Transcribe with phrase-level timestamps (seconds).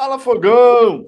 [0.00, 1.06] Fala, Fogão!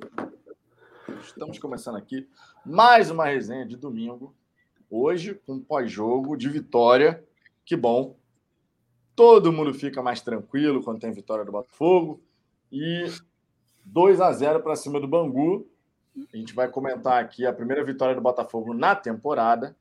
[1.23, 2.29] Estamos começando aqui
[2.63, 4.35] mais uma resenha de domingo.
[4.91, 7.25] Hoje, um pós-jogo de vitória.
[7.65, 8.15] Que bom.
[9.17, 12.21] Todo mundo fica mais tranquilo quando tem vitória do Botafogo.
[12.71, 13.07] E
[13.83, 15.67] 2 a 0 para cima do Bangu.
[16.31, 19.75] A gente vai comentar aqui a primeira vitória do Botafogo na temporada.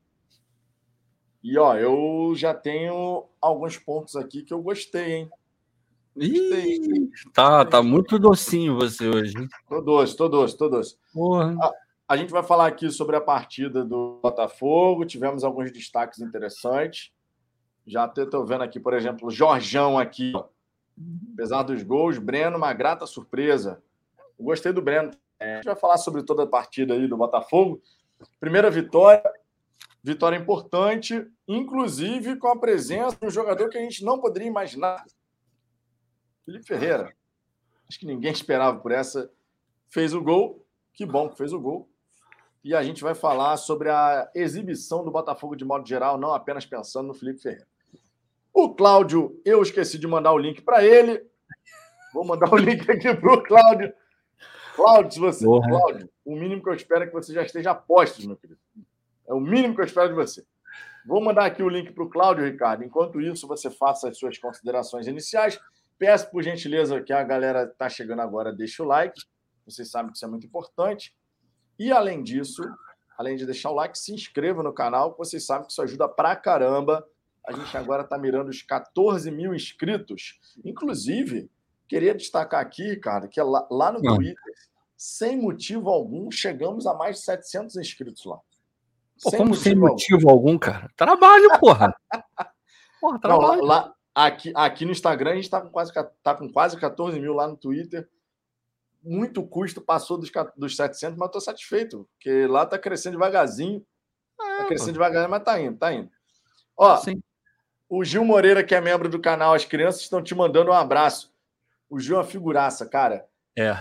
[1.44, 5.32] E ó, eu já tenho alguns pontos aqui que eu gostei, hein?
[6.16, 9.34] Ih, tá, tá muito docinho você hoje.
[9.68, 10.98] Tô doce, tô doce, tô doce.
[11.62, 11.72] A,
[12.10, 15.06] a gente vai falar aqui sobre a partida do Botafogo.
[15.06, 17.12] Tivemos alguns destaques interessantes.
[17.88, 20.34] Já até estou vendo aqui, por exemplo, o Jorjão aqui.
[20.36, 20.46] ó.
[21.34, 23.82] Apesar dos gols, Breno, uma grata surpresa.
[24.38, 25.12] Eu gostei do Breno.
[25.40, 27.82] É, a gente vai falar sobre toda a partida aí do Botafogo.
[28.40, 29.24] Primeira vitória,
[30.04, 35.04] vitória importante, inclusive com a presença de um jogador que a gente não poderia imaginar.
[36.52, 37.14] Felipe Ferreira.
[37.88, 39.32] Acho que ninguém esperava por essa.
[39.90, 40.66] Fez o gol.
[40.94, 41.90] Que bom que fez o gol.
[42.64, 46.66] E a gente vai falar sobre a exibição do Botafogo de modo geral, não apenas
[46.66, 47.68] pensando no Felipe Ferreira.
[48.54, 51.26] O Cláudio, eu esqueci de mandar o link para ele.
[52.14, 53.94] Vou mandar o link aqui para o Cláudio.
[54.76, 55.46] Cláudio, se você.
[55.46, 55.70] Porra.
[55.70, 58.60] Cláudio, o mínimo que eu espero é que você já esteja a postos, meu querido.
[59.28, 60.46] É o mínimo que eu espero de você.
[61.06, 62.84] Vou mandar aqui o link para o Cláudio, Ricardo.
[62.84, 65.60] Enquanto isso, você faça as suas considerações iniciais.
[66.02, 69.22] Peço, por gentileza, que a galera está chegando agora, deixe o like.
[69.68, 71.16] Vocês sabem que isso é muito importante.
[71.78, 72.64] E, além disso,
[73.16, 76.36] além de deixar o like, se inscreva no canal, vocês sabem que isso ajuda pra
[76.36, 77.08] caramba.
[77.46, 80.40] A gente agora está mirando os 14 mil inscritos.
[80.66, 81.52] Inclusive,
[81.88, 84.16] queria destacar aqui, cara, que lá, lá no Ah.
[84.16, 84.54] Twitter,
[84.98, 88.40] sem motivo algum, chegamos a mais de 700 inscritos lá.
[89.22, 89.88] Pô, como sem algum.
[89.90, 90.90] motivo algum, cara?
[90.98, 91.94] Trabalho, porra.
[93.00, 93.64] Porra, Não, lá, trabalho.
[93.66, 95.92] lá- aqui, aqui no Instagram a gente está com, quase,
[96.24, 98.08] tá com quase 14 mil lá no Twitter.
[99.04, 103.86] Muito custo, passou dos, dos 700, mas estou satisfeito, porque lá está crescendo devagarzinho.
[104.40, 106.12] Está É, crescendo devagarzinho, mas está indo, está indo.
[106.78, 107.22] Ó, Sim.
[107.90, 111.34] o Gil Moreira, que é membro do canal As Crianças, estão te mandando um abraço.
[111.90, 113.28] O Gil é uma figuraça, cara.
[113.58, 113.76] É.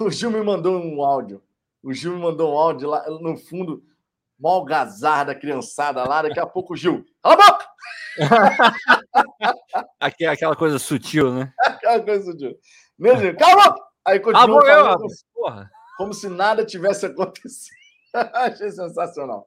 [0.00, 1.42] O Gil me mandou um áudio.
[1.82, 3.84] O Gil me mandou um áudio lá no fundo,
[4.38, 6.22] mó algazarra da criançada lá.
[6.22, 7.71] Daqui a pouco o Gil, cala a boca!
[10.00, 11.52] Aqui, aquela coisa sutil, né?
[11.64, 12.56] Aquela coisa de.
[12.98, 13.74] Meu Deus, calma!
[14.04, 15.24] Aí Ah, continua eu, falando rapaz.
[15.34, 15.70] Porra.
[15.96, 17.76] como se nada tivesse acontecido.
[18.34, 19.46] Achei sensacional.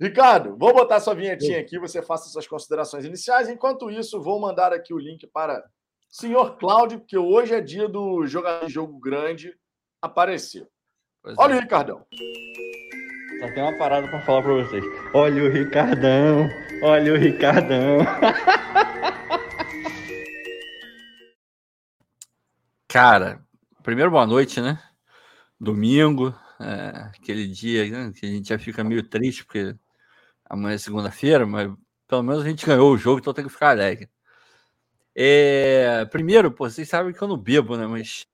[0.00, 3.48] Ricardo, vou botar sua vinhetinha aqui, você faça suas considerações iniciais.
[3.48, 5.64] Enquanto isso, vou mandar aqui o link para
[6.08, 9.54] senhor Cláudio, que hoje é dia do jogador de jogo grande
[10.00, 10.68] aparecer.
[11.22, 11.56] Pois Olha é.
[11.56, 12.06] o Ricardão.
[13.40, 14.84] Só tem uma parada pra falar pra vocês.
[15.14, 16.48] Olha o Ricardão,
[16.82, 17.98] olha o Ricardão.
[22.88, 23.44] Cara,
[23.82, 24.82] primeiro boa noite, né?
[25.60, 29.74] Domingo, é, aquele dia né, que a gente já fica meio triste, porque
[30.48, 31.72] amanhã é segunda-feira, mas
[32.08, 34.08] pelo menos a gente ganhou o jogo, então tem que ficar alegre.
[35.14, 37.86] É, primeiro, pô, vocês sabem que eu não bebo, né?
[37.86, 38.26] Mas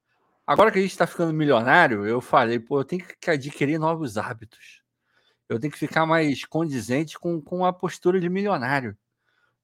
[0.46, 4.18] agora que a gente tá ficando milionário, eu falei, pô, eu tenho que adquirir novos
[4.18, 4.81] hábitos.
[5.52, 8.96] Eu tenho que ficar mais condizente com, com a postura de milionário,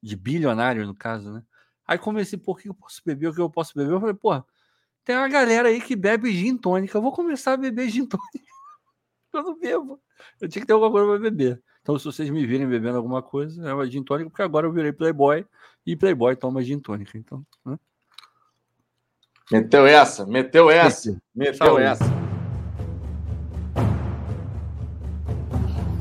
[0.02, 1.42] de bilionário, no caso, né?
[1.86, 3.92] Aí comecei, por que eu posso beber, o que eu posso beber?
[3.92, 4.42] Eu falei, pô,
[5.04, 6.96] tem uma galera aí que bebe gin tônica.
[6.96, 8.48] Eu vou começar a beber gin tônica.
[9.32, 10.00] Eu não bebo.
[10.40, 11.62] Eu tinha que ter alguma coisa para beber.
[11.80, 14.72] Então, se vocês me virem bebendo alguma coisa, é uma gin tônica, porque agora eu
[14.72, 15.46] virei playboy
[15.86, 17.16] e playboy toma gin tônica.
[17.16, 17.78] Então, né?
[19.50, 21.84] Meteu essa, meteu essa, meteu Saúde.
[21.84, 22.27] essa.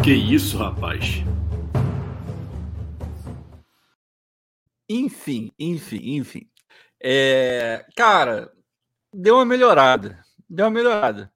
[0.08, 1.22] Que isso, rapaz?
[4.88, 6.50] Enfim, enfim, enfim.
[7.04, 8.50] É, cara,
[9.14, 10.24] deu uma melhorada.
[10.50, 11.30] Deu uma melhorada.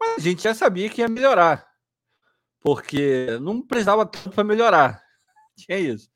[0.00, 1.64] Mas a gente já sabia que ia melhorar.
[2.58, 5.00] Porque não precisava tanto para melhorar.
[5.56, 6.10] Tinha isso.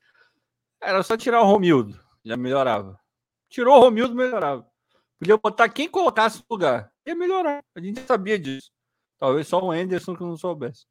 [0.81, 2.99] Era só tirar o Romildo, já melhorava.
[3.47, 4.69] Tirou o Romildo, melhorava.
[5.17, 6.91] Podia botar quem colocasse no lugar.
[7.07, 7.63] Ia melhorar.
[7.73, 8.69] A gente sabia disso.
[9.17, 10.85] Talvez só o Anderson que não soubesse.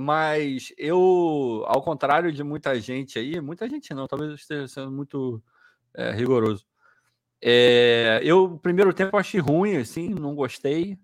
[0.00, 4.92] Mas eu, ao contrário de muita gente aí, muita gente não, talvez eu esteja sendo
[4.92, 5.42] muito
[5.92, 6.64] é, rigoroso.
[7.42, 10.96] É, eu, primeiro tempo, achei ruim, assim, não gostei.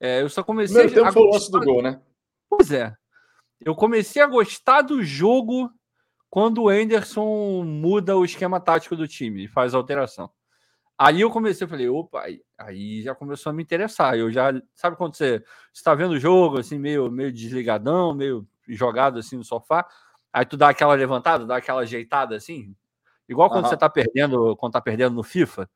[0.00, 2.00] É, eu só comecei Primeiro tempo a foi o lance do gol, né?
[2.48, 2.96] Pois é.
[3.60, 5.70] Eu comecei a gostar do jogo
[6.30, 10.30] quando o Anderson muda o esquema tático do time e faz alteração.
[10.96, 14.16] Aí eu comecei, eu falei, opa, aí, aí já começou a me interessar.
[14.16, 15.42] Eu já, sabe quando você
[15.72, 19.86] está vendo o jogo, assim, meio, meio desligadão, meio jogado assim no sofá,
[20.32, 22.74] aí tu dá aquela levantada, dá aquela ajeitada assim,
[23.28, 23.70] igual quando Aham.
[23.70, 25.68] você tá perdendo, quando tá perdendo no FIFA,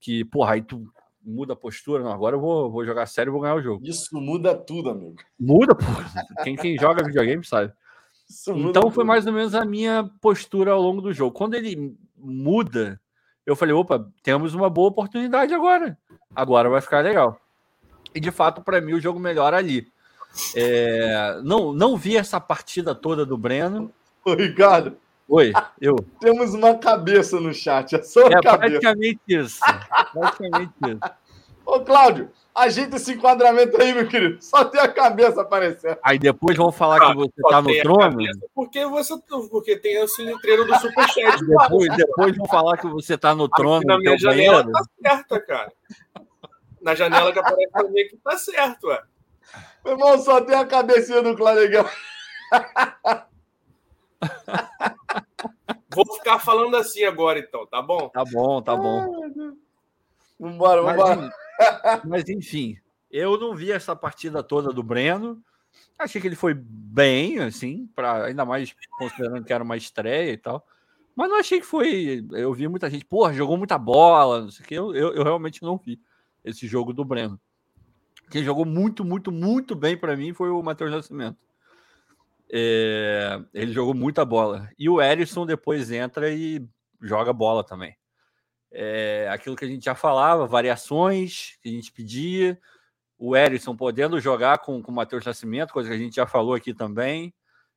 [0.00, 2.02] que, porra, aí tu muda a postura.
[2.02, 3.84] Não, agora eu vou, vou jogar sério e vou ganhar o jogo.
[3.84, 5.16] Isso muda tudo, amigo.
[5.38, 5.84] Muda, pô.
[6.42, 7.72] Quem, quem joga videogame sabe.
[8.54, 11.36] Então foi mais ou menos a minha postura ao longo do jogo.
[11.36, 13.00] Quando ele muda,
[13.46, 15.98] eu falei: opa, temos uma boa oportunidade agora.
[16.34, 17.40] Agora vai ficar legal.
[18.14, 19.86] E de fato, para mim, o jogo melhora ali.
[20.54, 23.92] É, não, não vi essa partida toda do Breno.
[24.24, 24.96] Ô, Ricardo.
[25.28, 25.96] Oi, eu.
[26.20, 27.94] Temos uma cabeça no chat.
[27.94, 28.58] É só é cabeça.
[28.58, 29.60] praticamente isso.
[30.12, 31.00] Praticamente isso.
[31.64, 34.42] Ô, Cláudio, ajeita esse enquadramento aí, meu querido.
[34.42, 35.98] Só tem a cabeça aparecendo.
[36.02, 38.18] Aí depois vão falar ah, que você tá no trono.
[38.54, 39.14] Porque você
[39.50, 41.38] porque tem esse letreiro do Superchat.
[41.46, 43.78] depois, depois vão falar que você tá no trono.
[43.78, 44.72] Aqui na minha janela banheiro.
[44.72, 45.72] tá certa, cara.
[46.80, 49.02] Na janela que aparece pra mim que tá certo, ué.
[49.84, 51.84] Meu irmão, só tem a cabecinha do Claregão.
[55.94, 58.08] Vou ficar falando assim agora, então, tá bom?
[58.08, 59.30] Tá bom, tá bom.
[60.38, 61.16] Vambora, vambora.
[61.16, 61.32] Mas,
[62.04, 62.78] mas, enfim,
[63.10, 65.42] eu não vi essa partida toda do Breno.
[65.98, 70.36] Achei que ele foi bem, assim, para ainda mais considerando que era uma estreia e
[70.36, 70.66] tal.
[71.14, 72.26] Mas não achei que foi.
[72.32, 74.74] Eu vi muita gente, porra, jogou muita bola, não sei o que.
[74.74, 76.00] Eu, eu, eu realmente não vi
[76.44, 77.38] esse jogo do Breno.
[78.30, 81.36] Quem jogou muito, muito, muito bem para mim foi o Matheus Nascimento.
[82.50, 84.70] É, ele jogou muita bola.
[84.78, 86.66] E o Erisson depois entra e
[87.00, 87.94] joga bola também.
[88.72, 92.58] É, aquilo que a gente já falava, variações que a gente pedia.
[93.18, 96.54] O Erisson podendo jogar com, com o Matheus Nascimento, coisa que a gente já falou
[96.54, 97.32] aqui também.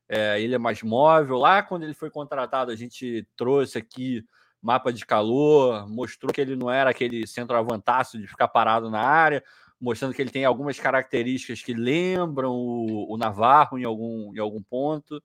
[0.07, 1.37] É, ele é mais móvel.
[1.37, 4.23] Lá, quando ele foi contratado, a gente trouxe aqui
[4.61, 9.43] mapa de calor, mostrou que ele não era aquele centroavantaço de ficar parado na área,
[9.79, 14.63] mostrando que ele tem algumas características que lembram o, o Navarro em algum, em algum
[14.63, 15.21] ponto.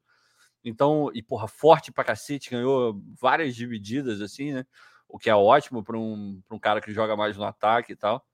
[0.62, 4.66] Então, e porra, forte pra cacete, ganhou várias divididas, assim, né?
[5.12, 8.24] O que é ótimo para um, um cara que joga mais no ataque e tal.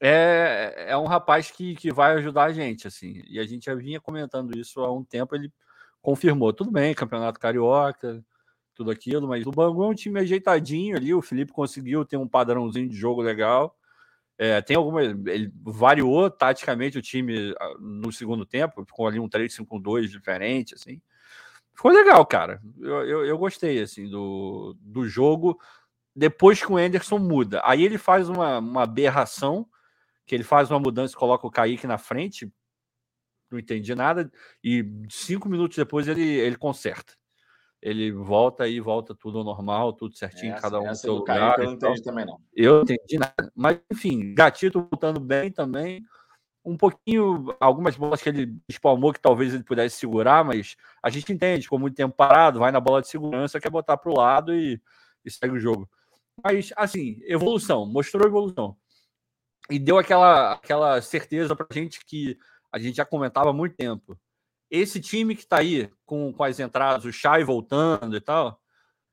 [0.00, 3.22] É, é um rapaz que, que vai ajudar a gente, assim.
[3.28, 5.52] E a gente já vinha comentando isso há um tempo, ele
[6.00, 6.52] confirmou.
[6.52, 8.24] Tudo bem, campeonato carioca,
[8.74, 11.14] tudo aquilo, mas o Bangu é um time ajeitadinho ali.
[11.14, 13.76] O Felipe conseguiu ter um padrãozinho de jogo legal.
[14.36, 15.04] É, tem alguma.
[15.04, 21.00] Ele variou taticamente o time ah, no segundo tempo, ficou ali um 3-5-2 diferente, assim.
[21.74, 22.60] Ficou legal, cara.
[22.80, 25.58] Eu, eu, eu, gostei, assim, do, do jogo.
[26.14, 27.60] Depois que o Anderson muda.
[27.64, 29.66] Aí ele faz uma, uma aberração,
[30.26, 32.52] que ele faz uma mudança e coloca o Kaique na frente.
[33.50, 34.30] Não entendi nada.
[34.62, 37.14] E cinco minutos depois ele, ele conserta
[37.82, 41.58] ele volta e volta tudo ao normal, tudo certinho, essa, cada um no seu lugar.
[41.58, 42.40] eu não entendi também, não.
[42.54, 43.52] Eu não entendi nada.
[43.56, 46.00] Mas, enfim, Gatito voltando bem também.
[46.64, 51.32] Um pouquinho, algumas bolas que ele espalmou que talvez ele pudesse segurar, mas a gente
[51.32, 54.54] entende, ficou muito tempo parado, vai na bola de segurança, quer botar para o lado
[54.54, 54.80] e,
[55.24, 55.90] e segue o jogo.
[56.42, 58.76] Mas, assim, evolução, mostrou evolução.
[59.70, 62.38] E deu aquela, aquela certeza para a gente que
[62.70, 64.18] a gente já comentava há muito tempo
[64.72, 68.58] esse time que está aí com, com as entradas, o Chay voltando e tal,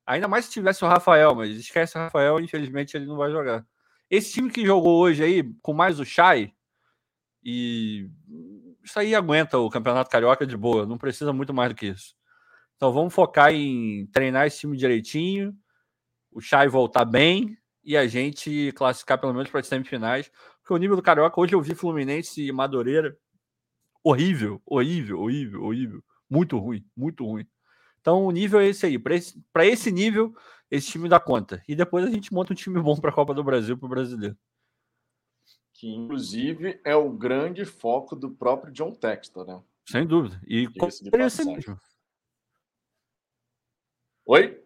[0.08, 3.68] ainda mais se tivesse o Rafael, mas esquece o Rafael, infelizmente ele não vai jogar.
[4.10, 6.54] Esse time que jogou hoje aí, com mais o Chay,
[7.44, 8.10] e
[8.82, 12.16] isso aí aguenta o Campeonato Carioca de boa, não precisa muito mais do que isso.
[12.78, 15.54] Então vamos focar em treinar esse time direitinho,
[16.32, 20.78] o Chay voltar bem e a gente classificar pelo menos para as semifinais, porque o
[20.78, 23.18] nível do Carioca, hoje eu vi Fluminense e Madureira
[24.04, 26.04] horrível, horrível, horrível, horrível.
[26.30, 27.48] Muito ruim, muito ruim.
[28.00, 29.00] Então o nível é esse aí.
[29.00, 30.34] Para esse, esse nível,
[30.70, 31.64] esse time dá conta.
[31.68, 33.90] E depois a gente monta um time bom para a Copa do Brasil, para o
[33.90, 34.38] brasileiro.
[35.74, 39.62] Que inclusive é o grande foco do próprio John Textor, né?
[39.88, 40.40] Sem dúvida.
[40.46, 41.80] E como deveria ser mesmo.
[44.26, 44.64] Oi?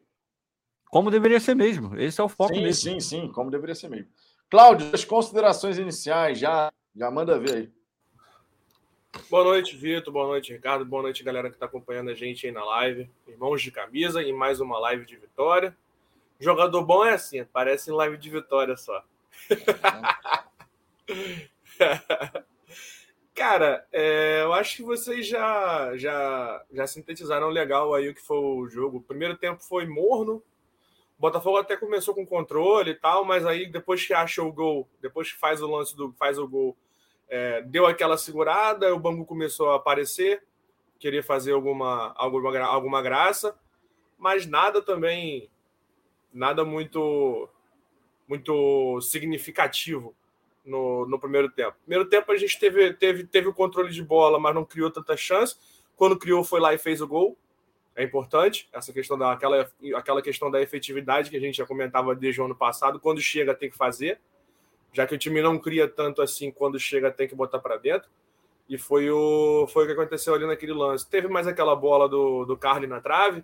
[0.94, 2.00] Como deveria ser mesmo.
[2.00, 2.92] Esse é o foco sim, mesmo.
[2.92, 4.12] Sim, sim, como deveria ser mesmo.
[4.48, 7.68] Cláudio, as considerações iniciais, já, já manda ver aí.
[9.28, 10.14] Boa noite, Vitor.
[10.14, 10.86] Boa noite, Ricardo.
[10.86, 13.10] Boa noite, galera que está acompanhando a gente aí na live.
[13.28, 15.76] Irmãos de camisa em mais uma live de vitória.
[16.40, 19.04] Jogador bom é assim, parece em live de vitória só.
[23.34, 28.38] Cara, é, eu acho que vocês já, já, já sintetizaram legal aí o que foi
[28.38, 28.98] o jogo.
[28.98, 30.44] O primeiro tempo foi morno.
[31.24, 35.32] Botafogo até começou com controle e tal, mas aí depois que acha o gol, depois
[35.32, 36.76] que faz o lance do faz o gol,
[37.30, 40.44] é, deu aquela segurada, o Bangu começou a aparecer,
[41.00, 43.58] queria fazer alguma, alguma, alguma graça,
[44.18, 45.50] mas nada também,
[46.34, 47.48] nada muito,
[48.28, 50.14] muito significativo
[50.66, 51.78] no, no primeiro tempo.
[51.86, 55.16] Primeiro tempo a gente teve, teve, teve o controle de bola, mas não criou tanta
[55.16, 55.56] chance.
[55.96, 57.38] Quando criou, foi lá e fez o gol.
[57.96, 62.16] É importante essa questão da aquela, aquela questão da efetividade que a gente já comentava
[62.16, 63.00] desde o ano passado.
[63.00, 64.20] Quando chega, tem que fazer
[64.94, 68.10] já que o time não cria tanto assim, quando chega tem que botar para dentro.
[68.70, 71.10] E foi o, foi o que aconteceu ali naquele lance.
[71.10, 73.44] Teve mais aquela bola do, do Carly na trave,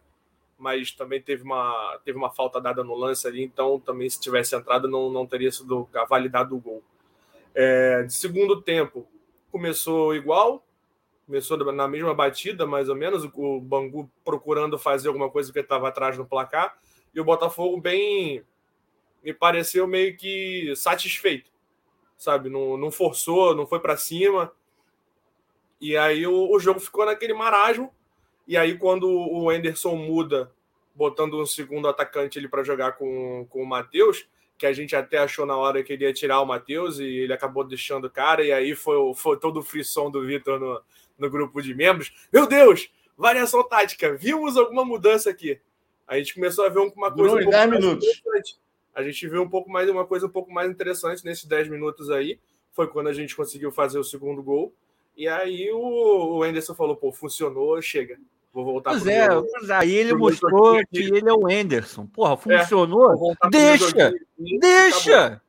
[0.57, 4.55] mas também teve uma, teve uma falta dada no lance ali, então também se tivesse
[4.55, 6.83] entrado não, não teria sido validado o gol.
[7.53, 9.07] É, de segundo tempo,
[9.51, 10.63] começou igual,
[11.29, 15.87] começou na mesma batida, mais ou menos, o Bangu procurando fazer alguma coisa que estava
[15.87, 16.75] atrás no placar,
[17.13, 18.43] e o Botafogo bem
[19.23, 21.51] me pareceu meio que satisfeito,
[22.17, 22.49] sabe?
[22.49, 24.51] Não, não forçou, não foi para cima.
[25.79, 27.93] E aí o, o, jogo ficou naquele marasmo.
[28.47, 30.51] E aí, quando o Anderson muda,
[30.95, 35.19] botando um segundo atacante ali para jogar com, com o Matheus, que a gente até
[35.19, 38.43] achou na hora que ele ia tirar o Matheus e ele acabou deixando o cara,
[38.43, 40.81] e aí foi, foi todo o frisson do Vitor no,
[41.19, 42.11] no grupo de membros.
[42.31, 42.89] Meu Deus!
[43.17, 45.59] Variação tática, vimos alguma mudança aqui.
[46.07, 47.15] A gente começou a ver uma coisa.
[47.15, 48.07] Durou um 10 minutos.
[48.95, 52.09] A gente viu um pouco mais uma coisa um pouco mais interessante nesses 10 minutos
[52.09, 52.39] aí.
[52.71, 54.73] Foi quando a gente conseguiu fazer o segundo gol.
[55.15, 58.17] E aí o, o Anderson falou: pô, funcionou, chega.
[58.51, 62.07] Vou voltar pois é, pois aí ele mostrou que ele é o Anderson.
[62.07, 63.33] Porra, funcionou?
[63.43, 64.13] É, deixa!
[64.59, 65.41] Deixa!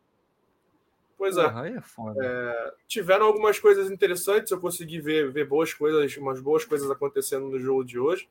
[1.20, 1.44] Pois é.
[1.44, 6.90] É, é, tiveram algumas coisas interessantes, eu consegui ver, ver boas coisas, umas boas coisas
[6.90, 8.26] acontecendo no jogo de hoje.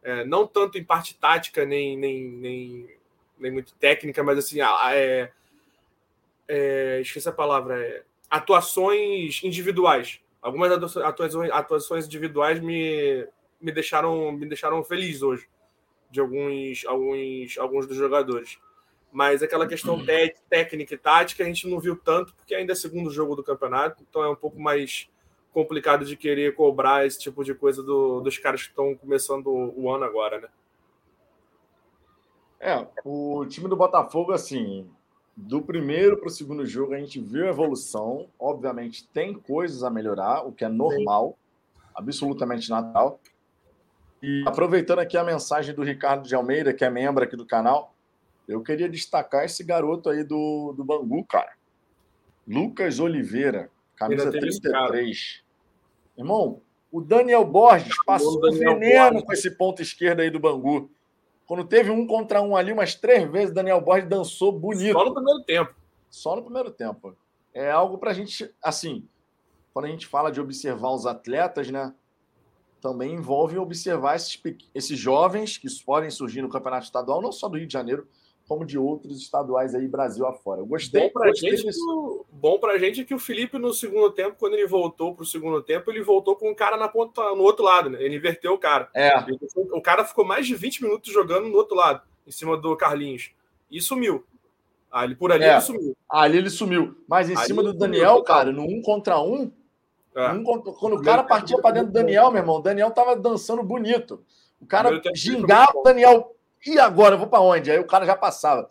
[0.00, 3.00] É, não tanto em parte tática, nem, nem, nem
[3.36, 5.32] nem muito técnica, mas assim, é,
[6.46, 10.20] é, esqueci a palavra, é, atuações individuais.
[10.40, 13.26] Algumas atuações, atuações individuais me,
[13.60, 15.48] me deixaram me deixaram feliz hoje
[16.12, 18.56] de alguns alguns alguns dos jogadores.
[19.12, 20.06] Mas aquela questão uhum.
[20.48, 24.04] técnica e tática a gente não viu tanto porque ainda é segundo jogo do campeonato,
[24.08, 25.08] então é um pouco mais
[25.52, 29.90] complicado de querer cobrar esse tipo de coisa do, dos caras que estão começando o
[29.90, 30.48] ano agora, né?
[32.60, 34.88] É, o time do Botafogo, assim,
[35.34, 38.28] do primeiro para o segundo jogo, a gente viu evolução.
[38.38, 41.38] Obviamente, tem coisas a melhorar, o que é normal,
[41.94, 43.18] absolutamente natural.
[44.22, 47.94] E aproveitando aqui a mensagem do Ricardo de Almeida, que é membro aqui do canal,
[48.50, 51.52] eu queria destacar esse garoto aí do, do Bangu, cara.
[52.46, 55.44] Lucas Oliveira, camisa 33.
[56.18, 59.24] Irmão, o Daniel Borges passou o Daniel veneno Borges.
[59.24, 60.90] com esse ponto esquerdo aí do Bangu.
[61.46, 64.98] Quando teve um contra um ali, umas três vezes, Daniel Borges dançou bonito.
[64.98, 65.74] Só no primeiro tempo.
[66.10, 67.16] Só no primeiro tempo.
[67.54, 69.06] É algo para a gente, assim,
[69.72, 71.94] quando a gente fala de observar os atletas, né?
[72.80, 74.40] Também envolve observar esses,
[74.74, 78.08] esses jovens que podem surgir no campeonato estadual, não só do Rio de Janeiro,
[78.50, 80.60] como de outros estaduais aí Brasil afora.
[80.60, 81.02] Eu gostei.
[81.02, 81.80] Bom pra, gostei gente, desse...
[82.32, 85.62] bom pra gente é que o Felipe, no segundo tempo, quando ele voltou pro segundo
[85.62, 88.02] tempo, ele voltou com o cara na ponta, no outro lado, né?
[88.02, 88.90] Ele inverteu o cara.
[88.92, 89.12] É.
[89.72, 93.30] O cara ficou mais de 20 minutos jogando no outro lado, em cima do Carlinhos.
[93.70, 94.24] E sumiu.
[94.90, 95.52] Ali, por ali é.
[95.52, 95.96] ele sumiu.
[96.10, 96.96] Ali ele sumiu.
[97.06, 99.52] Mas em ali cima do Daniel, sumiu, cara, no um contra um,
[100.12, 100.28] é.
[100.30, 100.72] um contra...
[100.72, 104.24] quando o cara partia para dentro do Daniel, meu irmão, o Daniel tava dançando bonito.
[104.60, 106.34] O cara gingava o Daniel
[106.66, 107.70] e agora, eu vou para onde?
[107.70, 108.68] Aí o cara já passava.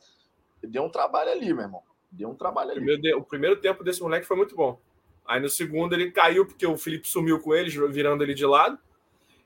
[0.63, 1.81] Deu um trabalho ali, meu irmão.
[2.11, 3.13] Deu um trabalho ali.
[3.13, 4.79] O primeiro, tempo desse moleque foi muito bom.
[5.25, 8.79] Aí no segundo ele caiu porque o Felipe sumiu com ele, virando ele de lado.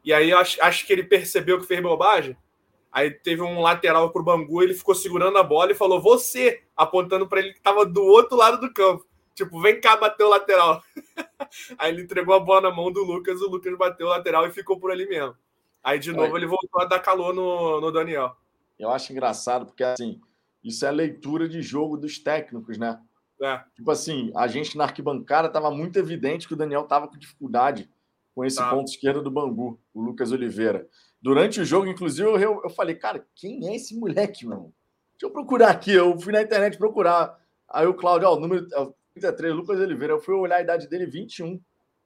[0.03, 2.37] E aí acho, acho que ele percebeu que fez bobagem.
[2.91, 7.27] Aí teve um lateral pro Bangu, ele ficou segurando a bola e falou: Você, apontando
[7.27, 9.05] para ele que estava do outro lado do campo.
[9.33, 10.81] Tipo, vem cá bater o lateral.
[11.77, 14.51] aí ele entregou a bola na mão do Lucas, o Lucas bateu o lateral e
[14.51, 15.35] ficou por ali mesmo.
[15.83, 18.35] Aí, de novo, ele voltou a dar calor no, no Daniel.
[18.79, 20.21] Eu acho engraçado, porque assim,
[20.63, 22.99] isso é leitura de jogo dos técnicos, né?
[23.41, 23.61] É.
[23.75, 27.89] Tipo assim, a gente na arquibancada estava muito evidente que o Daniel estava com dificuldade
[28.33, 28.69] com esse tá.
[28.69, 30.87] ponto esquerdo do Bangu, o Lucas Oliveira.
[31.21, 34.73] Durante o jogo, inclusive, eu, eu falei, cara, quem é esse moleque, meu?
[35.11, 35.91] Deixa eu procurar aqui.
[35.91, 37.37] Eu fui na internet procurar.
[37.69, 38.67] Aí o Cláudio, ó, o número
[39.13, 40.13] 33, Lucas Oliveira.
[40.13, 41.61] Eu fui olhar a idade dele, 21.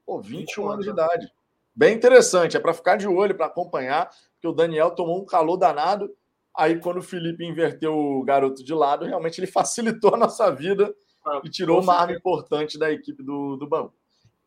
[0.06, 1.32] Pô, 21, 21 anos de idade.
[1.78, 5.58] Bem interessante, é para ficar de olho, para acompanhar, porque o Daniel tomou um calor
[5.58, 6.12] danado.
[6.58, 10.92] Aí, quando o Felipe inverteu o garoto de lado, realmente ele facilitou a nossa vida
[11.24, 13.94] ah, e tirou uma arma importante da equipe do, do banco.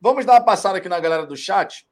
[0.01, 1.89] Vamos dar uma passada aqui na galera do chat.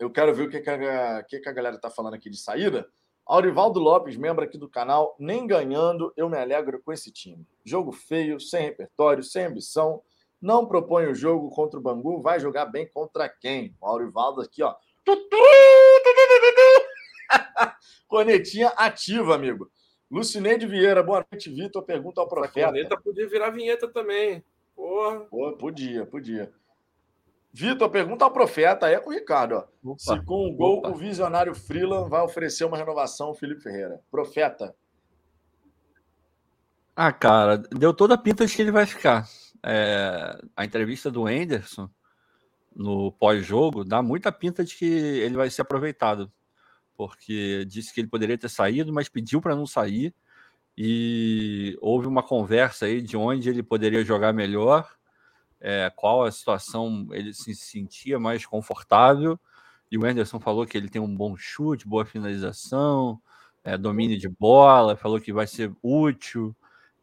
[0.00, 2.36] Eu quero ver o que, que, a, que, que a galera está falando aqui de
[2.36, 2.88] saída.
[3.24, 7.46] Aurivaldo Lopes, membro aqui do canal, nem ganhando, eu me alegro com esse time.
[7.64, 10.02] Jogo feio, sem repertório, sem ambição
[10.46, 13.76] não propõe o jogo contra o Bangu, vai jogar bem contra quem?
[13.80, 14.76] O Aurivaldo aqui, ó.
[18.06, 19.68] Cornetinha ativa, amigo.
[20.08, 21.82] Lucineide Vieira, boa noite, Vitor.
[21.82, 22.68] Pergunta ao profeta.
[22.68, 24.44] A corneta podia virar vinheta também.
[24.76, 25.20] Porra.
[25.24, 26.52] Pô, podia, podia.
[27.52, 29.56] Vitor, pergunta ao profeta, é com o Ricardo.
[29.56, 29.64] Ó.
[29.90, 30.90] Opa, Se com o gol opa.
[30.90, 34.00] o visionário Freeland vai oferecer uma renovação ao Felipe Ferreira.
[34.12, 34.76] Profeta.
[36.94, 39.26] Ah, cara, deu toda a pinta de que ele vai ficar.
[39.66, 41.90] É, a entrevista do Anderson
[42.74, 46.30] no pós-jogo dá muita pinta de que ele vai ser aproveitado,
[46.96, 50.14] porque disse que ele poderia ter saído, mas pediu para não sair
[50.78, 54.88] e houve uma conversa aí de onde ele poderia jogar melhor,
[55.60, 59.40] é, qual a situação ele se sentia mais confortável.
[59.90, 63.20] E o Anderson falou que ele tem um bom chute, boa finalização,
[63.64, 66.54] é, domínio de bola, falou que vai ser útil.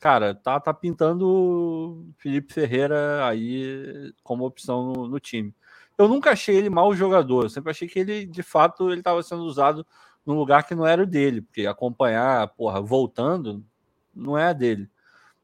[0.04, 5.56] Cara, tá, tá pintando Felipe Ferreira aí como opção no, no time.
[5.98, 9.24] Eu nunca achei ele mau jogador, eu sempre achei que ele, de fato, ele estava
[9.24, 9.88] sendo usado
[10.26, 13.64] num lugar que não era o dele, porque acompanhar, porra, voltando,
[14.14, 14.90] não é a dele.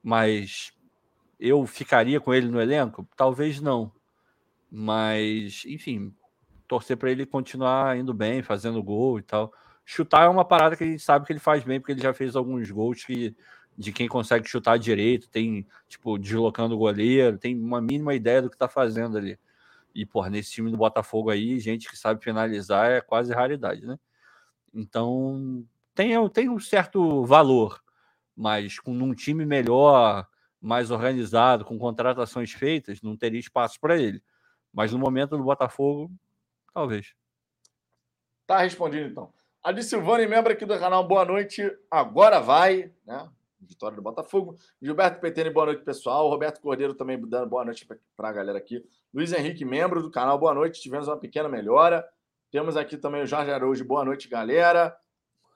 [0.03, 0.73] Mas
[1.39, 3.07] eu ficaria com ele no elenco?
[3.15, 3.89] Talvez não.
[4.69, 6.13] Mas, enfim,
[6.67, 9.53] torcer para ele continuar indo bem, fazendo gol e tal.
[9.85, 12.13] Chutar é uma parada que a gente sabe que ele faz bem, porque ele já
[12.13, 13.33] fez alguns gols que,
[13.79, 18.49] de quem consegue chutar direito, tem, tipo, deslocando o goleiro, tem uma mínima ideia do
[18.49, 19.39] que tá fazendo ali.
[19.95, 23.97] E, por nesse time do Botafogo aí, gente que sabe finalizar é quase raridade, né?
[24.73, 27.81] Então, tem, tem um certo valor,
[28.35, 30.27] mas com um time melhor,
[30.59, 34.21] mais organizado, com contratações feitas, não teria espaço para ele.
[34.73, 36.11] Mas no momento do Botafogo,
[36.73, 37.15] talvez.
[38.45, 39.31] Tá respondido então.
[39.63, 41.63] Adi Silvani, membro aqui do canal, boa noite.
[41.89, 43.29] Agora vai, né?
[43.61, 44.55] Vitória do Botafogo.
[44.81, 46.29] Gilberto Petene, boa noite, pessoal.
[46.29, 48.83] Roberto Cordeiro também dando boa noite para a galera aqui.
[49.13, 50.81] Luiz Henrique, membro do canal, boa noite.
[50.81, 52.07] Tivemos uma pequena melhora.
[52.51, 54.95] Temos aqui também o Jorge Araújo, boa noite, galera.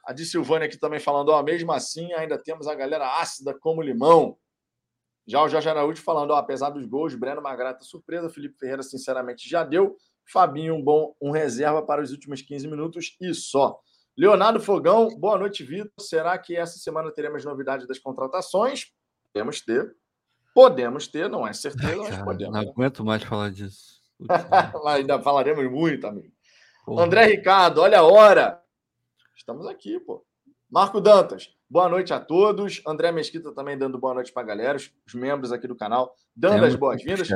[0.06, 3.82] A de Silvânia aqui também falando, ó, mesmo assim, ainda temos a galera ácida como
[3.82, 4.38] limão.
[5.26, 8.84] Já o Jorge Araújo falando, ó, apesar dos gols, Breno uma grata surpresa, Felipe Ferreira,
[8.84, 9.96] sinceramente, já deu.
[10.26, 13.80] Fabinho, um bom, um reserva para os últimos 15 minutos e só.
[14.16, 15.92] Leonardo Fogão, boa noite, Vitor.
[16.00, 18.92] Será que essa semana teremos novidade das contratações?
[19.34, 19.96] Podemos ter.
[20.54, 22.54] Podemos ter, não é certeza, mas podemos.
[22.54, 24.00] Não aguento mais falar disso.
[24.86, 26.32] Ainda falaremos muito, amigo.
[26.86, 27.06] Porra.
[27.06, 28.62] André Ricardo, olha a hora.
[29.36, 30.24] Estamos aqui, pô.
[30.70, 32.84] Marco Dantas, boa noite a todos.
[32.86, 36.66] André Mesquita também dando boa noite para a galera, os membros aqui do canal, dando
[36.66, 37.28] as boas-vindas.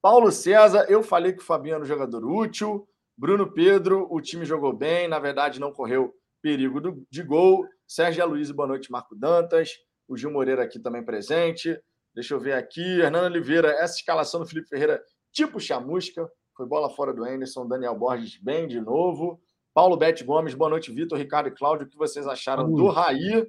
[0.00, 2.88] Paulo César, eu falei que o Fabiano é um jogador útil.
[3.22, 7.64] Bruno Pedro, o time jogou bem, na verdade não correu perigo do, de gol.
[7.86, 9.70] Sérgio Aloysio, boa noite, Marco Dantas.
[10.08, 11.80] O Gil Moreira aqui também presente.
[12.12, 12.82] Deixa eu ver aqui.
[12.82, 16.28] Hernando Oliveira, essa escalação do Felipe Ferreira, tipo chamusca.
[16.56, 17.64] Foi bola fora do Anderson.
[17.68, 19.40] Daniel Borges, bem de novo.
[19.72, 21.86] Paulo Bete Gomes, boa noite, Vitor, Ricardo e Cláudio.
[21.86, 23.48] O que vocês acharam do Raí?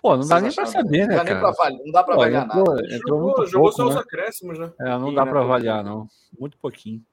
[0.00, 1.16] Pô, não dá nem para saber, né?
[1.16, 1.52] Não dá, cara?
[1.52, 2.94] Pra, não dá para avaliar entrou, nada.
[2.94, 3.90] Entrou jogou, jogou pouco, só né?
[3.90, 4.72] os acréscimos, né?
[4.82, 5.30] É, não Sim, dá né?
[5.32, 6.06] para avaliar, não.
[6.38, 7.04] Muito pouquinho.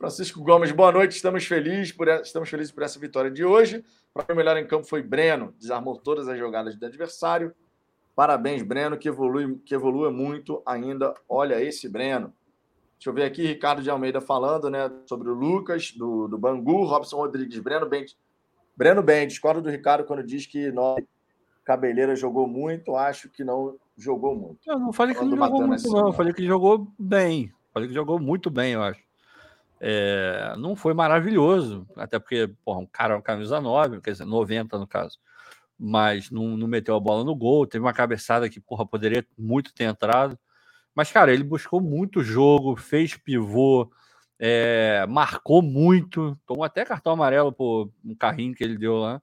[0.00, 1.14] Francisco Gomes, boa noite.
[1.14, 3.84] Estamos felizes por, estamos felizes por essa vitória de hoje.
[4.14, 7.54] Para o melhor em campo foi Breno, desarmou todas as jogadas do adversário.
[8.16, 11.14] Parabéns, Breno, que evolui, que evolui muito ainda.
[11.28, 12.32] Olha esse Breno.
[12.94, 16.82] Deixa eu ver aqui, Ricardo de Almeida falando né, sobre o Lucas, do, do Bangu,
[16.84, 18.06] Robson Rodrigues, Breno bem.
[18.74, 21.04] Breno bem, discordo do Ricardo quando diz que nós,
[21.62, 24.60] Cabeleira jogou muito, acho que não jogou muito.
[24.66, 26.06] Eu não falei que ele jogou muito, não.
[26.06, 27.52] Eu falei que jogou bem.
[27.74, 29.09] Falei que jogou muito bem, eu acho.
[29.82, 34.78] É, não foi maravilhoso, até porque, porra, um cara uma camisa 9, quer dizer, 90
[34.78, 35.18] no caso,
[35.78, 39.72] mas não, não meteu a bola no gol, teve uma cabeçada que, porra, poderia muito
[39.72, 40.38] ter entrado.
[40.94, 43.90] Mas, cara, ele buscou muito jogo, fez pivô,
[44.38, 49.22] é, marcou muito, tomou até cartão amarelo por um carrinho que ele deu lá.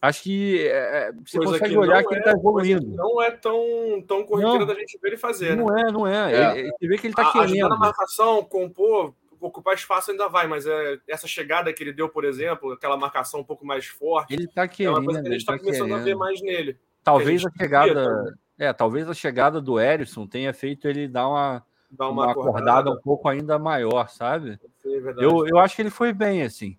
[0.00, 2.94] Acho que é, você coisa consegue que olhar que é, ele está evoluindo.
[2.94, 5.56] Não é tão, tão corriqueira da gente ver ele fazer.
[5.56, 5.80] Não né?
[5.80, 6.32] é, não é.
[6.32, 6.58] é.
[6.58, 7.52] Ele, você vê que ele está querendo.
[7.52, 9.14] Ajudar na marcação, compor,
[9.46, 13.40] ocupar espaço ainda vai, mas é, essa chegada que ele deu, por exemplo, aquela marcação
[13.40, 14.32] um pouco mais forte.
[14.32, 14.96] Ele tá querendo.
[14.96, 16.00] É uma coisa que a gente está tá começando querendo.
[16.00, 16.78] a ver mais nele.
[17.02, 18.38] Talvez a, a chegada.
[18.58, 22.58] É, talvez a chegada do Erisson tenha feito ele dar uma, dar uma, uma acordada.
[22.58, 22.90] acordada.
[22.92, 24.58] um pouco ainda maior, sabe?
[24.84, 26.78] É eu, eu acho que ele foi bem, assim.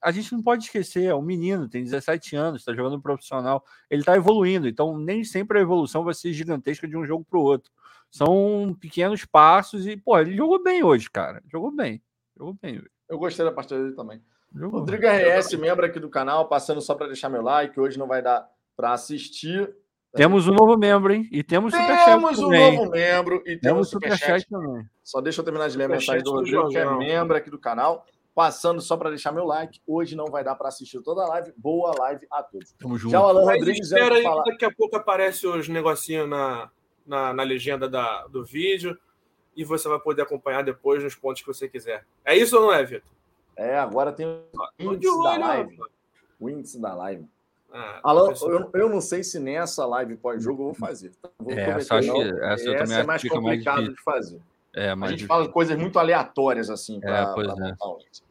[0.00, 4.02] A gente não pode esquecer, é um menino, tem 17 anos, está jogando profissional, ele
[4.02, 7.42] está evoluindo, então nem sempre a evolução vai ser gigantesca de um jogo para o
[7.42, 7.72] outro.
[8.10, 11.42] São pequenos passos e, pô, ele jogou bem hoje, cara.
[11.50, 12.00] Jogou bem.
[12.36, 12.90] Jogou bem hoje.
[13.08, 14.22] Eu gostei da partida dele também.
[14.54, 14.80] Jogou.
[14.80, 17.78] Rodrigo RS, membro aqui do canal, passando só para deixar meu like.
[17.78, 19.74] Hoje não vai dar para assistir.
[20.14, 21.28] Temos um novo membro, hein?
[21.32, 24.88] E temos superchat Temos um novo membro e temos, temos superchat também.
[25.02, 27.58] Só deixa eu terminar de ler a mensagem do Rodrigo, que é membro aqui do
[27.58, 28.06] canal.
[28.34, 29.80] Passando só para deixar meu like.
[29.86, 31.52] Hoje não vai dar para assistir toda a live.
[31.56, 32.72] Boa live a todos.
[32.72, 33.12] Tamo junto.
[33.12, 33.86] Tchau, Alan Rodrigues.
[33.86, 34.42] Espera aí, falar...
[34.42, 36.70] daqui a pouco aparece os negocinhos na,
[37.06, 38.98] na, na legenda da, do vídeo
[39.56, 42.04] e você vai poder acompanhar depois nos pontos que você quiser.
[42.24, 43.08] É isso ou não é, Vitor?
[43.56, 44.42] É, agora tem o
[44.78, 45.78] índice da live.
[46.40, 47.28] O índice da live.
[47.72, 51.12] Ah, Alan, eu, eu não sei se nessa live pós-jogo eu vou fazer.
[51.20, 51.28] tá?
[51.38, 54.40] Vou É, essa eu acho essa eu também é mais complicado de fazer.
[54.74, 57.50] É, A mas gente fala coisas muito aleatórias, assim, É, para pois é.
[57.54, 58.22] montar o link.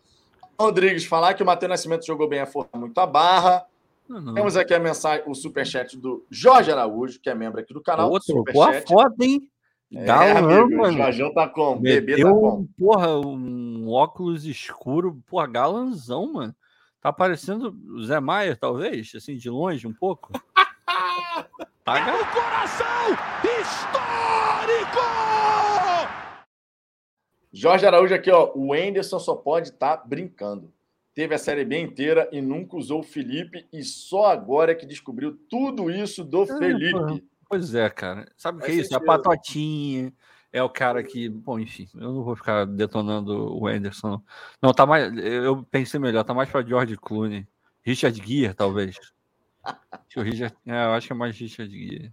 [0.59, 3.65] Rodrigues, falar que o Matheus Nascimento jogou bem a força muito a barra.
[4.07, 4.33] Não.
[4.33, 8.09] Temos aqui a mensagem, o superchat do Jorge Araújo, que é membro aqui do canal.
[8.11, 8.87] Outro, pô, a Superchat.
[8.87, 9.49] foto, hein?
[9.95, 10.97] É, Galão, amigo, o mano.
[10.97, 12.67] Jorjão tá com, bebê tá Meteu, com.
[12.77, 16.55] porra, um óculos escuro, porra, galanzão, mano.
[17.01, 20.31] Tá parecendo o Zé Maia, talvez, assim, de longe um pouco.
[21.83, 22.23] tá ga-
[27.53, 28.51] Jorge Araújo aqui, ó.
[28.55, 30.73] O Enderson só pode estar brincando.
[31.13, 34.85] Teve a Série B inteira e nunca usou o Felipe e só agora é que
[34.85, 37.23] descobriu tudo isso do Felipe.
[37.47, 38.27] Pois é, cara.
[38.35, 38.93] Sabe o que é isso?
[38.93, 39.05] É a sentido.
[39.05, 40.13] patotinha.
[40.51, 41.29] É o cara que.
[41.29, 44.19] Bom, enfim, eu não vou ficar detonando o Anderson.
[44.59, 45.15] Não, tá mais.
[45.15, 47.47] Eu pensei melhor, tá mais pra George Clooney.
[47.83, 48.97] Richard Gere, talvez.
[49.63, 52.11] Acho que o Richard, é, eu acho que é mais Richard Gere.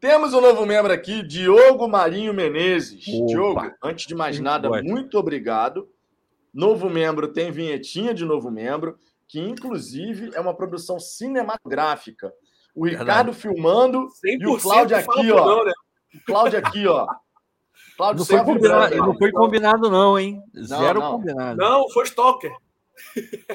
[0.00, 3.06] Temos um novo membro aqui, Diogo Marinho Menezes.
[3.08, 3.26] Opa.
[3.26, 5.88] Diogo, antes de mais nada, muito obrigado.
[6.52, 12.32] Novo membro tem vinhetinha de novo membro, que inclusive é uma produção cinematográfica.
[12.74, 15.46] O Ricardo filmando e o 100% Cláudio aqui, ó.
[15.46, 15.72] não, né?
[16.14, 17.06] O Cláudio aqui, ó.
[17.96, 20.42] Cláudio Não foi, combinado, não foi combinado, não, hein?
[20.62, 21.12] Zero não.
[21.12, 21.58] combinado.
[21.58, 22.52] Não, foi Stalker.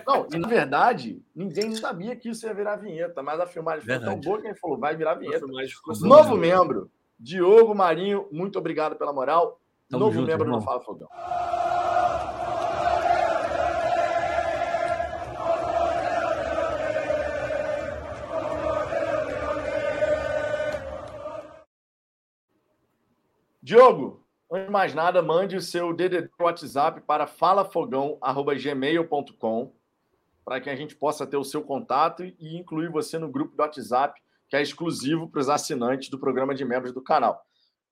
[0.05, 3.99] Não, e na verdade, ninguém sabia que isso ia virar vinheta, mas a filmagem foi
[3.99, 5.45] tão boa que a gente falou, vai virar vinheta.
[6.01, 9.59] Novo membro, Diogo Marinho, muito obrigado pela moral.
[9.89, 10.59] Tamo Novo junto, membro irmão.
[10.59, 11.09] do Fala Fogão.
[23.61, 24.20] Diogo,
[24.51, 29.73] antes de mais nada, mande o seu DDD WhatsApp para falafogão.gmail.com
[30.43, 33.61] para que a gente possa ter o seu contato e incluir você no grupo do
[33.61, 37.41] WhatsApp, que é exclusivo para os assinantes do programa de membros do canal.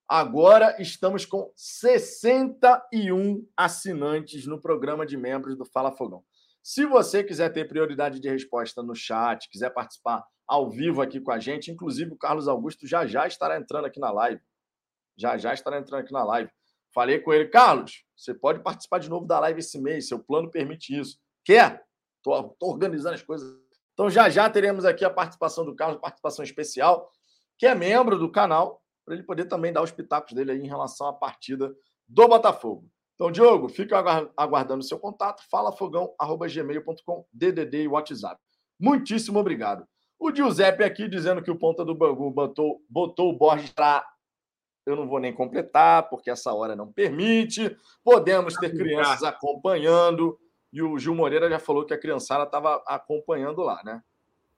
[0.08, 6.24] Agora estamos com 61 assinantes no programa de membros do Fala Fogão.
[6.64, 11.32] Se você quiser ter prioridade de resposta no chat, quiser participar ao vivo aqui com
[11.32, 14.42] a gente, inclusive o Carlos Augusto já já estará entrando aqui na live.
[15.20, 16.50] Já já estará entrando aqui na live.
[16.94, 20.50] Falei com ele, Carlos, você pode participar de novo da live esse mês, seu plano
[20.50, 21.20] permite isso.
[21.46, 21.84] Quer?
[22.24, 23.48] Tô organizando as coisas.
[23.94, 27.12] Então já já teremos aqui a participação do Carlos, participação especial,
[27.58, 30.68] que é membro do canal, para ele poder também dar os pitacos dele aí em
[30.68, 31.76] relação à partida
[32.08, 32.88] do Botafogo.
[33.16, 38.40] Então, Diogo, fica aguar- aguardando o seu contato, falafogão.gmail.com, DDD e WhatsApp.
[38.80, 39.86] Muitíssimo obrigado.
[40.18, 44.06] O Giuseppe aqui dizendo que o ponta do Bangu botou, botou o Borges para.
[44.90, 47.76] Eu não vou nem completar, porque essa hora não permite.
[48.04, 50.40] Podemos ter crianças acompanhando.
[50.74, 54.02] E o Gil Moreira já falou que a criançada estava acompanhando lá, né?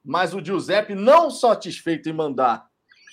[0.03, 2.65] Mas o Giuseppe, não satisfeito em mandar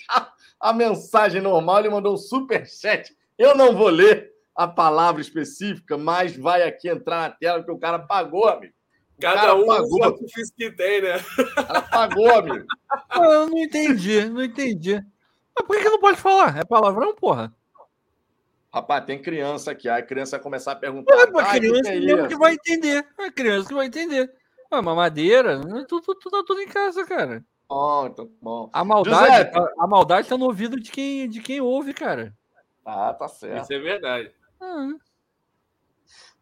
[0.61, 3.15] a mensagem normal, ele mandou um superchat.
[3.37, 7.79] Eu não vou ler a palavra específica, mas vai aqui entrar na tela, porque o
[7.79, 8.75] cara pagou, amigo.
[9.17, 10.07] O Cada cara um pagou.
[10.07, 10.27] o
[10.57, 11.17] que tem, né?
[11.17, 12.67] O cara pagou, amigo.
[13.09, 15.01] Ah, Eu não entendi, não entendi.
[15.59, 16.57] Mas por que, que não pode falar?
[16.59, 17.53] É palavrão, porra?
[18.73, 19.89] Rapaz, tem criança aqui.
[19.89, 21.15] Aí a criança vai começar a perguntar.
[21.15, 23.09] É pra "Ai, que criança que é mesmo isso?" que vai entender.
[23.19, 24.33] É criança que vai entender.
[24.71, 27.43] Ah, mamadeira, tudo, tudo, tudo, tudo em casa, cara.
[27.69, 28.71] Bom, então, tá bom.
[28.73, 32.35] A maldade, a, a maldade tá no ouvido de quem, de quem ouve, cara.
[32.85, 33.63] Ah, tá certo.
[33.63, 34.31] Isso é verdade.
[34.61, 34.91] Ah,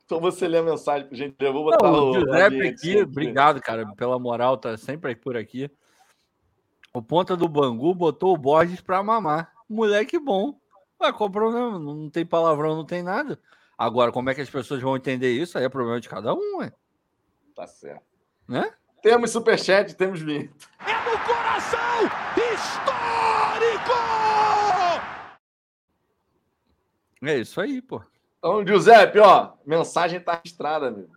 [0.04, 1.36] Então você lê a mensagem pra gente.
[1.38, 2.16] Eu vou botar Não, o.
[2.16, 5.70] a Giuseppe vinhetinha aqui, obrigado, cara, pela moral, tá sempre por aqui.
[6.96, 9.52] O ponta do Bangu botou o Borges pra mamar.
[9.68, 10.58] Moleque bom.
[10.98, 11.78] Ué, qual o problema?
[11.78, 13.38] Não tem palavrão, não tem nada.
[13.76, 15.58] Agora, como é que as pessoas vão entender isso?
[15.58, 16.72] Aí é problema de cada um, ué.
[17.54, 18.02] Tá certo.
[18.48, 18.72] Né?
[19.02, 20.54] Temos superchat, temos vinheta.
[27.22, 28.02] É isso aí, pô.
[28.38, 31.14] Então, Giuseppe, ó, mensagem tá registrada, amigo.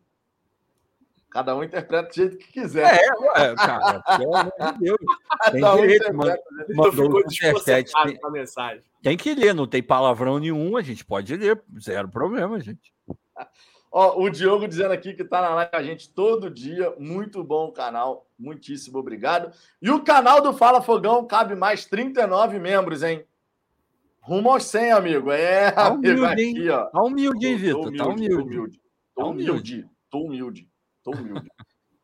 [1.32, 2.96] Cada um interpreta do jeito que quiser.
[3.36, 4.98] É, cara, pelo amor de Deus.
[5.52, 6.38] Tem Cada um direito, mano.
[6.70, 8.84] Mandou um desconcertado Tem, mensagem.
[9.04, 11.62] tem que ler, não tem palavrão nenhum, a gente pode ler.
[11.80, 12.92] Zero problema, gente.
[13.92, 16.94] Ó, o Diogo dizendo aqui que tá na live com a gente todo dia.
[17.00, 18.28] Muito bom o canal.
[18.38, 19.52] Muitíssimo obrigado.
[19.82, 23.24] E o canal do Fala Fogão cabe mais 39 membros, hein?
[24.22, 25.32] Rumo aos 100, amigo.
[25.32, 26.52] É, Tá amigo, humilde, hein?
[26.58, 26.86] aqui, ó.
[26.86, 27.92] Tá humilde, hein, Tô- Vitor?
[27.92, 28.30] tô Tá humilde.
[28.36, 28.82] Tô humilde.
[29.16, 29.50] Tô Tá humilde.
[29.52, 29.74] humilde.
[29.74, 29.90] Tô humilde.
[30.12, 30.69] Tô humilde.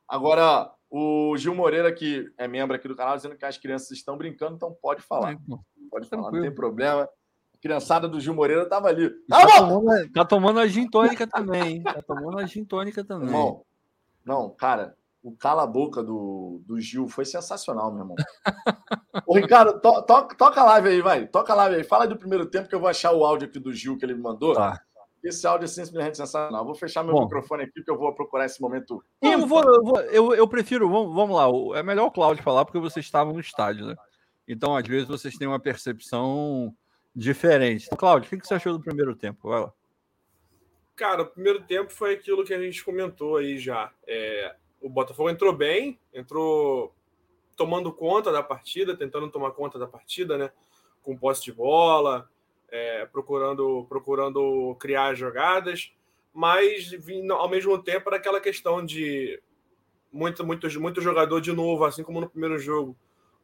[0.08, 4.18] Agora, o Gil Moreira, que é membro aqui do canal, dizendo que as crianças estão
[4.18, 5.34] brincando, então pode falar.
[5.34, 5.38] É.
[5.90, 7.04] Pode falar, não tem problema.
[7.04, 9.10] A criançada do Gil Moreira tava ali.
[9.28, 11.84] Tá Tá tomando, a- tá tomando a gin tônica também, hein?
[11.84, 13.28] Tá tomando a gin tônica também.
[13.30, 13.64] Irmão,
[14.24, 18.16] não, cara, o cala-boca do, do Gil foi sensacional, meu irmão.
[19.26, 21.26] Ô, Ricardo, to, to, toca a live aí, vai.
[21.28, 21.84] Toca a live aí.
[21.84, 24.14] Fala do primeiro tempo que eu vou achar o áudio aqui do Gil que ele
[24.14, 24.54] me mandou.
[24.54, 24.80] Tá.
[25.26, 26.64] Esse áudio é simplesmente sensacional.
[26.64, 27.24] Vou fechar meu Bom.
[27.24, 29.04] microfone aqui porque eu vou procurar esse momento.
[29.22, 31.80] Eu, vou, eu, vou, eu, eu, prefiro, vamos, vamos lá.
[31.80, 33.96] É melhor o Cláudio falar porque vocês estavam no estádio, né?
[34.48, 36.72] Então, às vezes, vocês têm uma percepção
[37.16, 37.90] diferente.
[37.98, 39.50] Cláudio, o que você achou do primeiro tempo?
[39.50, 39.74] Vai lá.
[40.96, 43.92] Cara, o primeiro tempo foi aquilo que a gente comentou aí já.
[44.08, 46.94] É, o Botafogo entrou bem, entrou
[47.56, 50.52] tomando conta da partida, tentando tomar conta da partida, né?
[51.02, 52.30] Com posse de bola,
[52.76, 55.94] é, procurando, procurando criar jogadas,
[56.34, 56.92] mas
[57.32, 59.42] ao mesmo tempo era aquela questão de
[60.12, 62.96] muito, muito, muito jogador de novo, assim como no primeiro jogo,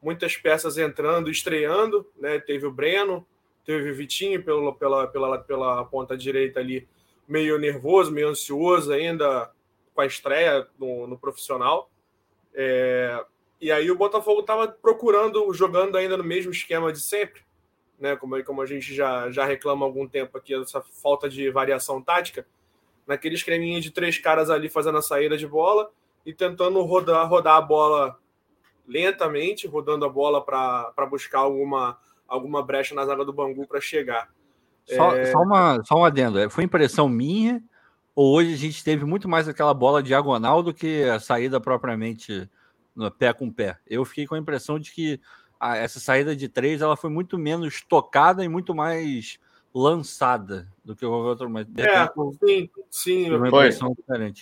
[0.02, 2.40] muitas peças entrando, estreando, né?
[2.40, 3.26] Teve o Breno,
[3.66, 6.88] teve o Vitinho pelo, pela, pela, pela ponta direita ali,
[7.26, 9.50] meio nervoso, meio ansioso ainda
[9.94, 11.90] com a estreia no, no profissional.
[12.54, 13.24] É,
[13.62, 17.42] e aí o Botafogo estava procurando, jogando ainda no mesmo esquema de sempre,
[18.02, 18.16] né?
[18.16, 22.02] Como, como a gente já, já reclama há algum tempo aqui, essa falta de variação
[22.02, 22.46] tática,
[23.08, 25.90] naquele esqueminha de três caras ali fazendo a saída de bola
[26.26, 28.18] e tentando rodar, rodar a bola
[28.88, 34.30] lentamente, rodando a bola para buscar alguma, alguma brecha na zaga do Bangu para chegar.
[34.86, 35.26] Só, é...
[35.26, 37.64] só, uma, só um adendo, é, foi impressão minha
[38.16, 42.50] ou hoje a gente teve muito mais aquela bola diagonal do que a saída propriamente
[42.96, 43.78] no pé com pé?
[43.88, 45.20] Eu fiquei com a impressão de que
[45.62, 49.40] a, essa saída de três ela foi muito menos tocada e muito mais
[49.74, 51.48] lançada do que o outro.
[51.48, 52.10] Mas é,
[52.44, 53.30] sim, sim.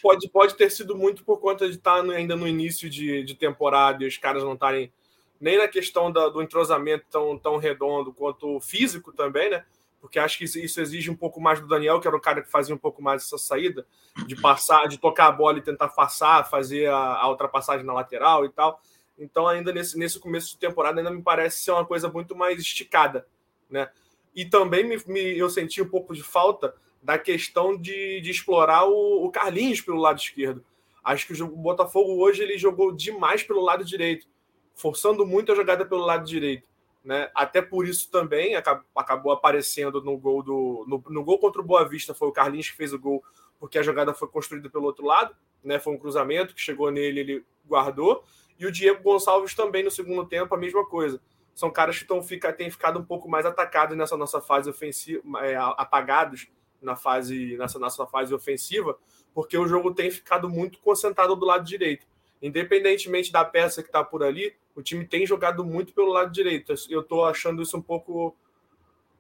[0.02, 4.02] Pode, pode ter sido muito por conta de estar ainda no início de, de temporada
[4.02, 4.94] e os caras não estarem
[5.42, 9.66] nem na questão da, do entrosamento tão, tão redondo quanto físico também, né?
[10.00, 12.50] Porque acho que isso exige um pouco mais do Daniel, que era o cara que
[12.50, 13.86] fazia um pouco mais essa saída,
[14.26, 18.46] de passar, de tocar a bola e tentar passar, fazer a, a ultrapassagem na lateral
[18.46, 18.82] e tal.
[19.20, 22.60] Então, ainda nesse, nesse começo de temporada, ainda me parece ser uma coisa muito mais
[22.60, 23.28] esticada,
[23.70, 23.90] né?
[24.34, 28.86] E também me, me eu senti um pouco de falta da questão de, de explorar
[28.86, 30.64] o, o, Carlinhos pelo lado esquerdo.
[31.04, 34.28] Acho que o Botafogo hoje ele jogou demais pelo lado direito,
[34.76, 36.68] forçando muito a jogada pelo lado direito.
[37.04, 37.30] Né?
[37.34, 41.88] Até por isso também acabou aparecendo no gol do no, no, gol contra o Boa
[41.88, 43.24] Vista foi o Carlinhos que fez o gol
[43.58, 45.80] porque a jogada foi construída pelo outro lado, né?
[45.80, 48.24] Foi um cruzamento que chegou nele, ele guardou
[48.60, 51.22] e o Diego Gonçalves também no segundo tempo, a mesma coisa.
[51.56, 55.22] São caras que estão fica, têm ficado um pouco mais atacados nessa nossa fase ofensiva,
[55.40, 56.48] é, apagados
[56.82, 58.98] na fase nessa nossa fase ofensiva,
[59.34, 62.06] porque o jogo tem ficado muito concentrado do lado direito.
[62.42, 66.74] Independentemente da peça que está por ali, o time tem jogado muito pelo lado direito.
[66.90, 68.36] Eu estou achando isso um pouco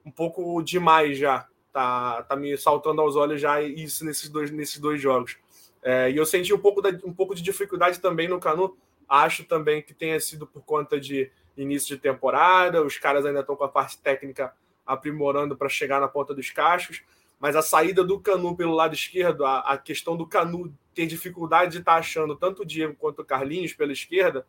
[0.05, 1.47] um pouco demais já.
[1.71, 5.37] Tá, tá me saltando aos olhos já isso nesses dois, nesses dois jogos.
[5.83, 8.75] É, e eu senti um pouco, da, um pouco de dificuldade também no Canu
[9.09, 13.55] Acho também que tenha sido por conta de início de temporada, os caras ainda estão
[13.55, 14.53] com a parte técnica
[14.85, 17.03] aprimorando para chegar na ponta dos cachos,
[17.39, 21.73] mas a saída do Canu pelo lado esquerdo, a, a questão do Canu ter dificuldade
[21.73, 24.45] de estar tá achando tanto o Diego quanto o Carlinhos pela esquerda,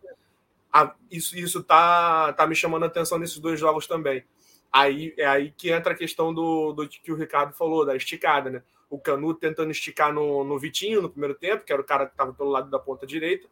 [0.73, 4.25] a, isso isso tá, tá me chamando a atenção nesses dois jogos também.
[4.73, 8.51] Aí é aí que entra a questão do, do que o Ricardo falou, da esticada,
[8.51, 8.63] né?
[8.89, 12.13] O Canu tentando esticar no, no Vitinho no primeiro tempo, que era o cara que
[12.13, 13.49] estava pelo lado da ponta direita,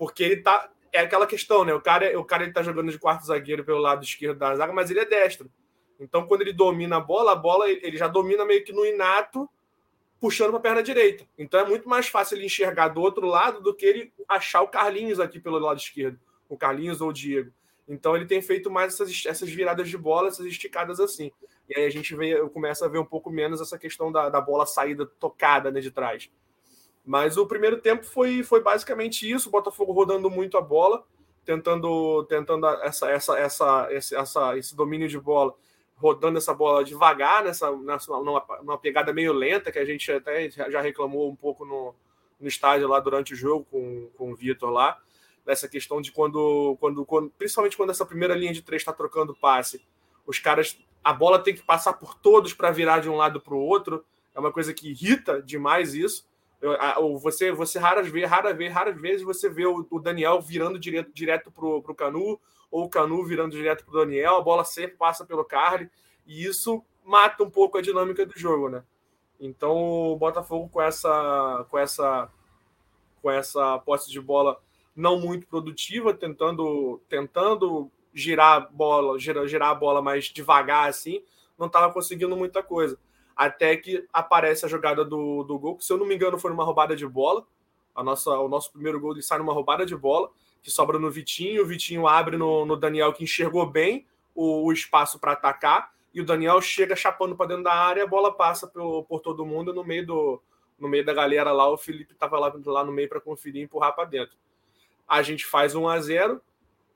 [0.00, 0.70] porque ele tá.
[0.90, 1.74] É aquela questão, né?
[1.74, 4.72] O cara, o cara ele tá jogando de quarto zagueiro pelo lado esquerdo da zaga,
[4.72, 5.48] mas ele é destro.
[6.00, 9.48] Então, quando ele domina a bola, a bola ele já domina meio que no inato,
[10.18, 11.26] puxando para a perna direita.
[11.36, 14.68] Então é muito mais fácil ele enxergar do outro lado do que ele achar o
[14.68, 17.52] Carlinhos aqui pelo lado esquerdo, o Carlinhos ou o Diego.
[17.86, 21.30] Então ele tem feito mais essas, essas viradas de bola, essas esticadas assim.
[21.68, 24.40] E aí a gente vê, começa a ver um pouco menos essa questão da, da
[24.40, 26.30] bola saída tocada né, de trás.
[27.10, 31.04] Mas o primeiro tempo foi, foi basicamente isso, o Botafogo rodando muito a bola,
[31.44, 35.52] tentando tentando essa, essa, essa, esse, essa, esse domínio de bola,
[35.96, 40.48] rodando essa bola devagar, nessa, nessa numa, numa pegada meio lenta, que a gente até
[40.50, 41.96] já reclamou um pouco no,
[42.38, 44.96] no estádio lá durante o jogo com, com o Vitor lá,
[45.44, 49.34] dessa questão de quando, quando, quando, principalmente quando essa primeira linha de três está trocando
[49.34, 49.84] passe,
[50.24, 53.54] os caras, a bola tem que passar por todos para virar de um lado para
[53.54, 56.29] o outro, é uma coisa que irrita demais isso.
[57.22, 61.94] Você, você raras raras vezes você vê o, o Daniel virando direto, direto pro, pro
[61.94, 62.38] Canu,
[62.70, 65.90] ou o Canu virando direto pro Daniel, a bola sempre passa pelo Carly,
[66.26, 68.84] e isso mata um pouco a dinâmica do jogo, né?
[69.40, 69.74] Então
[70.12, 72.30] o Botafogo com essa com essa
[73.22, 74.60] com essa posse de bola
[74.94, 81.22] não muito produtiva, tentando tentando girar a bola, girar, girar a bola mais devagar assim,
[81.58, 82.98] não estava conseguindo muita coisa
[83.36, 86.52] até que aparece a jogada do, do gol, que se eu não me engano foi
[86.52, 87.44] uma roubada de bola.
[87.94, 90.30] A nossa, o nosso primeiro gol ele sai numa roubada de bola,
[90.62, 91.62] que sobra no Vitinho.
[91.62, 95.92] O Vitinho abre no, no Daniel, que enxergou bem o, o espaço para atacar.
[96.12, 99.46] E o Daniel chega chapando para dentro da área, a bola passa por, por todo
[99.46, 100.42] mundo no meio do,
[100.78, 101.68] no meio da galera lá.
[101.68, 104.36] O Felipe estava lá, lá no meio para conferir e empurrar para dentro.
[105.06, 106.40] A gente faz 1 a 0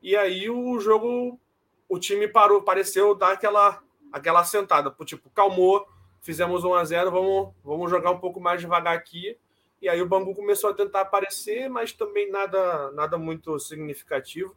[0.03, 1.41] e aí o jogo,
[1.89, 5.89] o time parou, pareceu dar aquela, aquela sentada, tipo, calmou,
[6.25, 9.37] fizemos 1 a 0 vamos, vamos jogar um pouco mais devagar aqui.
[9.81, 14.57] E aí o Bangu começou a tentar aparecer, mas também nada, nada muito significativo.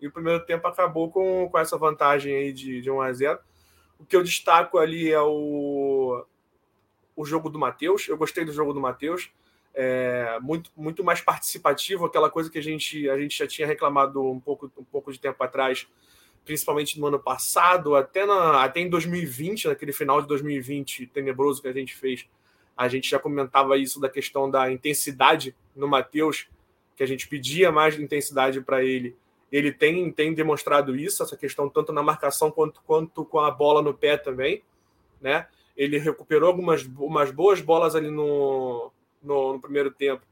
[0.00, 3.38] E o primeiro tempo acabou com, com essa vantagem aí de, de 1 a 0
[3.98, 6.24] O que eu destaco ali é o,
[7.16, 8.08] o jogo do Matheus.
[8.08, 9.32] Eu gostei do jogo do Matheus.
[9.74, 14.22] É, muito, muito mais participativo, aquela coisa que a gente, a gente já tinha reclamado
[14.22, 15.88] um pouco, um pouco de tempo atrás,
[16.44, 21.68] principalmente no ano passado, até, na, até em 2020, naquele final de 2020 tenebroso que
[21.68, 22.26] a gente fez,
[22.76, 26.48] a gente já comentava isso da questão da intensidade no Matheus,
[26.96, 29.16] que a gente pedia mais intensidade para ele.
[29.52, 33.82] Ele tem, tem demonstrado isso, essa questão tanto na marcação quanto, quanto com a bola
[33.82, 34.62] no pé também,
[35.20, 35.46] né?
[35.76, 40.22] Ele recuperou algumas umas boas bolas ali no, no, no primeiro tempo,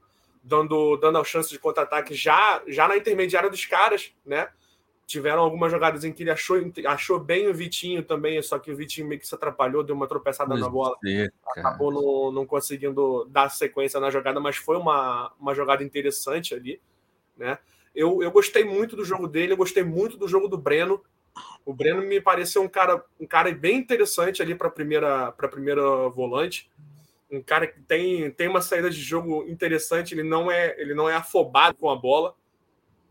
[0.43, 4.49] dando, dando a chance de contra-ataque já, já na intermediária dos caras, né?
[5.09, 8.77] Tiveram algumas jogadas em que ele achou, achou bem o Vitinho também, só que o
[8.77, 10.99] Vitinho meio que se atrapalhou, deu uma tropeçada na bola.
[11.47, 16.79] Acabou não, não conseguindo dar sequência na jogada, mas foi uma, uma jogada interessante ali,
[17.39, 17.57] né?
[17.95, 21.03] Eu, eu gostei muito do jogo dele, eu gostei muito do jogo do Breno.
[21.65, 25.81] O Breno me pareceu um cara, um cara bem interessante ali para a primeira, primeira
[26.11, 26.71] volante
[27.31, 31.09] um cara que tem, tem uma saída de jogo interessante, ele não é ele não
[31.09, 32.35] é afobado com a bola,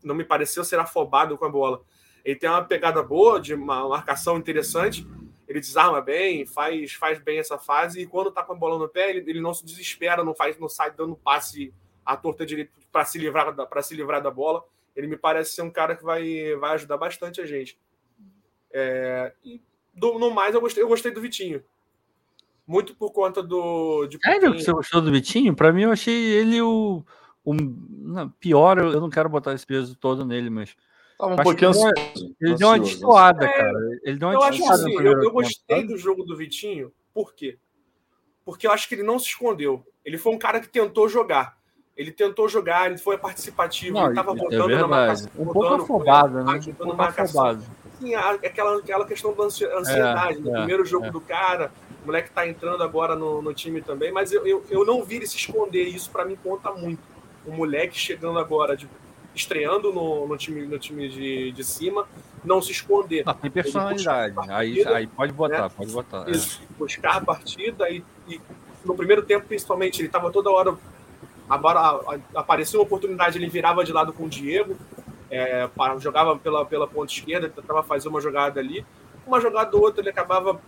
[0.02, 1.82] não me pareceu ser afobado com a bola.
[2.24, 5.06] Ele tem uma pegada boa, de uma marcação interessante,
[5.46, 8.88] ele desarma bem, faz faz bem essa fase e quando tá com a bola no
[8.88, 11.72] pé, ele, ele não se desespera, não faz não sai dando passe
[12.04, 14.62] à torta direita para se livrar da para se livrar da bola.
[14.94, 17.78] Ele me parece ser um cara que vai vai ajudar bastante a gente.
[18.70, 19.62] É, e
[19.94, 21.64] do, no mais eu gostei, eu gostei do Vitinho
[22.68, 24.06] muito por conta do.
[24.06, 25.56] De é, que você gostou do Vitinho?
[25.56, 27.02] Para mim, eu achei ele o.
[27.48, 30.76] o não, pior, eu não quero botar esse peso todo nele, mas.
[31.18, 33.78] Tava um pouquinho ele, ansioso, ele deu uma destoada, é, cara.
[34.04, 37.58] Ele deu uma eu acho assim, eu, eu gostei do jogo do Vitinho, por quê?
[38.44, 39.84] Porque eu acho que ele não se escondeu.
[40.04, 41.58] Ele foi um cara que tentou jogar.
[41.96, 45.30] Ele tentou jogar, ele foi participativo, não, ele estava botando é na marcação.
[45.36, 46.60] Um pouco afobado, né?
[46.68, 47.62] Um pouco afobado.
[47.98, 51.10] Sim, aquela, aquela questão da ansiedade, é, no é, primeiro jogo é.
[51.10, 51.72] do cara,
[52.04, 55.16] o moleque tá entrando agora no, no time também, mas eu, eu, eu não vi
[55.16, 57.02] ele se esconder, isso para mim conta muito.
[57.46, 58.88] O moleque chegando agora, de,
[59.34, 62.06] estreando no, no time, no time de, de cima,
[62.44, 63.22] não se esconder.
[63.26, 65.70] Ah, tem personalidade, partida, aí, aí pode botar, né?
[65.76, 66.26] pode botar.
[66.28, 66.32] É.
[66.78, 68.40] Buscar a partida e, e,
[68.84, 70.76] no primeiro tempo, principalmente, ele estava toda hora.
[71.48, 72.00] Agora
[72.34, 74.76] apareceu uma oportunidade, ele virava de lado com o Diego,
[75.30, 78.84] é, jogava pela, pela ponta esquerda, tentava fazer uma jogada ali.
[79.26, 80.60] Uma jogada ou outra, ele acabava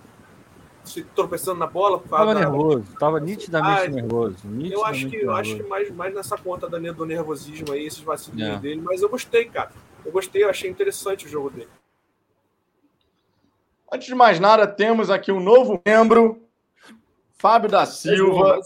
[0.85, 1.99] se tropeçando na bola.
[2.09, 2.41] Tava da...
[2.41, 4.37] nervoso, tava nitidamente ah, nervoso.
[4.45, 7.87] Nitidamente eu acho que, eu acho que mais, mais nessa conta da, do nervosismo aí,
[7.87, 8.59] esses vacilos é.
[8.59, 9.71] dele, mas eu gostei, cara.
[10.05, 11.69] Eu gostei, eu achei interessante o jogo dele.
[13.93, 16.43] Antes de mais nada, temos aqui um novo membro,
[17.39, 18.61] Fábio da Silva.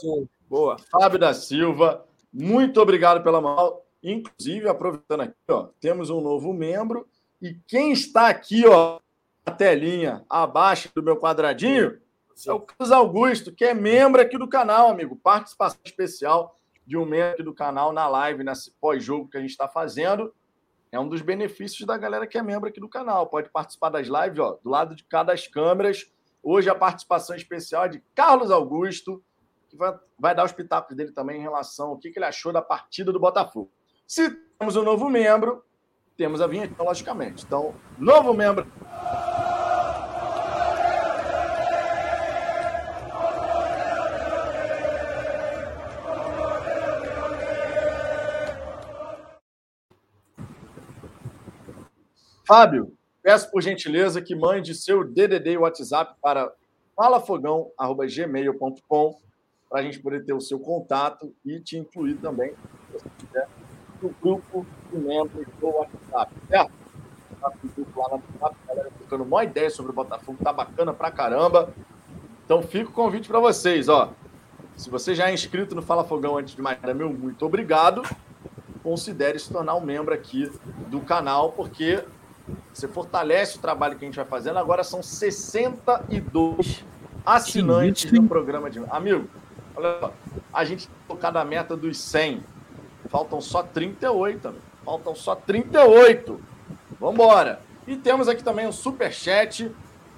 [0.48, 0.76] Boa.
[0.90, 3.80] Fábio da Silva, muito obrigado pela mão.
[4.02, 7.08] Inclusive, aproveitando aqui, ó, temos um novo membro.
[7.40, 8.98] E quem está aqui, ó,
[9.46, 11.98] na telinha, abaixo do meu quadradinho,
[12.34, 12.50] Sim.
[12.50, 15.16] é o Carlos Augusto, que é membro aqui do canal, amigo.
[15.16, 16.56] Participação especial
[16.86, 20.34] de um membro aqui do canal na live, nesse pós-jogo que a gente está fazendo.
[20.92, 23.26] É um dos benefícios da galera que é membro aqui do canal.
[23.26, 26.10] Pode participar das lives, ó, do lado de cada das câmeras.
[26.42, 29.24] Hoje a participação especial é de Carlos Augusto,
[29.68, 32.52] que vai, vai dar os pitacos dele também em relação ao que, que ele achou
[32.52, 33.70] da partida do Botafogo.
[34.06, 35.64] Se temos um novo membro,
[36.16, 37.44] temos a vinheta, logicamente.
[37.44, 38.70] Então, novo membro.
[52.46, 52.92] Fábio,
[53.22, 56.52] peço por gentileza que mande seu DDD e WhatsApp para
[56.94, 59.18] falafogão.gmail.com
[59.68, 63.48] para a gente poder ter o seu contato e te incluir também, se você quiser,
[64.00, 66.72] no grupo de membros do WhatsApp, certo?
[67.42, 70.92] O grupo lá no WhatsApp, a galera trocando uma ideia sobre o Botafogo, tá bacana
[70.92, 71.74] pra caramba.
[72.44, 74.12] Então fica o convite para vocês, ó.
[74.76, 78.02] Se você já é inscrito no Fala Fogão antes de mais nada, meu muito obrigado.
[78.82, 80.52] Considere se tornar um membro aqui
[80.88, 82.04] do canal, porque
[82.72, 84.58] você fortalece o trabalho que a gente vai fazendo.
[84.58, 86.84] Agora são 62
[87.24, 88.80] assinantes do programa de.
[88.90, 89.28] Amigo,
[89.76, 90.12] olha só,
[90.52, 92.42] a gente tocado a meta dos 100.
[93.08, 94.48] faltam só 38.
[94.48, 94.62] Amigo.
[94.84, 96.40] Faltam só 38.
[97.00, 97.60] Vambora.
[97.86, 99.70] E temos aqui também um superchat.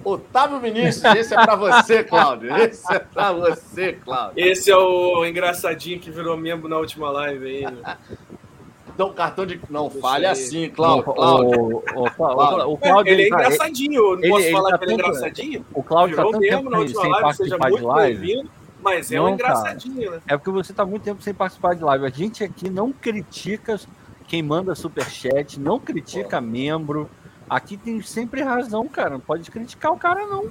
[0.04, 2.54] Otávio Vinícius, esse é para você, Cláudio.
[2.56, 4.34] Esse é para você, Cláudio.
[4.36, 7.64] Esse é o engraçadinho que virou membro na última live aí.
[8.96, 9.04] Né?
[9.04, 9.60] Então, cartão de.
[9.68, 11.12] Não fale assim, Cláudio.
[11.12, 11.60] Cláudio.
[11.60, 14.16] O, o, o, o Cláudio ele é tá- engraçadinho.
[14.16, 15.66] Não posso ele, falar ele tá que ele é engraçadinho?
[15.74, 18.50] O Cláudio está tanto tempo na última sem live, participar de live.
[18.82, 20.16] Mas é não, um engraçadinho, cara.
[20.16, 20.22] né?
[20.28, 22.06] É porque você está muito tempo sem participar de live.
[22.06, 23.78] A gente aqui não critica
[24.28, 26.46] quem manda superchat, não critica Pô.
[26.46, 27.10] membro.
[27.48, 29.10] Aqui tem sempre razão, cara.
[29.10, 30.46] Não pode criticar o cara, não.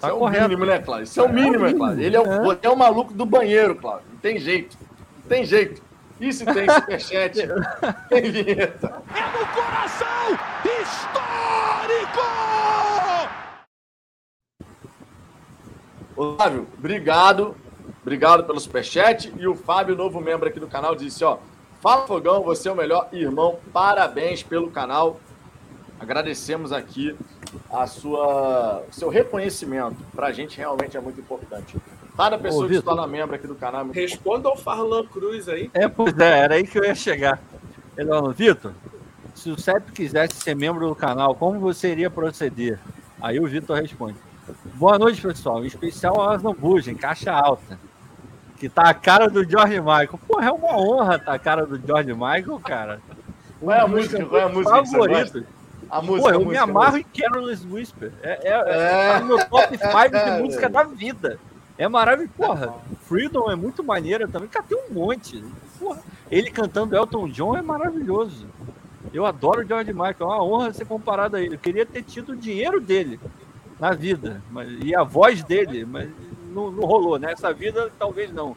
[0.00, 0.44] Tá Isso é correto.
[0.44, 1.04] o mínimo, né, Cláudio?
[1.04, 2.02] Isso é, é o mínimo, é, Cláudio.
[2.02, 2.58] Ele é o, é.
[2.62, 4.06] é o maluco do banheiro, Cláudio.
[4.10, 4.76] Não tem jeito.
[5.22, 5.82] Não tem jeito.
[6.20, 7.48] Isso tem superchat.
[8.10, 9.02] tem vinheta.
[9.14, 10.38] É no coração
[10.82, 12.20] histórico!
[16.14, 17.56] Otávio, obrigado.
[18.02, 19.32] Obrigado pelo superchat.
[19.38, 21.38] E o Fábio, novo membro aqui do canal, disse: ó,
[21.80, 23.58] Fala Fogão, você é o melhor irmão.
[23.72, 25.18] Parabéns pelo canal.
[25.98, 27.16] Agradecemos aqui
[27.70, 29.96] a sua seu reconhecimento.
[30.14, 31.78] Para a gente realmente é muito importante.
[32.20, 33.86] Cada pessoa Ô, que se torna membro aqui do canal.
[33.86, 35.70] É Responda ao Farlan Cruz aí.
[35.72, 37.40] É, pois é, era aí que eu ia chegar.
[37.96, 38.72] Ele falou, Vitor,
[39.34, 42.78] se o CEP quisesse ser membro do canal, como você iria proceder?
[43.22, 44.16] Aí o Vitor responde.
[44.74, 45.64] Boa noite, pessoal.
[45.64, 47.78] Em especial a Zambuja, em caixa alta
[48.58, 50.20] que tá a cara do George Michael.
[50.28, 53.00] Porra, é uma honra tá a cara do George Michael, cara.
[53.58, 54.26] Qual é a música?
[54.26, 55.44] Qual é a música favorita?
[55.88, 58.12] A música, Pô, eu música, me amarro em Carol's Whisper.
[58.22, 59.16] É, é, é.
[59.16, 61.40] é meu top 5 de música da vida.
[61.80, 62.34] É maravilhoso.
[62.36, 62.74] Porra,
[63.06, 64.50] Freedom é muito maneira também.
[64.50, 65.42] Cara, tem um monte.
[65.78, 68.46] Porra, ele cantando Elton John é maravilhoso.
[69.14, 70.14] Eu adoro o George Michael.
[70.20, 71.54] É uma honra ser comparado a ele.
[71.54, 73.18] Eu queria ter tido o dinheiro dele
[73.78, 74.42] na vida.
[74.50, 75.86] Mas, e a voz dele.
[75.86, 76.10] Mas
[76.52, 77.32] não, não rolou, né?
[77.32, 78.54] Essa vida talvez não.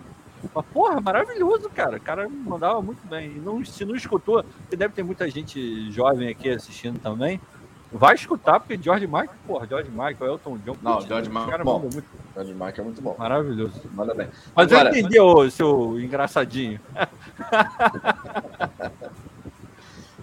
[0.53, 1.95] Mas, porra, maravilhoso, cara.
[1.95, 3.37] O cara mandava muito bem.
[3.37, 7.39] E não, se não escutou, deve ter muita gente jovem aqui assistindo também.
[7.93, 10.75] Vai escutar, porque George Michael, porra, George Michael, Elton John.
[10.81, 11.79] Não, George Michael é bom.
[11.79, 12.03] Muito...
[12.33, 13.15] George Michael é muito bom.
[13.19, 13.81] Maravilhoso.
[13.91, 14.27] Manda bem.
[14.55, 14.89] Mas Agora...
[14.89, 16.79] eu entendi o seu engraçadinho.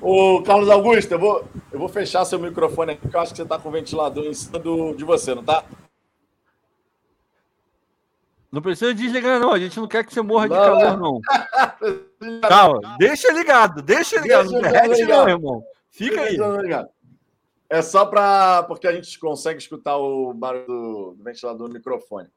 [0.01, 3.37] Ô, Carlos Augusto, eu vou, eu vou fechar seu microfone aqui, porque eu acho que
[3.37, 5.63] você está com o ventilador em cima do, de você, não tá?
[8.51, 9.53] Não precisa desligar, não.
[9.53, 11.21] A gente não quer que você morra de não, calor, não.
[12.49, 14.49] Calma, deixa ligado, deixa ligado.
[14.49, 15.63] Deixa não derrete, não, irmão.
[15.91, 16.37] Fica aí.
[17.71, 18.65] É só para.
[18.65, 22.29] Porque a gente consegue escutar o barulho do, ventilador no microfone.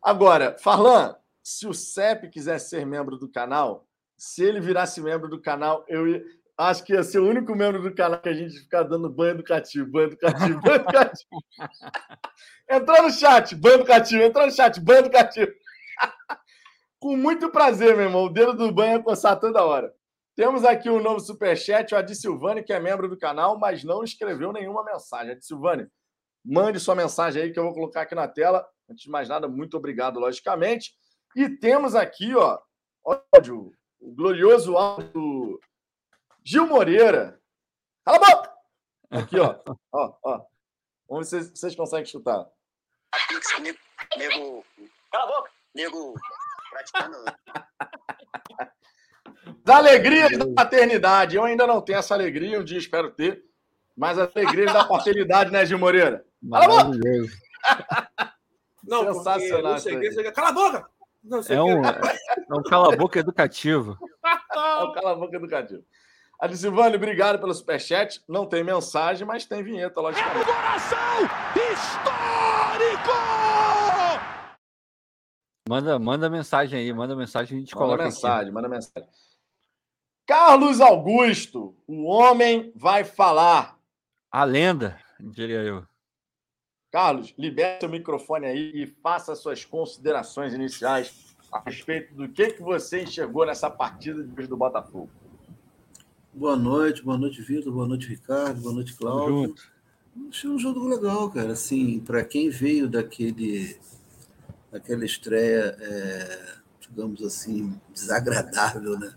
[0.00, 5.40] Agora, Farlan, se o CEP quiser ser membro do canal, se ele virasse membro do
[5.40, 6.24] canal, eu ia,
[6.56, 9.32] acho que ia ser o único membro do canal que a gente ficar dando banho
[9.32, 11.28] educativo, banho educativo, banho educativo.
[12.70, 15.50] Entrou no chat, banho educativo, entrou no chat, banho educativo.
[17.00, 18.24] Com muito prazer, meu irmão.
[18.24, 19.92] O dedo do banho é coçar toda hora.
[20.40, 24.02] Temos aqui um novo superchat, o Adi Silvani, que é membro do canal, mas não
[24.02, 25.32] escreveu nenhuma mensagem.
[25.32, 25.86] Adi Silvani,
[26.42, 28.66] mande sua mensagem aí que eu vou colocar aqui na tela.
[28.88, 30.94] Antes de mais nada, muito obrigado, logicamente.
[31.36, 32.58] E temos aqui, ó,
[33.34, 33.70] áudio,
[34.00, 35.60] o glorioso áudio
[36.42, 37.38] Gil Moreira.
[38.02, 38.54] Cala a boca!
[39.10, 39.58] Aqui, ó.
[39.92, 40.46] ó, ó.
[41.06, 42.48] Vamos ver se vocês conseguem escutar.
[44.16, 44.64] Nego.
[45.12, 45.50] Cala a boca!
[45.74, 46.14] Nego
[46.70, 47.24] praticando.
[49.64, 51.36] Da alegria da paternidade.
[51.36, 53.44] Eu ainda não tenho essa alegria, um dia espero ter.
[53.96, 56.24] Mas a alegria da paternidade, né, Gil Moreira?
[56.50, 56.98] Cala a boca!
[58.82, 59.76] Não, Sensacional.
[59.76, 60.86] Não Cala a boca!
[61.22, 63.98] Não, é, um, é um cala-boca educativo.
[64.24, 65.84] é um cala-boca educativo.
[66.40, 68.22] Adilvane, obrigado pelo superchat.
[68.26, 70.40] Não tem mensagem, mas tem vinheta, logicamente.
[70.40, 70.96] É coração
[71.72, 73.10] histórico!
[75.68, 78.50] Manda, manda mensagem aí, manda mensagem, a gente manda coloca mensagem, aqui.
[78.52, 79.08] Manda mensagem,
[80.30, 83.76] Carlos Augusto, o homem vai falar.
[84.30, 85.82] A lenda, diria eu.
[86.92, 92.62] Carlos, liberte o microfone aí e faça suas considerações iniciais a respeito do que, que
[92.62, 95.10] você enxergou nessa partida de do Botafogo.
[96.32, 99.52] Boa noite, boa noite, Vitor, boa noite, Ricardo, boa noite, Cláudio.
[100.28, 101.54] Achei um jogo legal, cara.
[101.54, 103.76] Assim, para quem veio daquele,
[104.70, 109.12] daquela estreia, é, digamos assim, desagradável, né?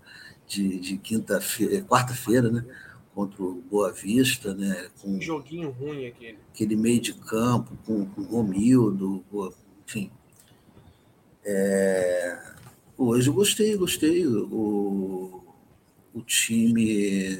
[0.47, 2.65] De, de quinta-feira, quarta-feira, né?
[3.13, 4.89] Contra o Boa Vista, né?
[5.01, 6.37] Com joguinho ruim aquele.
[6.53, 9.23] Aquele meio de campo, com, com o Romildo,
[9.85, 10.11] enfim.
[11.45, 12.39] É,
[12.97, 14.25] hoje eu gostei, gostei.
[14.27, 15.43] O,
[16.13, 17.39] o time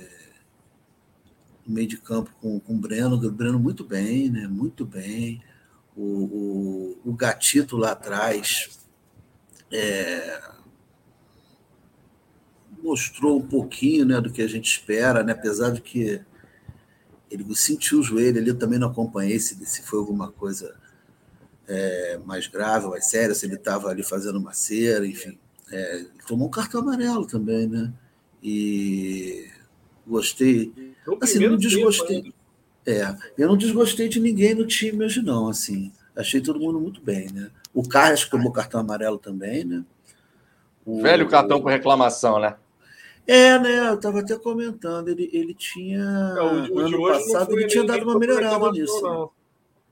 [1.66, 4.48] no meio de campo com, com o Breno, o Breno muito bem, né?
[4.48, 5.42] Muito bem.
[5.96, 8.80] O, o, o Gatito lá atrás
[9.72, 10.42] é,
[12.84, 15.32] mostrou um pouquinho né, do que a gente espera, né?
[15.32, 16.22] apesar de que
[17.32, 20.76] ele sentiu o joelho ali, eu também não acompanhei se, se foi alguma coisa
[21.68, 25.38] é, mais grave, mais séria, se ele estava ali fazendo uma cera, enfim.
[25.72, 27.92] É, tomou um cartão amarelo também, né?
[28.44, 29.48] E
[30.06, 30.72] gostei.
[31.22, 32.34] Assim, não desgostei.
[32.86, 35.48] É, eu não desgostei de ninguém no time hoje, não.
[35.48, 37.50] Assim, achei todo mundo muito bem, né?
[37.74, 39.84] O Carlos tomou cartão amarelo também, né?
[40.86, 42.56] O, Velho cartão por reclamação, né?
[43.26, 43.90] É, né?
[43.90, 46.04] Eu estava até comentando, ele, ele tinha.
[46.38, 49.02] É, o, o ano passado ele tinha dado uma melhorada nisso.
[49.02, 49.32] Não.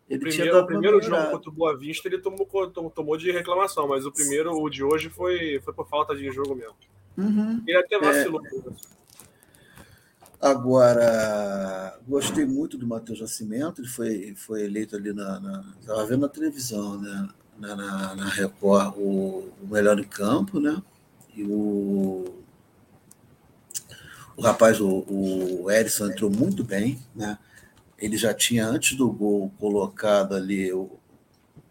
[0.09, 2.45] Ele primeiro, tinha dado o primeiro jogo contra o Boa Vista ele tomou,
[2.89, 6.53] tomou de reclamação, mas o primeiro, o de hoje, foi, foi por falta de jogo
[6.53, 6.75] mesmo.
[7.17, 7.63] Uhum.
[7.65, 8.41] Ele até vacilou.
[8.45, 8.51] É.
[10.41, 15.63] Agora, gostei muito do Matheus Nascimento, ele foi, foi eleito ali na.
[15.79, 17.29] Estava vendo na televisão, né?
[17.57, 20.82] Na, na, na Record, o, o melhor em campo, né?
[21.36, 22.40] E o
[24.41, 27.37] o rapaz, o, o Erisson, entrou muito bem, né?
[27.95, 30.71] Ele já tinha, antes do gol, colocado ali,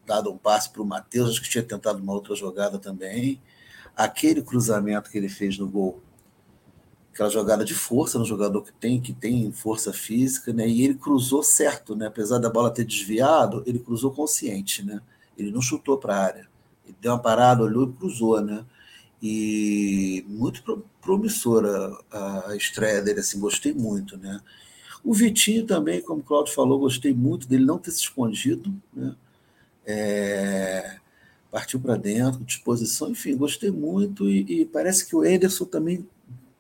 [0.06, 3.42] dado um passe para o Matheus, acho que tinha tentado uma outra jogada também.
[3.96, 6.00] Aquele cruzamento que ele fez no gol,
[7.12, 10.68] aquela jogada de força no jogador que tem, que tem força física, né?
[10.68, 12.06] E ele cruzou certo, né?
[12.06, 15.00] Apesar da bola ter desviado, ele cruzou consciente, né?
[15.36, 16.48] Ele não chutou para a área.
[16.86, 18.64] Ele deu uma parada, olhou e cruzou, né?
[19.20, 20.62] E muito
[21.11, 24.40] promissora a estreia dele, assim, gostei muito, né?
[25.02, 29.16] O Vitinho também, como o Claudio falou, gostei muito dele não ter se escondido, né?
[29.84, 30.98] É,
[31.50, 36.06] partiu para dentro, disposição, enfim, gostei muito e, e, parece que o Ederson também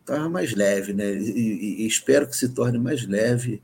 [0.00, 1.12] estava mais leve, né?
[1.12, 3.62] E, e, espero que se torne mais leve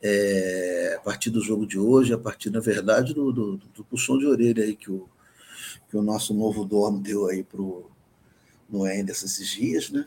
[0.00, 4.16] é, a partir do jogo de hoje, a partir, na verdade, do, do, do puxão
[4.16, 5.08] de orelha aí que o,
[5.88, 7.93] que o nosso novo dono deu aí para o
[8.74, 10.04] no Anderson esses dias, né?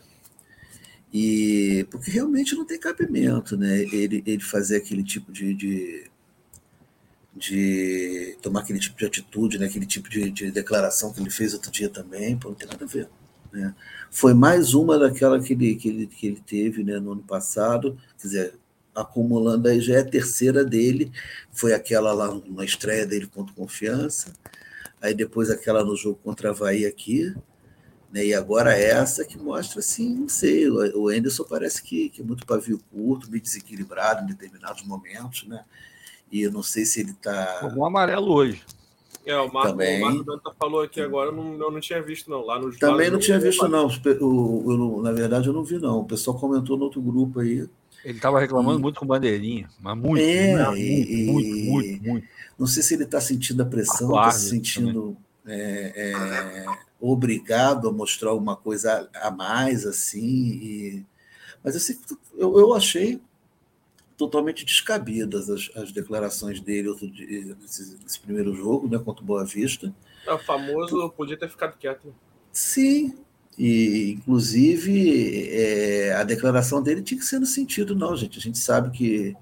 [1.12, 3.80] E porque realmente não tem cabimento, né?
[3.80, 6.10] Ele, ele fazer aquele tipo de, de,
[7.34, 9.66] de tomar aquele tipo de atitude, né?
[9.66, 12.84] Aquele tipo de, de declaração que ele fez outro dia também, pô, não tem nada
[12.84, 13.08] a ver.
[13.50, 13.74] Né?
[14.10, 17.98] Foi mais uma daquela que ele, que ele, que ele teve né, no ano passado,
[18.20, 18.54] quer dizer,
[18.94, 21.10] acumulando aí já é a terceira dele,
[21.50, 24.32] foi aquela lá na estreia dele contra Confiança,
[25.00, 27.34] aí depois aquela no jogo contra a Havaí aqui,
[28.12, 28.24] né?
[28.24, 32.46] E agora essa que mostra, assim, não sei, o Anderson parece que, que é muito
[32.46, 35.64] pavio curto, meio desequilibrado em determinados momentos, né?
[36.30, 37.72] E eu não sei se ele está.
[37.76, 38.62] Um amarelo hoje.
[39.24, 40.02] É, o Marco, Também.
[40.02, 42.44] o Marco Danta falou aqui agora, eu não, eu não tinha visto, não.
[42.44, 43.86] Lá no, Também lá não tinha visto, não.
[43.86, 46.00] O, eu, na verdade, eu não vi, não.
[46.00, 47.68] O pessoal comentou no outro grupo aí.
[48.04, 48.82] Ele estava reclamando e...
[48.82, 51.26] muito com bandeirinha, mas muito, é, muito, e...
[51.26, 52.28] muito, muito, muito,
[52.58, 56.66] Não sei se ele está sentindo a pressão, está se sentindo é, é,
[57.00, 60.26] obrigado a mostrar alguma coisa a mais, assim.
[60.26, 61.06] E...
[61.62, 61.98] Mas assim,
[62.36, 63.20] eu, eu achei
[64.16, 69.26] totalmente descabidas as, as declarações dele outro dia, nesse, nesse, primeiro jogo, né, contra o
[69.26, 69.94] Boa Vista.
[70.26, 72.12] É o famoso podia ter ficado quieto.
[72.52, 73.14] Sim,
[73.56, 78.38] e inclusive é, a declaração dele tinha que ser no sentido, não, gente.
[78.38, 79.36] A gente sabe que,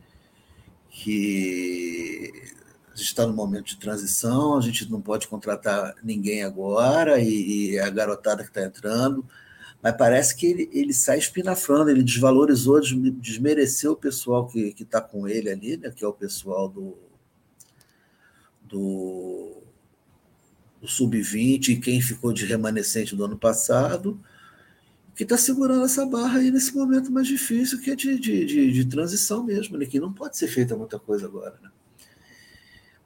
[0.91, 2.56] que
[2.97, 7.73] a gente está no momento de transição, a gente não pode contratar ninguém agora, e,
[7.73, 9.23] e a garotada que está entrando,
[9.83, 12.81] mas parece que ele, ele sai espinafrando, ele desvalorizou,
[13.21, 16.97] desmereceu o pessoal que está com ele ali, né, que é o pessoal do,
[18.63, 19.63] do,
[20.81, 24.19] do Sub-20 e quem ficou de remanescente do ano passado,
[25.15, 28.73] que está segurando essa barra aí nesse momento mais difícil, que é de, de, de,
[28.73, 31.59] de transição mesmo, né, que não pode ser feita muita coisa agora.
[31.63, 31.71] Né?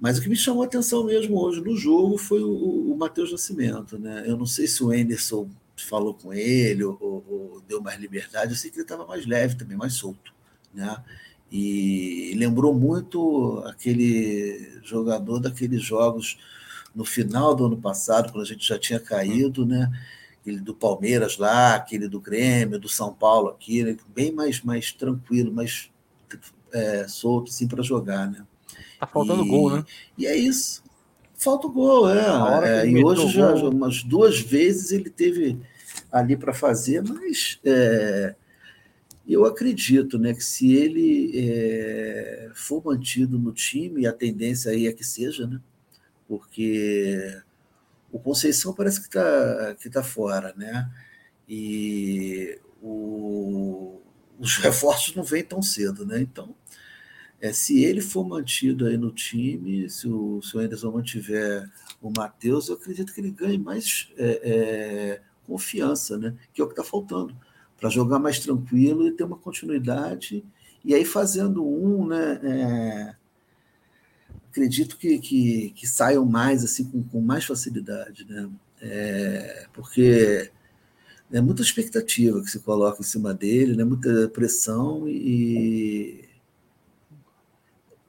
[0.01, 3.30] Mas o que me chamou a atenção mesmo hoje no jogo foi o, o Matheus
[3.30, 3.98] Nascimento.
[3.98, 4.24] Né?
[4.26, 8.57] Eu não sei se o Anderson falou com ele ou, ou deu mais liberdade, eu
[8.57, 10.32] sei que ele estava mais leve também, mais solto.
[10.72, 10.96] Né?
[11.53, 16.38] E lembrou muito aquele jogador daqueles jogos
[16.94, 19.90] no final do ano passado, quando a gente já tinha caído, né?
[20.40, 23.96] Aquele do Palmeiras lá, aquele do Grêmio, do São Paulo aqui, né?
[24.14, 25.90] bem mais, mais tranquilo, mais
[26.72, 28.46] é, solto assim, para jogar, né?
[29.01, 29.84] Tá faltando e, gol, né?
[30.18, 30.84] E é isso.
[31.34, 32.82] Falta o gol, é.
[32.82, 33.70] é e hoje já gol.
[33.70, 35.59] umas duas vezes ele teve
[36.12, 38.34] ali para fazer, mas é,
[39.26, 44.92] eu acredito né, que se ele é, for mantido no time, a tendência aí é
[44.92, 45.59] que seja, né?
[46.28, 47.40] Porque
[48.12, 50.90] o Conceição parece que está que tá fora, né?
[51.48, 53.98] E o,
[54.38, 56.20] os reforços não vêm tão cedo, né?
[56.20, 56.55] Então
[57.41, 61.70] é, se ele for mantido aí no time, se o, se o Anderson mantiver
[62.01, 66.36] o Matheus, eu acredito que ele ganhe mais é, é, confiança, né?
[66.53, 67.34] que é o que está faltando.
[67.78, 70.45] para jogar mais tranquilo e ter uma continuidade.
[70.84, 72.41] E aí, fazendo um, né?
[72.43, 73.14] É,
[74.51, 78.51] acredito que, que, que, saiam mais assim com, com mais facilidade, né?
[78.82, 80.51] É, porque
[81.32, 83.84] é muita expectativa que se coloca em cima dele, né?
[83.84, 86.30] muita pressão e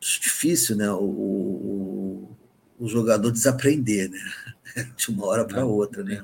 [0.01, 0.91] difícil, né?
[0.91, 2.37] O, o,
[2.79, 4.19] o jogador desaprender, né?
[4.95, 6.23] De uma hora para outra, né?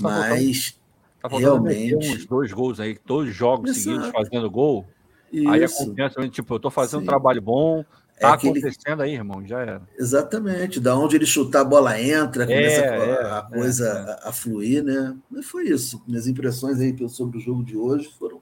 [0.00, 0.78] Mas
[1.20, 3.82] Tá realmente uns dois gols aí, todos os jogos Exato.
[3.82, 4.86] seguidos fazendo gol.
[5.32, 5.50] Isso.
[5.50, 7.04] Aí a confiança, tipo, eu tô fazendo Sim.
[7.04, 7.84] um trabalho bom,
[8.16, 9.82] é tá é acontecendo aí, irmão, já era.
[9.98, 14.26] Exatamente, da onde ele chutar a bola entra, começa é, a, a é, coisa é.
[14.26, 15.16] A, a, fluir, né?
[15.28, 16.02] Mas foi isso.
[16.06, 18.40] Minhas impressões aí sobre o jogo de hoje foram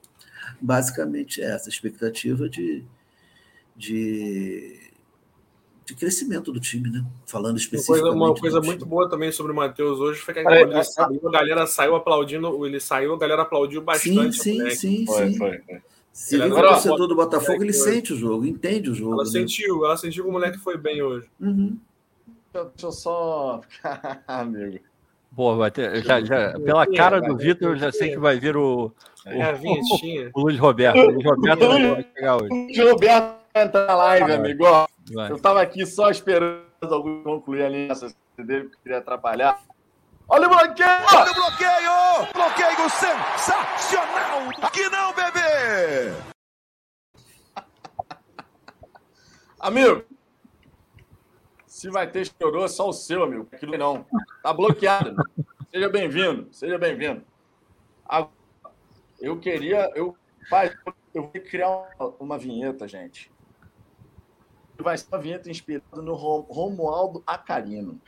[0.61, 2.85] basicamente essa, expectativa de,
[3.77, 4.87] de
[5.87, 7.05] de crescimento do time, né?
[7.25, 8.03] Falando especificamente.
[8.03, 10.83] Uma coisa, uma coisa muito boa também sobre o Matheus hoje foi que a, é,
[10.83, 14.35] saiu, a galera saiu aplaudindo, ele saiu, a galera aplaudiu bastante.
[14.35, 15.37] Sim, sim, sim, foi, sim.
[15.37, 15.81] Foi, foi.
[16.11, 19.13] Se ele é torcedor do Botafogo, ele sente o jogo, entende o jogo.
[19.13, 19.29] Ela né?
[19.29, 21.29] sentiu, ela sentiu que o moleque foi bem hoje.
[21.39, 21.77] Uhum.
[22.51, 23.61] Deixa eu só.
[24.27, 24.79] Amigo.
[25.33, 28.57] Pô, vai ter, já, já, pela cara do Vitor, eu já sei que vai vir
[28.57, 28.91] o.
[29.25, 30.31] É a vinhetinha.
[30.35, 30.97] O Luiz Roberto.
[30.97, 32.51] O Luiz Roberto vai chegar hoje.
[32.51, 34.63] O Luiz Roberto entrar na live, amigo.
[35.13, 35.31] Vai.
[35.31, 39.61] Eu estava aqui só esperando alguém concluir ali essa dele, que queria atrapalhar.
[40.27, 40.89] Olha o bloqueio!
[41.13, 42.27] Olha o bloqueio!
[42.33, 44.49] Bloqueio sensacional!
[44.61, 46.11] Aqui não, bebê!
[49.59, 50.03] Amigo,
[51.65, 53.47] se vai ter chorou, é só o seu, amigo.
[53.51, 54.05] Aquilo não.
[54.43, 55.15] Tá bloqueado.
[55.71, 57.23] Seja bem-vindo, seja bem-vindo.
[59.19, 59.91] Eu queria.
[59.95, 60.15] Eu,
[61.13, 61.87] eu vou criar uma,
[62.19, 63.31] uma vinheta, gente
[64.87, 67.99] vai ser uma vinheta inspirada no Romualdo Acarino.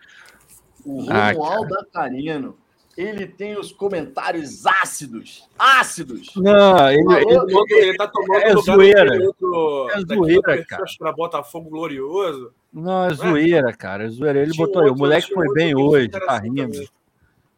[0.85, 2.57] O ah, Romualdo ah, Acarino,
[2.97, 5.45] ele tem os comentários ácidos.
[5.57, 6.33] Ácidos!
[6.37, 9.25] Não, ele, ele, ele, ele tá tomando é zoeira.
[9.25, 10.83] Outro, é zoeira, cara.
[10.97, 12.53] Para Botafogo glorioso.
[12.71, 14.05] Não, é zoeira, cara.
[14.05, 14.39] É zoeira.
[14.41, 14.89] Ele botou aí.
[14.89, 16.89] O moleque foi bem hoje, tá rindo.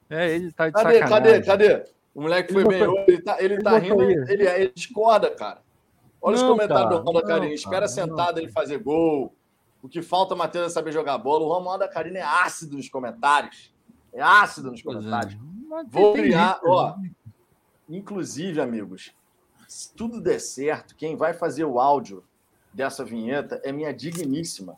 [0.09, 1.43] É, ele tá de cadê, sacanagem.
[1.43, 1.91] Cadê, cadê?
[2.13, 5.61] O moleque foi bem hoje, ele tá, ele tá rindo, ele, ele discorda, cara.
[6.21, 7.53] Olha não, os comentários cara, do Ronaldo Carinho.
[7.53, 9.33] Espera sentado ele fazer gol.
[9.81, 11.43] O que falta, Matheus, é saber jogar bola.
[11.43, 13.73] O Ronaldo Carinho é ácido nos comentários.
[14.13, 15.33] É ácido nos comentários.
[15.33, 15.83] É.
[15.89, 16.95] Vou criar, ó.
[16.97, 17.11] Né?
[17.89, 19.13] Inclusive, amigos,
[19.67, 22.23] se tudo der certo, quem vai fazer o áudio
[22.73, 24.75] dessa vinheta é minha digníssima.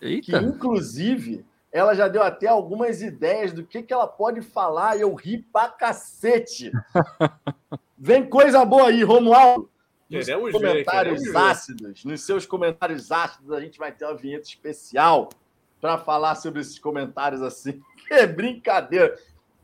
[0.00, 0.38] Eita.
[0.38, 5.00] Que, inclusive, ela já deu até algumas ideias do que, que ela pode falar e
[5.00, 6.70] eu ri pra cacete.
[7.96, 9.70] Vem coisa boa aí, Romualdo.
[10.20, 15.30] Queremos comentários ver, ácidos, nos seus comentários ácidos, a gente vai ter uma vinheta especial
[15.80, 17.80] para falar sobre esses comentários assim.
[18.08, 19.16] Que brincadeira!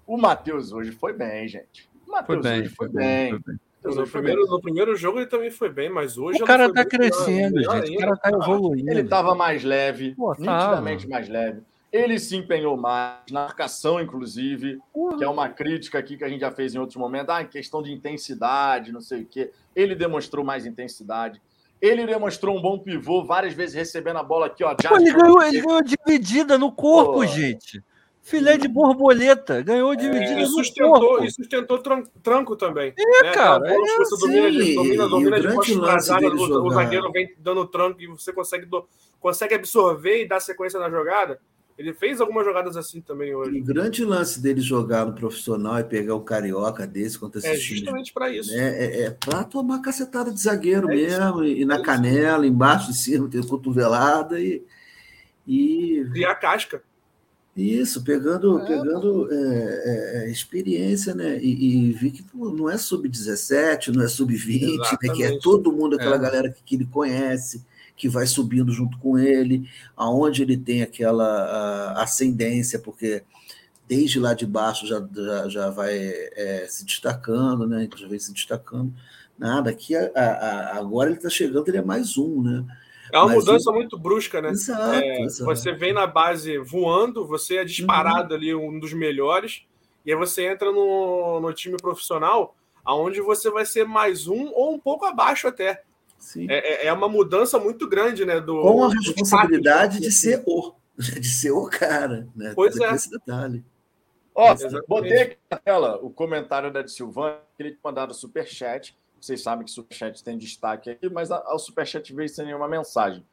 [0.06, 1.86] O Matheus hoje foi bem, gente.
[2.06, 3.30] O Matheus foi bem, hoje foi, foi bem.
[3.32, 3.40] bem.
[3.42, 3.60] Foi bem.
[3.84, 6.42] No primeiro, no primeiro jogo ele também foi bem, mas hoje.
[6.42, 7.96] O cara tá crescendo, gente.
[7.96, 8.90] O cara tá evoluindo.
[8.90, 11.62] Ele tava mais leve, Pô, nitidamente mais leve.
[11.90, 15.16] Ele se empenhou mais, na marcação, inclusive, uhum.
[15.16, 17.34] que é uma crítica aqui que a gente já fez em outros momentos.
[17.34, 19.50] Ah, questão de intensidade, não sei o quê.
[19.74, 21.40] Ele demonstrou mais intensidade.
[21.80, 24.74] Ele demonstrou um bom pivô, várias vezes recebendo a bola aqui, ó.
[24.74, 27.26] Pô, ele, ganhou, ele ganhou dividida no corpo, Pô.
[27.26, 27.82] gente.
[28.20, 31.24] Filé de borboleta, ganhou dividida é, no sustentou, corpo.
[31.24, 31.78] E sustentou
[32.22, 32.92] tranco também.
[32.98, 33.32] É, né?
[33.32, 33.60] cara.
[33.60, 38.02] Bola, é, você domina, de, domina, domina de costas o, o zagueiro vem dando tranco
[38.02, 38.86] e você consegue, do,
[39.18, 41.40] consegue absorver e dar sequência na jogada.
[41.78, 43.60] Ele fez algumas jogadas assim também hoje.
[43.60, 47.54] O grande lance dele jogar no profissional é pegar o carioca desse contra esse É
[47.54, 48.52] justamente para isso.
[48.52, 51.60] É, é, é para tomar cacetada de zagueiro é mesmo, isso.
[51.60, 52.52] e na é canela, isso.
[52.52, 54.64] embaixo de cima, ter cotovelada e.
[55.46, 56.04] e...
[56.10, 56.82] Criar casca.
[57.56, 61.38] Isso, pegando, é, pegando é, é, experiência, né?
[61.40, 65.14] E, e vi que pô, não é sub-17, não é sub-20, né?
[65.14, 67.64] que é todo mundo, aquela galera que, que ele conhece
[67.98, 73.24] que vai subindo junto com ele, aonde ele tem aquela ascendência, porque
[73.88, 77.88] desde lá de baixo já, já, já vai é, se destacando, né?
[77.96, 78.94] Já vem se destacando.
[79.36, 82.64] Nada, aqui a, a, agora ele está chegando, ele é mais um, né?
[83.12, 84.50] É uma Mas mudança muito brusca, né?
[84.50, 88.36] Exato, é, exato, Você vem na base voando, você é disparado uhum.
[88.36, 89.62] ali, um dos melhores,
[90.04, 94.74] e aí você entra no, no time profissional, aonde você vai ser mais um ou
[94.74, 95.82] um pouco abaixo até.
[96.48, 98.40] É, é, é uma mudança muito grande, né?
[98.40, 102.52] Do, Com a responsabilidade de ser o, de ser o cara, né?
[102.54, 102.92] Pois é.
[102.92, 103.64] Esse detalhe.
[104.34, 104.54] Ó,
[104.86, 108.96] botei aqui na tela o comentário da Silvana, que ele mandaram superchat.
[109.20, 113.24] Vocês sabem que superchat tem destaque aqui, mas o superchat veio sem nenhuma mensagem.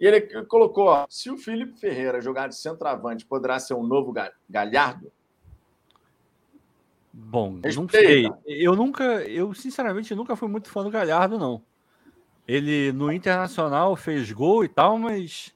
[0.00, 4.12] E ele colocou: ó, se o Felipe Ferreira jogar de centroavante, poderá ser um novo
[4.48, 5.12] Galhardo?
[7.12, 8.38] Bom, não Respeita.
[8.44, 8.64] sei.
[8.66, 11.62] Eu nunca, eu sinceramente nunca fui muito fã do Galhardo, não.
[12.46, 15.54] Ele no Internacional fez gol e tal, mas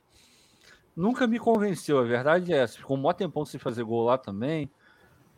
[0.97, 1.99] nunca me convenceu.
[1.99, 2.78] A verdade é essa.
[2.78, 4.70] Ficou um maior tempão sem fazer gol lá também.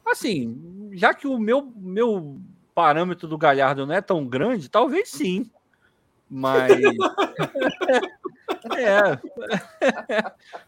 [0.07, 2.41] Assim, já que o meu, meu
[2.75, 5.51] parâmetro do Galhardo não é tão grande, talvez sim.
[6.29, 6.71] Mas.
[8.79, 9.21] é.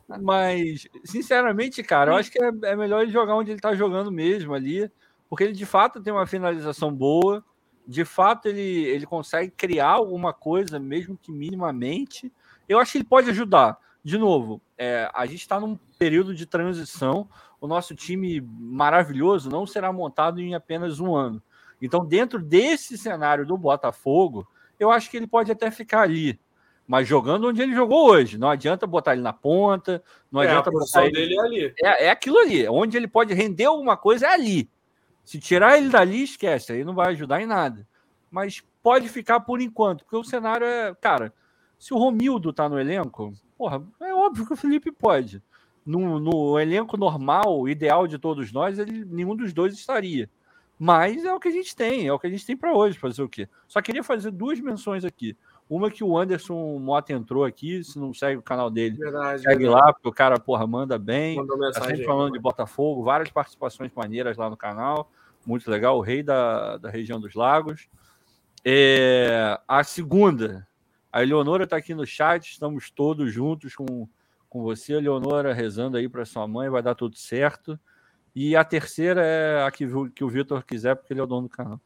[0.20, 4.10] Mas, sinceramente, cara, eu acho que é, é melhor ele jogar onde ele tá jogando
[4.10, 4.90] mesmo ali,
[5.28, 7.44] porque ele de fato tem uma finalização boa,
[7.86, 12.32] de fato ele, ele consegue criar alguma coisa, mesmo que minimamente.
[12.68, 13.78] Eu acho que ele pode ajudar.
[14.04, 17.28] De novo, é, a gente está num período de transição.
[17.60, 21.40] O nosso time maravilhoso não será montado em apenas um ano.
[21.80, 24.46] Então, dentro desse cenário do Botafogo,
[24.78, 26.38] eu acho que ele pode até ficar ali,
[26.86, 28.38] mas jogando onde ele jogou hoje.
[28.38, 31.12] Não adianta botar ele na ponta, não É, adianta botar ele.
[31.12, 31.74] dele é ali.
[31.82, 34.68] É, é aquilo ali, onde ele pode render alguma coisa é ali.
[35.24, 37.86] Se tirar ele dali, esquece, aí não vai ajudar em nada.
[38.30, 40.94] Mas pode ficar por enquanto, porque o cenário é.
[40.94, 41.32] Cara,
[41.78, 45.42] se o Romildo tá no elenco, porra, é óbvio que o Felipe pode.
[45.84, 50.30] No, no elenco normal, ideal de todos nós, ele, nenhum dos dois estaria.
[50.78, 52.98] Mas é o que a gente tem, é o que a gente tem para hoje,
[52.98, 53.48] fazer o quê?
[53.68, 55.36] Só queria fazer duas menções aqui.
[55.74, 59.40] Uma que o Anderson Mota entrou aqui, se não segue o canal dele, Verdade.
[59.42, 59.84] segue verdade.
[59.86, 61.36] lá, porque o cara, porra, manda bem.
[61.46, 61.82] Tá mensagem.
[61.88, 62.04] sempre aí.
[62.06, 65.10] falando de Botafogo, várias participações maneiras lá no canal.
[65.46, 67.88] Muito legal, o rei da, da região dos lagos.
[68.62, 70.68] É, a segunda,
[71.10, 74.06] a Eleonora está aqui no chat, estamos todos juntos com,
[74.50, 77.80] com você, Eleonora, rezando aí para sua mãe, vai dar tudo certo.
[78.36, 81.26] E a terceira é a que, o- que o Vitor quiser, porque ele é o
[81.26, 81.80] dono do canal.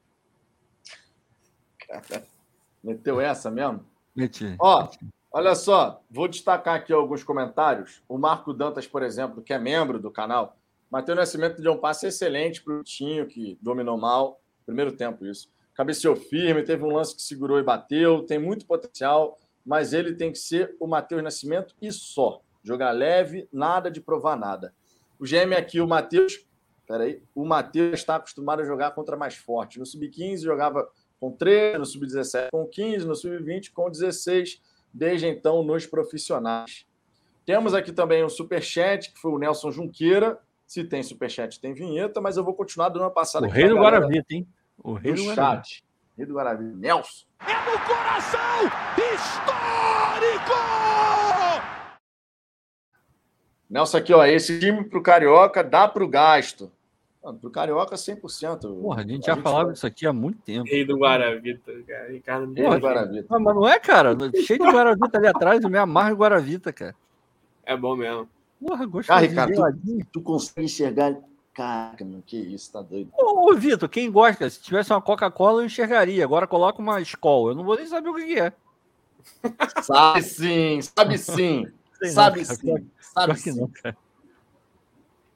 [2.87, 3.85] Meteu essa mesmo?
[4.15, 4.55] Meti.
[4.61, 4.89] Ó,
[5.33, 8.01] olha só, vou destacar aqui alguns comentários.
[8.09, 10.57] O Marco Dantas, por exemplo, que é membro do canal,
[10.89, 14.41] Matheus Nascimento deu um passe excelente para o Tinho, que dominou mal.
[14.65, 15.51] Primeiro tempo, isso.
[15.75, 18.23] Cabeceou firme, teve um lance que segurou e bateu.
[18.23, 22.41] Tem muito potencial, mas ele tem que ser o Matheus Nascimento e só.
[22.63, 24.73] Jogar leve, nada de provar nada.
[25.19, 26.47] O GM aqui, o Matheus.
[26.87, 27.21] Peraí.
[27.35, 29.81] O Matheus está acostumado a jogar contra mais forte.
[29.81, 30.89] No Sub-15 jogava
[31.21, 34.61] com 13, no Sub-17 com 15, no Sub-20 com 16,
[34.93, 36.87] desde então nos profissionais.
[37.45, 40.39] Temos aqui também um superchat, que foi o Nelson Junqueira.
[40.67, 43.69] Se tem superchat, tem vinheta, mas eu vou continuar dando uma passada O aqui rei
[43.69, 44.49] do Guaravita, hein?
[44.79, 45.85] O rei do do chat.
[46.17, 46.77] Rei do Guaravita.
[46.77, 47.25] Nelson.
[47.41, 50.53] É no coração histórico!
[53.71, 54.25] Nelson aqui, ó.
[54.25, 56.73] Esse time pro Carioca dá pro gasto.
[57.27, 58.81] Mano, pro Carioca, 100%.
[58.81, 60.71] Porra, a gente já falava isso aqui há muito tempo.
[60.71, 62.13] Rei do Guaravita, cara.
[62.13, 63.27] Ricardo Rei do Porra, Guaravita.
[63.29, 64.17] Ah, mas não é, cara?
[64.45, 66.95] Cheio de Guaravita ali atrás, eu me amarro em Guaravita, cara.
[67.65, 68.29] É bom mesmo.
[68.65, 69.19] Porra, gostoso.
[69.19, 71.17] Ah, Ricardo, tu, tu consegue enxergar.
[71.53, 73.11] Caraca, meu, que isso, tá doido.
[73.19, 76.23] Ô, ô, Vitor, quem gosta, se tivesse uma Coca-Cola, eu enxergaria.
[76.23, 77.49] Agora coloca uma Skol.
[77.49, 78.53] Eu não vou nem saber o que é.
[79.83, 81.67] Sabe sim, sabe sim.
[81.95, 82.57] Sei não, sabe cara.
[82.57, 82.91] sim.
[83.01, 83.59] Sabe sim.
[83.59, 83.97] não, cara.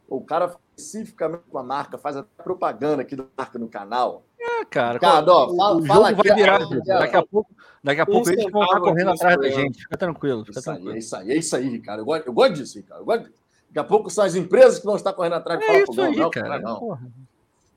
[0.09, 4.23] O cara especificamente com a marca, faz até propaganda aqui da marca no canal.
[4.41, 4.95] É, cara.
[4.95, 6.59] Ricardo, ó, fala- o fala jogo aqui, vai virar,
[6.99, 7.51] Daqui a pouco,
[7.85, 9.83] daqui a pouco eles vão estar correndo atrás da gente.
[9.83, 10.95] Fica tranquilo, fica Isso aí, tranquilo.
[10.95, 12.01] é isso aí, é isso aí, Ricardo.
[12.01, 13.01] Eu gosto, eu gosto disso, Ricardo.
[13.03, 13.35] Eu gosto disso.
[13.69, 16.17] Daqui a pouco são as empresas que vão estar correndo atrás de É falar aí,
[16.17, 16.59] não, cara.
[16.59, 16.79] não.
[16.81, 17.01] Porra.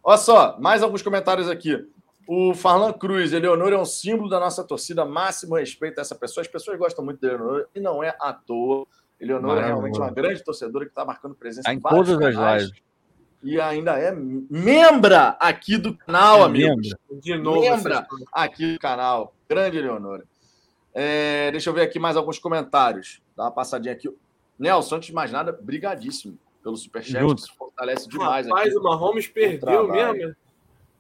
[0.03, 1.87] Olha só, mais alguns comentários aqui.
[2.27, 6.41] O Farlan Cruz, Eleonor é um símbolo da nossa torcida, máximo respeito a essa pessoa.
[6.41, 8.87] As pessoas gostam muito de Eleonor e não é à toa.
[9.19, 12.81] Eleonor é realmente uma grande torcedora que está marcando presença Tá em todas as lives.
[13.43, 16.89] E ainda é membra aqui do canal, É amigos.
[17.09, 17.21] membro.
[17.21, 17.65] De novo.
[17.65, 19.33] Essas- aqui do canal.
[19.49, 20.23] Grande Eleonora.
[20.93, 23.21] É, deixa eu ver aqui mais alguns comentários.
[23.35, 24.09] Dá uma passadinha aqui.
[24.57, 27.23] Nelson, antes de mais nada, brigadíssimo pelo Superchat.
[27.35, 28.77] Isso fortalece demais Rapaz, aqui.
[28.77, 30.13] o Mahomes perdeu trabalho.
[30.13, 30.35] mesmo.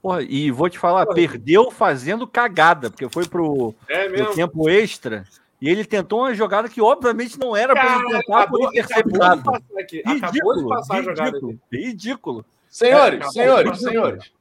[0.01, 5.23] Porra, e vou te falar, perdeu fazendo cagada, porque foi pro, É pro tempo extra
[5.65, 9.43] e ele tentou uma jogada que obviamente não era para ele tentar, acabou, de interceptado.
[9.43, 9.99] passar aqui.
[9.99, 12.45] Acabou de Ridículo, passar a jogada ridículo, ridículo.
[12.69, 14.31] Senhores, É, senhores, senhores.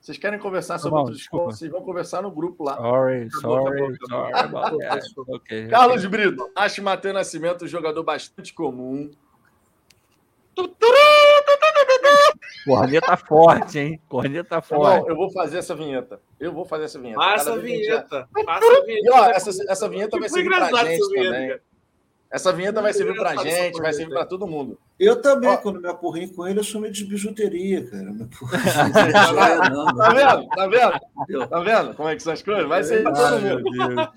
[0.00, 1.44] Vocês querem conversar sobre Não, outros desculpa.
[1.44, 1.58] pontos?
[1.60, 2.76] Vocês vão conversar no grupo lá.
[2.78, 4.78] Sorry, Acabou, sorry, acabou,
[5.38, 5.68] sorry.
[5.68, 9.08] Carlos Brito, acho Matheus Nascimento um jogador bastante comum.
[12.64, 14.00] Corneta forte, hein?
[14.08, 14.94] Corneta forte.
[14.96, 16.20] Irmão, eu vou fazer essa vinheta.
[16.38, 17.18] Eu vou fazer essa vinheta.
[17.18, 18.28] Passa a vinheta.
[18.44, 19.06] Passa a vinheta.
[19.06, 21.48] E ó, essa, essa vinheta vai servir pra gente essa vinheta, também.
[21.48, 21.62] cara.
[22.32, 24.78] Essa vinheta vai servir pra gente, vai servir pra todo mundo.
[25.00, 25.56] Eu também, Ó.
[25.56, 28.04] quando me apurrei com ele, eu chamei de bijuteria, cara.
[28.04, 28.28] Não,
[29.86, 30.48] não, Tá vendo?
[30.48, 31.48] Tá vendo?
[31.48, 32.68] Tá vendo como é que são as coisas?
[32.68, 34.12] Vai servir pra todo mundo.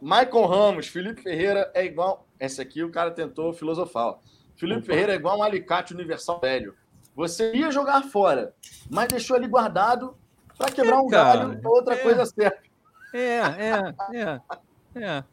[0.00, 2.26] Maicon Ramos, Felipe Ferreira é igual.
[2.38, 4.06] Esse aqui o cara tentou filosofar.
[4.06, 4.18] ó.
[4.60, 4.82] Felipe.
[4.82, 6.74] Ferreira é igual um alicate universal velho.
[7.16, 8.54] Você ia jogar fora,
[8.90, 10.14] mas deixou ali guardado
[10.56, 11.98] para quebrar É, um cara, galho, outra é.
[11.98, 12.62] coisa certa.
[13.12, 14.40] É, é, é,
[14.94, 15.24] é.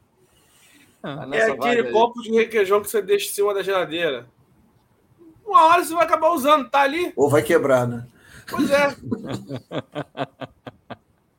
[1.00, 4.26] Tá É aquele copo de requeijão que você deixa em cima da geladeira.
[5.46, 7.12] Uma hora você vai acabar usando, tá ali?
[7.14, 8.06] Ou vai quebrar, né?
[8.48, 8.96] Pois é.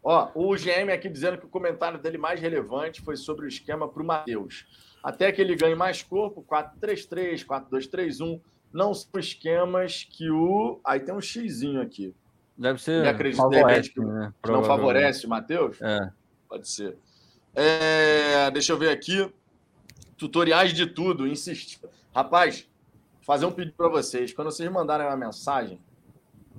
[0.04, 3.88] Ó, o GM aqui dizendo que o comentário dele mais relevante foi sobre o esquema
[3.88, 4.66] para o Matheus.
[5.04, 8.42] Até que ele ganhe mais corpo, 4-3-3, 4-2-3-1.
[8.72, 10.80] Não são esquemas que o.
[10.84, 12.14] Aí tem um xizinho aqui.
[12.58, 13.00] Deve ser.
[13.00, 14.34] Ele acredita, de favorece, que né?
[14.46, 15.82] Não favorece o Matheus?
[15.82, 16.12] É.
[16.48, 16.98] Pode ser.
[17.56, 19.32] É, deixa eu ver aqui.
[20.18, 21.80] Tutoriais de tudo, insistir.
[22.14, 22.68] Rapaz,
[23.22, 24.34] fazer um pedido para vocês.
[24.34, 25.80] Quando vocês mandarem uma mensagem,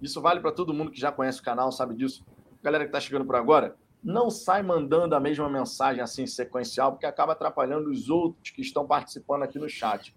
[0.01, 2.25] isso vale para todo mundo que já conhece o canal, sabe disso.
[2.63, 7.07] Galera que está chegando por agora, não sai mandando a mesma mensagem assim sequencial, porque
[7.07, 10.15] acaba atrapalhando os outros que estão participando aqui no chat.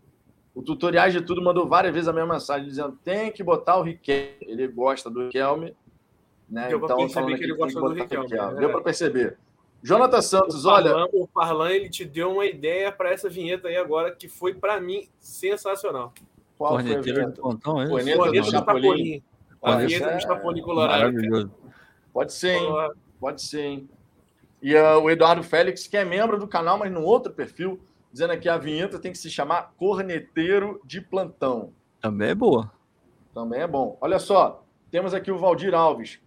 [0.56, 3.82] O Tutoriais de Tudo mandou várias vezes a mesma mensagem, dizendo tem que botar o
[3.82, 4.38] Riquelme.
[4.42, 5.76] Ele gosta do Riquelme.
[6.50, 6.68] Né?
[6.70, 8.54] Deu Então, perceber que ele gosta do Riquelme, Riquelme.
[8.54, 8.60] né?
[8.60, 9.38] Deu para perceber.
[9.82, 13.76] Jonathan Santos, O olha, o Farlan, ele te deu uma ideia para essa vinheta aí
[13.76, 16.14] agora, que foi para mim sensacional.
[16.58, 17.42] qual foi a Corneteiro vinheta?
[17.42, 17.92] plantão, é isso?
[17.92, 19.24] Corneta Corneta do do Chapolin.
[19.60, 21.52] Corneta isso é do Chapolin Colorado.
[22.14, 22.70] Pode ser, hein?
[23.24, 23.90] Pode ser, hein?
[24.62, 27.80] E ah, o Eduardo Félix, que é membro do canal, mas num outro perfil,
[28.12, 31.72] dizendo aqui a vinheta tem que se chamar Corneteiro de Plantão.
[32.02, 32.70] Também é boa.
[33.34, 33.98] Também é bom.
[34.02, 36.20] Olha só, temos aqui o Valdir Alves.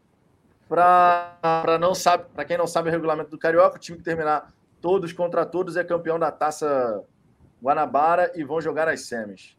[0.71, 4.55] Para não sabe, para quem não sabe o regulamento do Carioca, o time que terminar
[4.81, 7.05] todos contra todos é campeão da Taça
[7.63, 9.55] Guanabara e vão jogar as semis.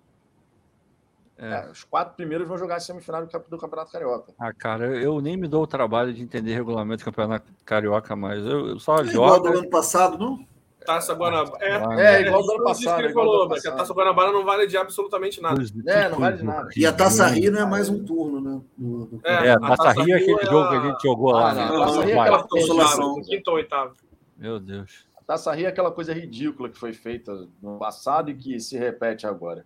[1.40, 1.54] É.
[1.68, 4.34] É, os quatro primeiros vão jogar a semifinal do Campe- do Campeonato Carioca.
[4.40, 8.40] Ah, cara, eu nem me dou o trabalho de entender regulamento do campeonato carioca mais.
[8.44, 9.60] Eu, eu só É igual do jogo.
[9.60, 10.40] ano passado, não?
[10.84, 11.64] Taça Guanabara.
[11.64, 13.04] É, Ah, É, igual do ano isso que passado.
[13.04, 13.88] ele falou, mas que a passado.
[13.88, 15.62] Taça Guanabara não vale de absolutamente nada.
[15.86, 16.70] É, não vale de nada.
[16.76, 18.62] E a Taça Rio não é mais um turno, né?
[18.78, 21.32] Do- do- É, a Taça Rio é aquele é jogo que a- a gente jogou
[21.34, 21.52] lá.
[21.52, 21.66] Ah, né?
[21.68, 22.28] não, a Taça Rio é Vai.
[22.30, 23.12] aquela consolação.
[23.14, 23.94] O quinto ou oitavo.
[24.38, 25.06] Meu Deus.
[25.18, 28.78] A Taça Rio é aquela coisa ridícula que foi feita no passado e que se
[28.78, 29.66] repete agora.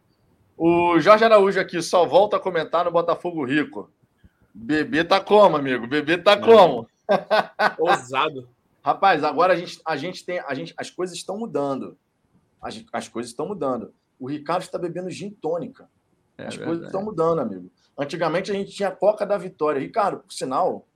[0.57, 3.89] O Jorge Araújo aqui só volta a comentar no Botafogo Rico.
[4.53, 5.87] Bebê tá como, amigo?
[5.87, 6.87] Bebê tá como?
[7.79, 8.49] Ousado.
[8.83, 10.39] Rapaz, agora a gente, a gente tem.
[10.39, 11.97] A gente, as coisas estão mudando.
[12.61, 13.93] As, as coisas estão mudando.
[14.19, 15.89] O Ricardo está bebendo gin tônica.
[16.37, 17.71] É As coisas estão mudando, amigo.
[17.97, 19.79] Antigamente a gente tinha Coca da Vitória.
[19.79, 20.87] Ricardo, por sinal,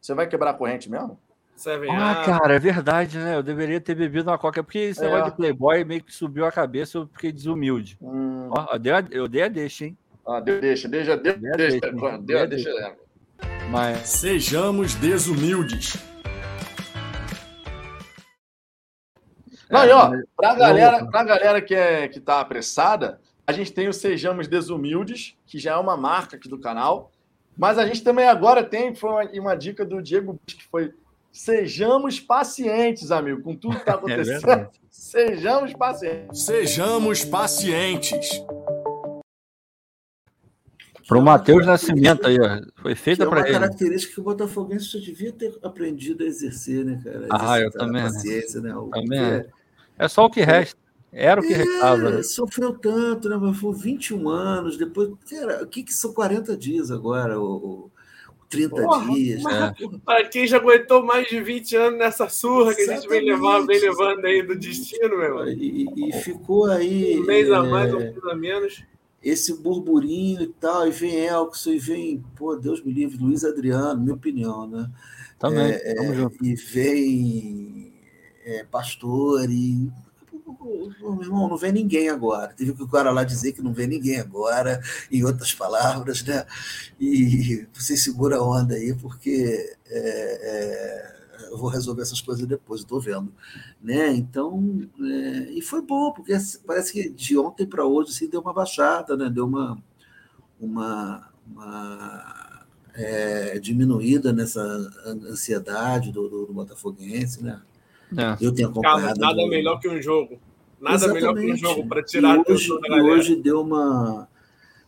[0.00, 1.18] você vai quebrar a corrente mesmo?
[1.58, 2.24] Seven Ah, Up.
[2.24, 3.34] cara, é verdade, né?
[3.36, 5.04] Eu deveria ter bebido uma coca, porque esse É.
[5.06, 7.98] negócio de Playboy meio que subiu a cabeça, eu fiquei desumilde.
[8.00, 9.98] Hum, Ó, eu dei a, eu dei a deixa, hein?
[10.26, 12.96] ah, deu- deixa, deixa, deixa, Deu a deixa, deixa, deixa, deu a deixa, deixa.
[13.70, 15.96] Mas Sejamos desumildes.
[19.70, 23.52] Não, É, e ó, mas- pra galera, pra galera que, é, que tá apressada, a
[23.52, 27.10] gente tem o Sejamos Desumildes, que já é uma marca aqui do canal.
[27.56, 30.94] Mas a gente também agora tem, foi uma, uma dica do Diego, que foi
[31.32, 34.40] Sejamos pacientes, amigo, com tudo que tá acontecendo.
[34.46, 34.80] verdade.
[34.90, 36.42] Sejamos pacientes.
[36.44, 38.28] Sejamos pacientes.
[41.06, 42.60] pro Matheus Nascimento aí, ó.
[42.82, 43.58] Foi feita é uma para ele.
[43.58, 47.26] característica que o Botafoguense já devia ter aprendido a exercer, né, cara?
[47.30, 48.08] Ah, eu também, né?
[48.08, 48.74] Paciência, né?
[48.74, 49.50] O- Também, porque-
[49.98, 50.78] É só o que resta.
[51.10, 52.08] Era o que restava.
[52.08, 52.22] É, né?
[52.22, 53.36] sofreu tanto, né?
[53.40, 55.10] Mas foi 21 anos, depois.
[55.30, 57.40] Cara, o que, que são 40 dias agora?
[57.40, 57.44] O,
[57.86, 57.90] o
[58.48, 59.42] 30 Porra, dias.
[59.44, 59.74] É.
[60.04, 63.60] Para quem já aguentou mais de 20 anos nessa surra que a gente vem, levar,
[63.66, 65.48] vem levando aí do destino, meu irmão.
[65.48, 67.18] E, e ficou aí.
[67.18, 68.82] Um mês a é, mais, um mês a menos.
[69.22, 74.00] esse burburinho e tal, e vem Elkson, e vem, pô, Deus me livre, Luiz Adriano,
[74.00, 74.90] minha opinião, né?
[75.38, 75.70] Também.
[75.70, 76.44] É, Tamo é, junto.
[76.44, 77.92] e vem
[78.44, 79.90] é, Pastor, e.
[80.58, 82.52] Pô, Meu irmão, não vem ninguém agora.
[82.52, 84.80] Teve que o cara lá dizer que não vem ninguém agora,
[85.10, 86.44] em outras palavras, né?
[87.00, 92.80] E você segura a onda aí, porque é, é, eu vou resolver essas coisas depois,
[92.80, 93.32] estou vendo.
[93.80, 94.12] Né?
[94.14, 96.36] Então, é, e foi bom, porque
[96.66, 99.30] parece que de ontem para hoje assim, deu uma baixada, né?
[99.30, 99.78] deu uma,
[100.60, 104.60] uma, uma é, diminuída nessa
[105.06, 107.42] ansiedade do, do, do Botafoguense.
[107.44, 107.60] Né?
[108.16, 108.36] É.
[108.40, 109.20] Eu tenho acompanhado.
[109.20, 110.40] nada do- melhor que um jogo.
[110.80, 111.60] Nada melhor que um Exatamente.
[111.60, 113.06] jogo para tirar a e hoje, atenção da e galera.
[113.06, 114.28] hoje deu uma.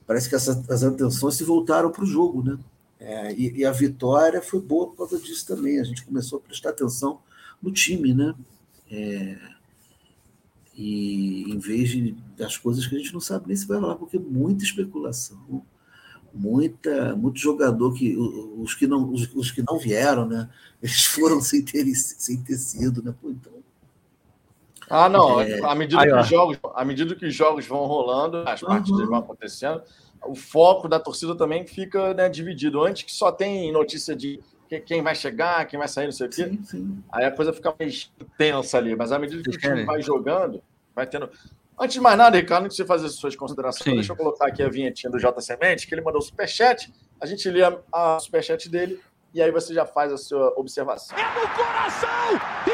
[0.06, 2.58] Parece que essa- as atenções se voltaram para o jogo, né?
[3.00, 5.80] É, e, e a vitória foi boa por causa disso também.
[5.80, 7.20] A gente começou a prestar atenção
[7.62, 8.34] no time, né?
[8.90, 9.38] É,
[10.74, 13.96] e em vez de, das coisas que a gente não sabe nem se vai rolar,
[13.96, 15.64] porque muita especulação,
[16.34, 20.50] muita, muito jogador que os que não, os, os que não vieram, né?
[20.82, 23.14] Eles foram sem ter, sem ter sido, né?
[23.20, 23.52] Pô, então,
[24.90, 25.40] Ah, não.
[25.40, 25.60] É.
[25.64, 28.68] À medida, Aí, que os jogos, à medida que os jogos vão rolando, as Uhum.
[28.68, 29.82] partidas vão acontecendo,
[30.26, 32.82] o foco da torcida também fica né, dividido.
[32.84, 34.40] Antes que só tem notícia de
[34.84, 36.44] quem vai chegar, quem vai sair, não sei o quê.
[36.44, 37.04] Sim, sim.
[37.12, 38.94] Aí a coisa fica mais tensa ali.
[38.96, 40.60] Mas à medida que o time vai jogando,
[40.94, 41.30] vai tendo.
[41.78, 43.94] Antes de mais nada, Ricardo, antes de você fazer as suas considerações, sim.
[43.94, 46.92] deixa eu colocar aqui a vinhetinha do J Semente, que ele mandou o superchat.
[47.20, 49.00] A gente lê a, a superchat dele
[49.32, 51.16] e aí você já faz a sua observação.
[51.16, 52.10] É no coração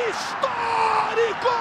[0.08, 1.56] histórico!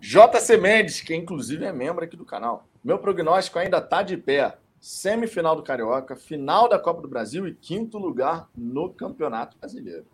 [0.00, 2.66] JC Mendes, que inclusive é membro aqui do canal.
[2.82, 4.58] Meu prognóstico ainda está de pé.
[4.80, 10.04] Semifinal do Carioca, final da Copa do Brasil e quinto lugar no Campeonato Brasileiro.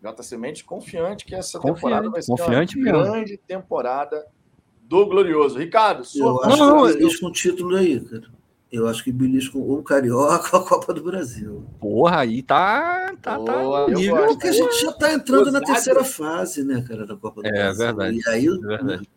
[0.00, 3.02] JC Mendes confiante que essa confiante, temporada vai ser confiante uma mesmo.
[3.02, 4.24] grande temporada
[4.82, 5.58] do Glorioso.
[5.58, 8.33] Ricardo, sua Eu acho não, que eles com título aí, cara.
[8.74, 11.64] Eu acho que belisco o Carioca ou a Copa do Brasil.
[11.78, 13.14] Porra, aí tá.
[13.22, 14.26] tá, tá nível.
[14.26, 17.52] Porque a gente já tá entrando na terceira fase, né, cara, da Copa do é,
[17.52, 17.70] Brasil.
[17.70, 18.18] É verdade.
[18.18, 19.08] E aí, é verdade.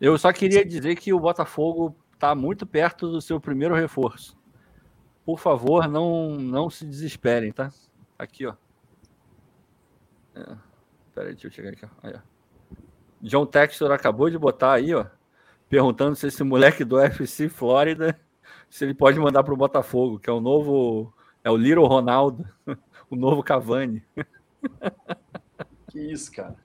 [0.00, 4.38] Eu só queria dizer que o Botafogo está muito perto do seu primeiro reforço.
[5.24, 7.72] Por favor, não, não se desesperem, tá?
[8.16, 8.54] Aqui, ó.
[10.36, 10.56] É.
[11.12, 11.84] Peraí, deixa eu chegar aqui.
[12.04, 12.20] Aí, ó.
[13.20, 15.06] John Textor acabou de botar aí, ó,
[15.68, 18.16] perguntando se esse moleque do FC Flórida,
[18.70, 21.12] se ele pode mandar para o Botafogo, que é o novo,
[21.42, 22.46] é o Little Ronaldo,
[23.10, 24.02] o novo Cavani.
[25.88, 26.56] Que isso, cara.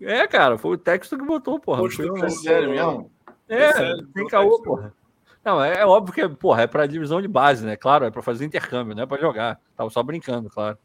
[0.00, 1.80] É, cara, foi o texto que botou, porra.
[1.80, 3.10] Poxa, foi é sério mesmo?
[3.48, 4.94] É, é sério, tem caô, porra.
[5.44, 7.76] Não, é, é, óbvio que, porra, é pra divisão de base, né?
[7.76, 9.60] Claro, é pra fazer intercâmbio, não é pra jogar.
[9.76, 10.76] Tava só brincando, claro.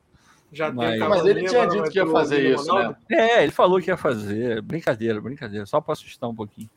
[0.51, 2.95] Já mas, mas ele tinha dito que ia fazer isso, né?
[3.11, 4.61] É, ele falou que ia fazer.
[4.61, 6.69] Brincadeira, brincadeira, só pra assustar um pouquinho.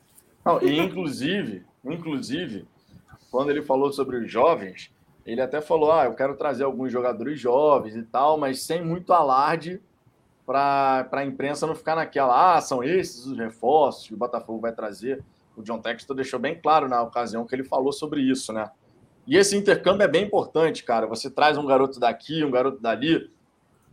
[0.43, 2.67] Não, e inclusive, inclusive,
[3.37, 4.91] quando ele falou sobre os jovens,
[5.23, 9.13] ele até falou: ah, eu quero trazer alguns jogadores jovens e tal, mas sem muito
[9.13, 9.79] alarde
[10.43, 14.71] para a imprensa não ficar naquela, ah, são esses os reforços que o Botafogo vai
[14.71, 15.23] trazer.
[15.55, 18.71] O John Textor deixou bem claro na ocasião que ele falou sobre isso, né?
[19.27, 21.05] E esse intercâmbio é bem importante, cara.
[21.05, 23.29] Você traz um garoto daqui, um garoto dali.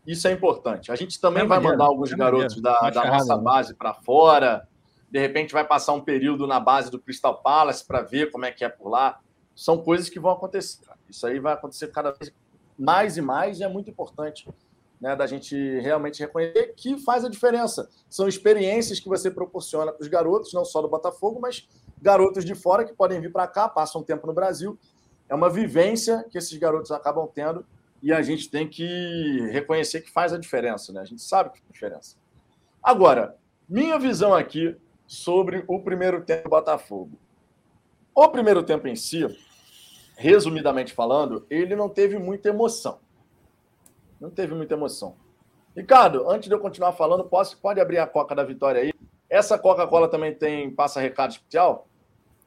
[0.06, 0.90] Isso é importante.
[0.90, 3.42] A gente também é vai mandar alguns é garotos da, da nossa né?
[3.42, 4.66] base para fora.
[5.10, 8.50] De repente vai passar um período na base do Crystal Palace para ver como é
[8.50, 9.20] que é por lá.
[9.54, 10.84] São coisas que vão acontecer.
[11.08, 12.32] Isso aí vai acontecer cada vez
[12.78, 14.48] mais e mais e é muito importante
[15.00, 17.88] né, da gente realmente reconhecer que faz a diferença.
[18.08, 21.68] São experiências que você proporciona para os garotos, não só do Botafogo, mas
[22.00, 24.78] garotos de fora que podem vir para cá, passam um tempo no Brasil.
[25.28, 27.64] É uma vivência que esses garotos acabam tendo
[28.02, 31.00] e a gente tem que reconhecer que faz a diferença, né?
[31.00, 32.16] A gente sabe que faz diferença.
[32.82, 33.36] Agora,
[33.68, 34.76] minha visão aqui
[35.06, 37.18] sobre o primeiro tempo do Botafogo.
[38.14, 39.26] O primeiro tempo em si,
[40.16, 43.00] resumidamente falando, ele não teve muita emoção.
[44.20, 45.16] Não teve muita emoção.
[45.76, 48.92] Ricardo, antes de eu continuar falando, posso, pode abrir a Coca da Vitória aí?
[49.28, 51.88] Essa Coca-Cola também tem passa recado especial?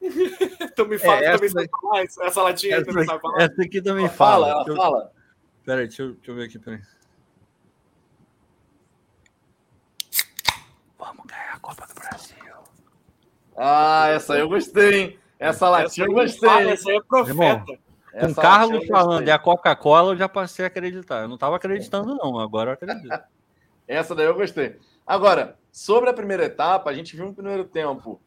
[0.00, 3.42] então me fala, é, essa, também falar, essa latinha essa, aí sabe falar.
[3.42, 4.46] Essa aqui também fala.
[4.46, 5.12] Fala, ela fala.
[5.64, 6.80] Peraí, deixa eu, deixa eu ver aqui, peraí.
[10.98, 12.54] Vamos ganhar a Copa do Brasil.
[13.56, 15.18] Ah, essa aí eu gostei, hein?
[15.38, 16.48] Essa latinha eu gostei.
[16.48, 17.30] Essa aí é profeta.
[17.30, 17.64] Irmão,
[18.18, 21.22] com o Carlos falando e a Coca-Cola, eu já passei a acreditar.
[21.22, 23.20] Eu não estava acreditando, não, agora eu acredito.
[23.86, 24.76] Essa daí eu gostei.
[25.06, 28.20] Agora, sobre a primeira etapa, a gente viu um primeiro tempo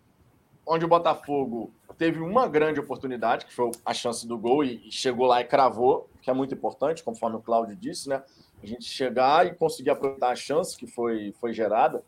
[0.66, 5.28] onde o Botafogo teve uma grande oportunidade, que foi a chance do gol, e chegou
[5.28, 8.24] lá e cravou, que é muito importante, conforme o Cláudio disse, né?
[8.64, 12.03] A gente chegar e conseguir aproveitar a chance que foi, foi gerada.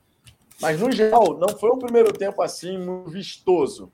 [0.61, 3.91] Mas, no geral, não foi um primeiro tempo assim muito vistoso.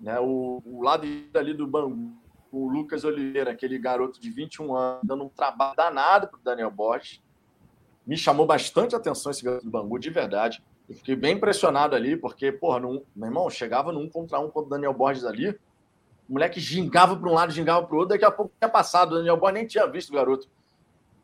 [0.00, 0.18] Né?
[0.20, 2.16] O, o lado ali do Bangu
[2.50, 6.70] o Lucas Oliveira, aquele garoto de 21 anos, dando um trabalho danado para o Daniel
[6.70, 7.20] Borges.
[8.06, 10.62] Me chamou bastante atenção esse garoto do Bangu, de verdade.
[10.88, 14.66] Eu fiquei bem impressionado ali, porque, porra, num, meu irmão, chegava num contra um contra
[14.66, 15.50] o Daniel Borges ali,
[16.28, 19.12] o moleque gingava para um lado, gingava para o outro, daqui a pouco tinha passado,
[19.12, 20.48] o Daniel Borges nem tinha visto o garoto.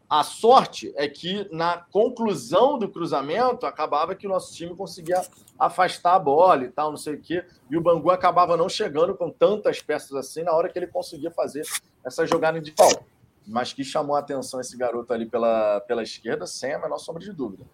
[0.08, 5.22] A sorte é que na conclusão do cruzamento acabava que o nosso time conseguia
[5.58, 9.14] afastar a bola e tal, não sei o quê, e o Bangu acabava não chegando
[9.14, 11.62] com tantas peças assim na hora que ele conseguia fazer
[12.04, 12.90] essa jogada de pau.
[13.46, 17.22] Mas que chamou a atenção esse garoto ali pela, pela esquerda, sem a menor sombra
[17.22, 17.64] de dúvida.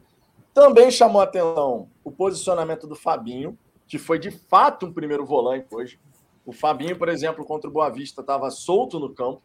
[0.55, 5.67] Também chamou a atenção o posicionamento do Fabinho, que foi de fato um primeiro volante
[5.73, 5.99] hoje.
[6.47, 9.43] O Fabinho, por exemplo, contra o Boa Vista, estava solto no campo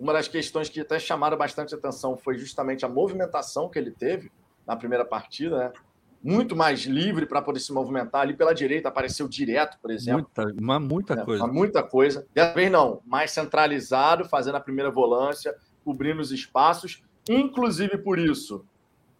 [0.00, 4.32] uma das questões que até chamaram bastante atenção foi justamente a movimentação que ele teve
[4.66, 5.72] na primeira partida, né?
[6.22, 10.26] Muito mais livre para poder se movimentar ali pela direita, apareceu direto, por exemplo.
[10.36, 11.44] Muita, uma muita é, coisa.
[11.44, 12.26] Uma muita coisa.
[12.34, 17.02] Dessa vez não, mais centralizado, fazendo a primeira volância, cobrindo os espaços.
[17.28, 18.64] Inclusive por isso,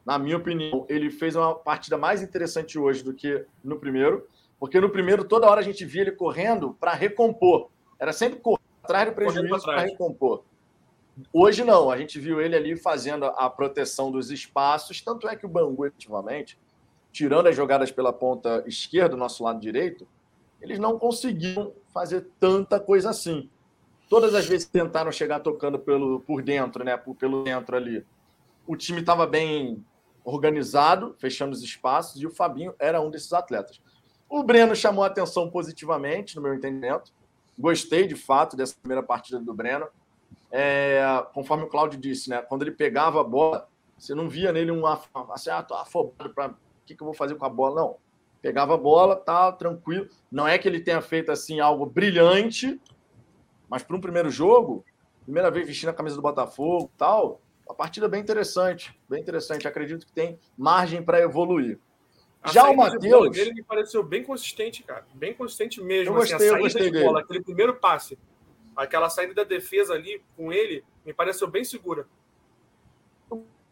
[0.05, 4.26] na minha opinião, ele fez uma partida mais interessante hoje do que no primeiro,
[4.59, 7.70] Porque no primeiro, toda hora a gente via ele correndo para recompor.
[7.99, 10.45] Era sempre correr atrás do prejuízo para recompor.
[11.33, 15.45] Hoje não, a gente viu ele ali fazendo a proteção dos espaços, tanto é que
[15.45, 16.59] o Bangu, efetivamente,
[17.13, 20.07] tirando as jogadas pela ponta esquerda, do nosso lado direito,
[20.61, 23.49] eles não conseguiam fazer tanta coisa assim.
[24.09, 26.97] Todas as vezes tentaram chegar tocando pelo, por dentro, né?
[26.97, 28.05] Por, pelo dentro ali,
[28.67, 29.85] o time estava bem
[30.25, 33.81] organizado, fechando os espaços, e o Fabinho era um desses atletas.
[34.29, 37.13] O Breno chamou a atenção positivamente, no meu entendimento.
[37.59, 39.89] Gostei, de fato, dessa primeira partida do Breno.
[40.51, 41.03] É,
[41.33, 42.43] conforme o Claudio disse, né?
[42.43, 46.35] Quando ele pegava a bola, você não via nele um af- assim, ah, tô afobado
[46.35, 46.55] para o
[46.85, 47.97] que, que eu vou fazer com a bola, não.
[48.43, 50.09] Pegava a bola, tá tranquilo.
[50.33, 52.81] Não é que ele tenha feito assim algo brilhante,
[53.68, 54.85] mas para um primeiro jogo,
[55.24, 59.68] primeira vez vestindo a camisa do Botafogo, tal, uma partida bem interessante, bem interessante.
[59.68, 61.78] Acredito que tem margem para evoluir.
[62.43, 65.05] A Já o Matheus, dele me pareceu bem consistente, cara.
[65.14, 66.14] Bem consistente mesmo.
[66.14, 67.05] Eu assim, gostei, eu a saída gostei de dele.
[67.05, 68.18] bola, aquele primeiro passe,
[68.77, 72.07] aquela saída da defesa ali com ele, me pareceu bem segura.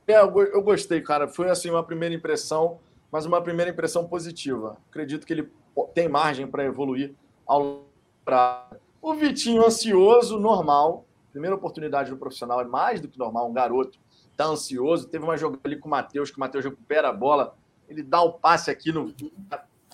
[0.06, 1.28] É, eu go- eu gostei, cara.
[1.28, 2.78] Foi assim uma primeira impressão,
[3.12, 4.78] mas uma primeira impressão positiva.
[4.88, 5.52] Acredito que ele
[5.94, 7.14] tem margem para evoluir
[7.46, 7.84] ao
[8.24, 8.68] pra...
[9.00, 11.04] O Vitinho ansioso, normal.
[11.30, 13.48] Primeira oportunidade no profissional é mais do que normal.
[13.48, 13.98] Um garoto
[14.36, 15.08] tá ansioso.
[15.08, 17.54] Teve uma jogada ali com o Matheus, que o Matheus recupera a bola.
[17.88, 19.14] Ele dá o passe aqui no.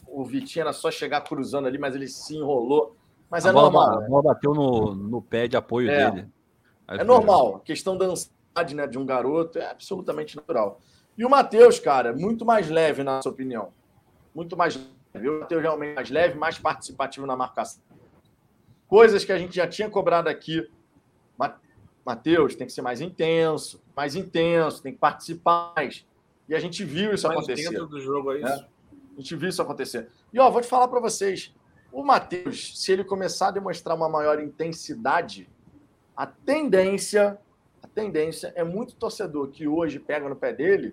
[0.06, 2.96] O Vitinho era só chegar cruzando ali, mas ele se enrolou.
[3.34, 3.98] Mas a, é bola, normal.
[4.02, 6.10] a bola bateu no, no pé de apoio É.
[6.10, 6.28] dele.
[6.86, 7.56] Aí É foi- normal.
[7.56, 10.80] A questão da ansiedade né, de um garoto é absolutamente natural.
[11.18, 13.72] E o Matheus, cara, muito mais leve, na sua opinião.
[14.34, 14.76] Muito mais
[15.12, 15.28] leve.
[15.28, 17.82] O Matheus realmente mais leve, mais participativo na marcação.
[18.88, 20.68] Coisas que a gente já tinha cobrado aqui.
[21.38, 21.56] Ma-
[22.04, 26.06] Matheus tem que ser mais intenso, mais intenso, tem que participar mais.
[26.48, 27.70] E a gente viu isso Mais acontecer.
[27.70, 28.46] dentro do jogo, é isso.
[28.46, 28.66] É.
[29.16, 30.08] A gente viu isso acontecer.
[30.32, 31.54] E ó, vou te falar para vocês:
[31.94, 35.48] o Matheus, se ele começar a demonstrar uma maior intensidade,
[36.16, 37.38] a tendência,
[37.80, 40.92] a tendência é muito torcedor que hoje pega no pé dele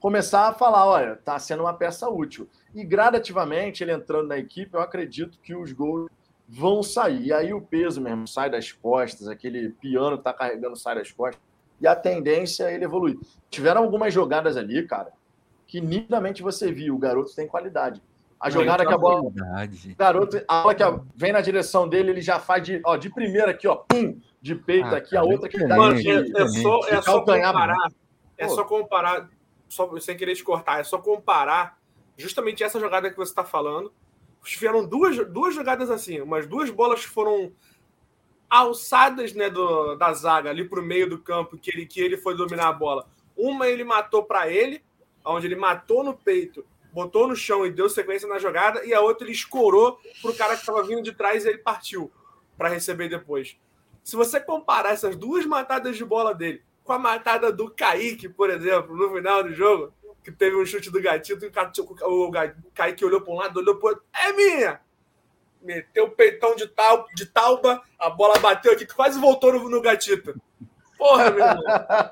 [0.00, 2.48] começar a falar, olha, tá sendo uma peça útil.
[2.74, 6.10] E gradativamente ele entrando na equipe, eu acredito que os gols
[6.48, 7.26] vão sair.
[7.26, 11.10] E aí o peso mesmo sai das costas, aquele piano que tá carregando sai das
[11.10, 11.40] costas.
[11.80, 13.18] E a tendência é ele evoluir.
[13.50, 15.12] Tiveram algumas jogadas ali, cara,
[15.66, 18.02] que nitidamente você viu, o garoto tem qualidade.
[18.44, 19.94] A jogada que a bola Verdade.
[19.98, 20.84] garoto, a bola que
[21.16, 24.54] vem na direção dele, ele já faz de, ó, de primeira aqui, ó, pum, de
[24.54, 27.04] peito Ah, aqui, a outra que é dá Mano, de, é, é só, é de
[27.06, 27.88] só comparar.
[28.36, 29.30] É só comparar,
[29.66, 31.78] só, sem querer te cortar, é só comparar
[32.18, 33.90] justamente essa jogada que você está falando.
[34.44, 37.50] Tiveram duas, duas jogadas assim, umas duas bolas que foram
[38.50, 42.18] alçadas né, do, da zaga ali para o meio do campo, que ele, que ele
[42.18, 43.06] foi dominar a bola.
[43.34, 44.84] Uma ele matou para ele,
[45.24, 46.62] onde ele matou no peito,
[46.94, 50.34] botou no chão e deu sequência na jogada, e a outra ele escorou para o
[50.34, 52.10] cara que estava vindo de trás e ele partiu
[52.56, 53.56] para receber depois.
[54.04, 58.48] Se você comparar essas duas matadas de bola dele com a matada do Kaique, por
[58.48, 59.92] exemplo, no final do jogo,
[60.22, 61.50] que teve um chute do gatito e
[62.04, 62.32] o
[62.72, 64.80] Kaique olhou para um lado, olhou para outro, é minha!
[65.60, 69.80] Meteu o peitão de, tal, de tauba, a bola bateu aqui, quase voltou no, no
[69.80, 70.38] gatito.
[70.98, 71.62] Porra, meu irmão.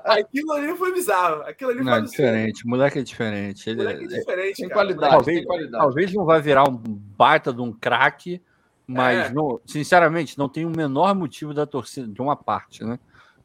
[0.03, 1.41] Aquilo ali foi bizarro.
[1.43, 2.65] Aquilo ali Não, foi é diferente.
[2.65, 3.69] O moleque é diferente.
[3.69, 4.79] Ele Moleque é é- diferente, Tem cara.
[4.81, 5.83] qualidade, talvez, tem qualidade.
[5.83, 8.41] talvez não vai virar um baita de um craque,
[8.85, 9.33] mas É.
[9.33, 12.99] não- sinceramente não tem o menor motivo da torcida, de uma parte, né?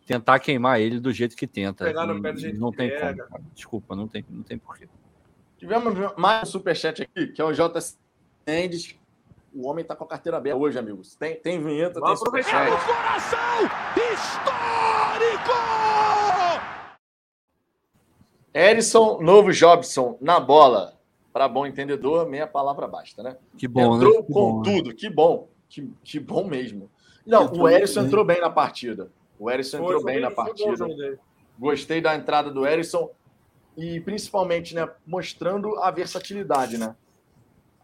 [0.06, 1.85] Tentar queimar ele do jeito que tenta.
[1.85, 3.24] Pegar no pé do jeito não que tem pega.
[3.24, 3.28] como.
[3.28, 3.43] cara.
[3.55, 4.89] Desculpa, não tem, não tem porquê.
[5.59, 7.78] Tivemos mais um superchat aqui, que é o J.
[8.47, 8.97] Mendes.
[9.54, 11.14] O homem tá com a carteira aberta hoje, amigos.
[11.16, 12.66] Tem, tem vinheta, Vamos tem aproveitar.
[12.68, 12.86] superchat.
[12.86, 13.64] Coração
[14.12, 15.52] histórico!
[18.52, 20.94] Erison, novo Jobson, na bola.
[21.32, 23.36] Para bom entendedor, meia palavra basta, né?
[23.56, 24.22] Que bom, entrou né?
[24.26, 24.64] Que com bom, né?
[24.76, 25.48] tudo, que bom.
[25.68, 26.90] Que, que bom mesmo.
[27.26, 28.06] Não, Entrou o Erisson bem.
[28.06, 29.10] entrou bem na partida.
[29.38, 30.86] O Erisson Foi- entrou foi bem na o partida.
[31.58, 33.10] Gostei da entrada do Erisson
[33.76, 36.96] e principalmente, né, mostrando a versatilidade, né?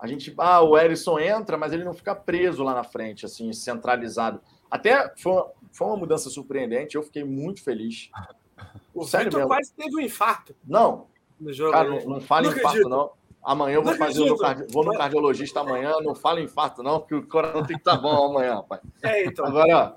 [0.05, 3.51] A gente, ah, o Erisson entra, mas ele não fica preso lá na frente, assim,
[3.55, 4.39] centralizado.
[4.71, 8.11] Até foi uma, foi uma mudança surpreendente, eu fiquei muito feliz.
[8.95, 9.49] O Sério Vitor mesmo.
[9.49, 11.07] quase teve um infarto Não,
[11.41, 11.73] no jogo.
[11.73, 13.13] cara, não, não fala Não infarto, não.
[13.43, 14.59] Amanhã eu vou Não fazer o meu acredito.
[14.59, 14.73] cardi...
[14.75, 18.31] vou no cardiologista amanhã, não fala infarto, não, porque o coração tem que estar bom
[18.31, 18.83] amanhã, rapaz.
[19.03, 19.47] É, então.
[19.47, 19.97] Agora,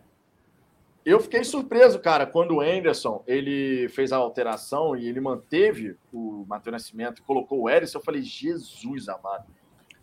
[1.06, 6.46] eu fiquei surpreso, cara, quando o Anderson ele fez a alteração e ele manteve o
[6.48, 9.46] Matheus Nascimento e colocou o Erisson, eu falei, Jesus amado.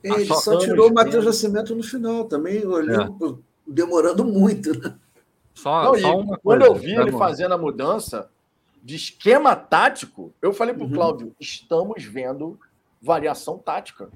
[0.05, 1.25] Ele só tirou o Matheus.
[1.25, 4.79] Nascimento no final também, olhando, demorando muito.
[4.79, 4.95] né?
[5.55, 7.19] Só, Não, só uma quando coisa, eu vi tá ele bom.
[7.19, 8.29] fazendo a mudança
[8.83, 10.93] de esquema tático, eu falei pro Uhum.
[10.93, 12.59] Cláudio, estamos vendo
[13.01, 14.11] variação tática.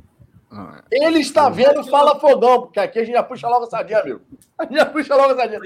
[0.50, 4.00] Ah, Ele está vendo Fala Fogão, porque aqui a gente já puxa logo a sardinha,
[4.00, 4.20] amigo.
[4.58, 5.60] A gente já puxa logo a sardinha.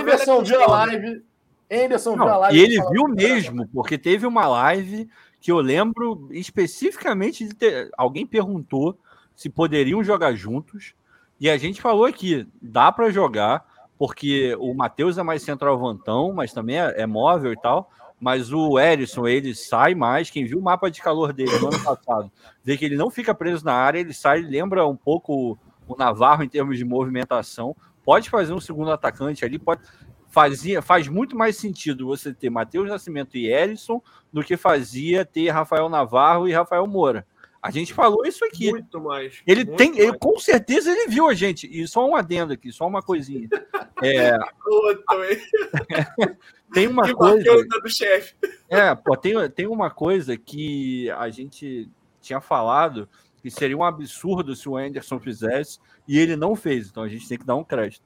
[0.00, 1.22] Anderson viu a live.
[1.70, 2.58] Anderson viu a live.
[2.58, 5.08] E ele viu mesmo, porque teve uma live
[5.40, 7.90] que eu lembro especificamente de ter.
[7.96, 8.96] Alguém perguntou
[9.42, 10.94] se poderiam jogar juntos.
[11.40, 13.66] E a gente falou aqui, dá para jogar,
[13.98, 17.90] porque o Matheus é mais centroavantão, mas também é, é móvel e tal.
[18.20, 20.30] Mas o Erisson, ele sai mais.
[20.30, 22.30] Quem viu o mapa de calor dele no ano passado,
[22.62, 25.58] vê que ele não fica preso na área, ele sai, lembra um pouco
[25.88, 27.74] o Navarro em termos de movimentação.
[28.04, 29.82] Pode fazer um segundo atacante ali, pode
[30.28, 34.00] fazia, faz muito mais sentido você ter Matheus Nascimento e Erisson
[34.32, 37.26] do que fazia ter Rafael Navarro e Rafael Moura.
[37.62, 38.72] A gente falou isso aqui.
[38.72, 39.40] Muito mais.
[39.46, 40.02] Ele muito tem, mais.
[40.02, 41.68] ele, com certeza ele viu a gente.
[41.70, 43.48] E só um adendo aqui, só uma coisinha.
[44.04, 44.36] É,
[46.74, 47.44] tem uma que coisa.
[47.44, 48.34] do chefe.
[48.68, 51.88] É, pô, tem, tem uma coisa que a gente
[52.20, 53.08] tinha falado
[53.40, 55.78] que seria um absurdo se o Anderson fizesse
[56.08, 56.88] e ele não fez.
[56.88, 58.02] Então a gente tem que dar um crédito.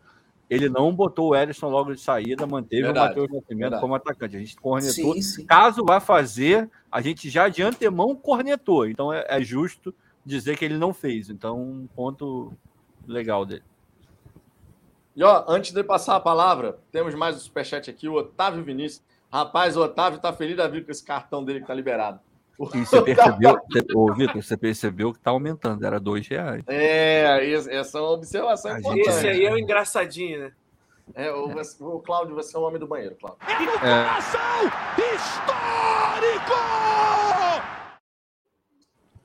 [0.48, 3.82] Ele não botou o Ederson logo de saída, manteve Verdade, o Matheus Nascimento verdade.
[3.82, 4.36] como atacante.
[4.36, 5.14] A gente cornetou.
[5.14, 5.46] Sim, sim.
[5.46, 8.86] Caso vá fazer, a gente já de antemão cornetou.
[8.86, 9.92] Então é, é justo
[10.24, 11.30] dizer que ele não fez.
[11.30, 12.52] Então, um ponto
[13.06, 13.62] legal dele.
[15.14, 19.02] E ó, antes de passar a palavra, temos mais um superchat aqui, o Otávio Vinícius.
[19.32, 22.20] Rapaz, o Otávio tá feliz da vida com esse cartão dele que tá liberado.
[22.74, 23.58] E você percebeu,
[23.94, 26.62] ô, Vitor, você percebeu que tá aumentando, era dois reais.
[26.66, 29.08] É, essa é uma observação A importante.
[29.08, 30.52] Esse aí é o engraçadinho, né?
[31.14, 31.48] É, o,
[31.80, 33.38] o Cláudio, você é o homem do banheiro, Cláudio.
[33.46, 34.18] É,
[35.14, 36.52] Histórico!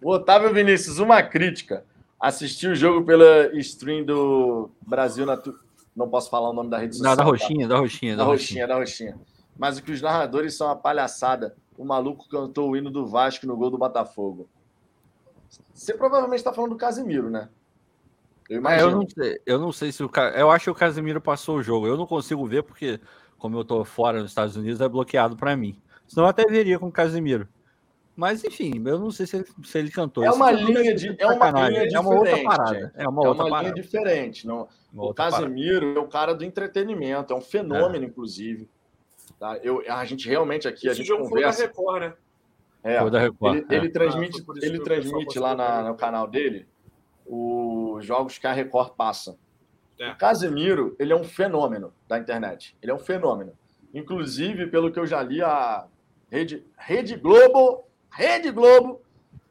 [0.01, 1.85] O Otávio Vinícius, uma crítica.
[2.19, 5.37] Assisti o jogo pela stream do Brasil na.
[5.37, 5.57] Tu-
[5.95, 7.15] Não posso falar o nome da rede social.
[7.15, 7.31] da, da tá?
[7.31, 9.19] roxinha, da roxinha, Da roxinha, da roxinha.
[9.57, 11.55] Mas o que os narradores são uma palhaçada.
[11.77, 14.47] O maluco cantou o hino do Vasco no gol do Botafogo.
[15.73, 17.49] Você provavelmente está falando do Casimiro, né?
[18.49, 21.21] Eu É, eu, não sei, eu não sei se o eu acho que o Casemiro
[21.21, 21.87] passou o jogo.
[21.87, 22.99] Eu não consigo ver porque,
[23.37, 25.81] como eu tô fora nos Estados Unidos, é bloqueado para mim.
[26.07, 27.47] Senão eu até veria com o Casemiro.
[28.15, 30.23] Mas enfim, eu não sei se ele, se ele cantou.
[30.23, 32.93] É uma linha é de- é uma linha É uma outra parada.
[32.95, 33.73] É uma é outra uma parada.
[33.73, 34.45] linha diferente.
[34.45, 35.59] Não, Uma o outra parada.
[35.59, 38.69] É o cara do entretenimento, é um fenômeno, inclusive.
[39.41, 39.57] Tá?
[39.63, 41.65] Eu, a gente realmente aqui, a Esse gente jogo foi da conversa.
[41.65, 42.13] Record, né?
[42.83, 43.55] É, Foi da Record.
[43.57, 43.75] ele, é.
[43.75, 46.67] ele transmite, isso ele transmite lá na- no canal dele
[47.25, 49.35] os jogos que a Record passa.
[49.99, 50.11] É.
[50.11, 52.77] O Casemiro, ele é um fenômeno da internet.
[52.83, 53.53] Ele é um fenômeno.
[53.91, 55.87] Inclusive, pelo que eu já li, a
[56.29, 59.01] Rede, Rede Globo, Rede Globo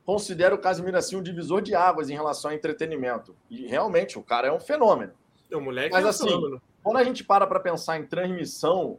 [0.04, 3.34] considera o Casemiro assim um divisor de águas em relação ao entretenimento.
[3.50, 5.12] E realmente, o cara é um fenômeno.
[5.52, 6.62] O moleque Mas é um assim, fenômeno.
[6.80, 8.98] Quando a gente para para pensar em transmissão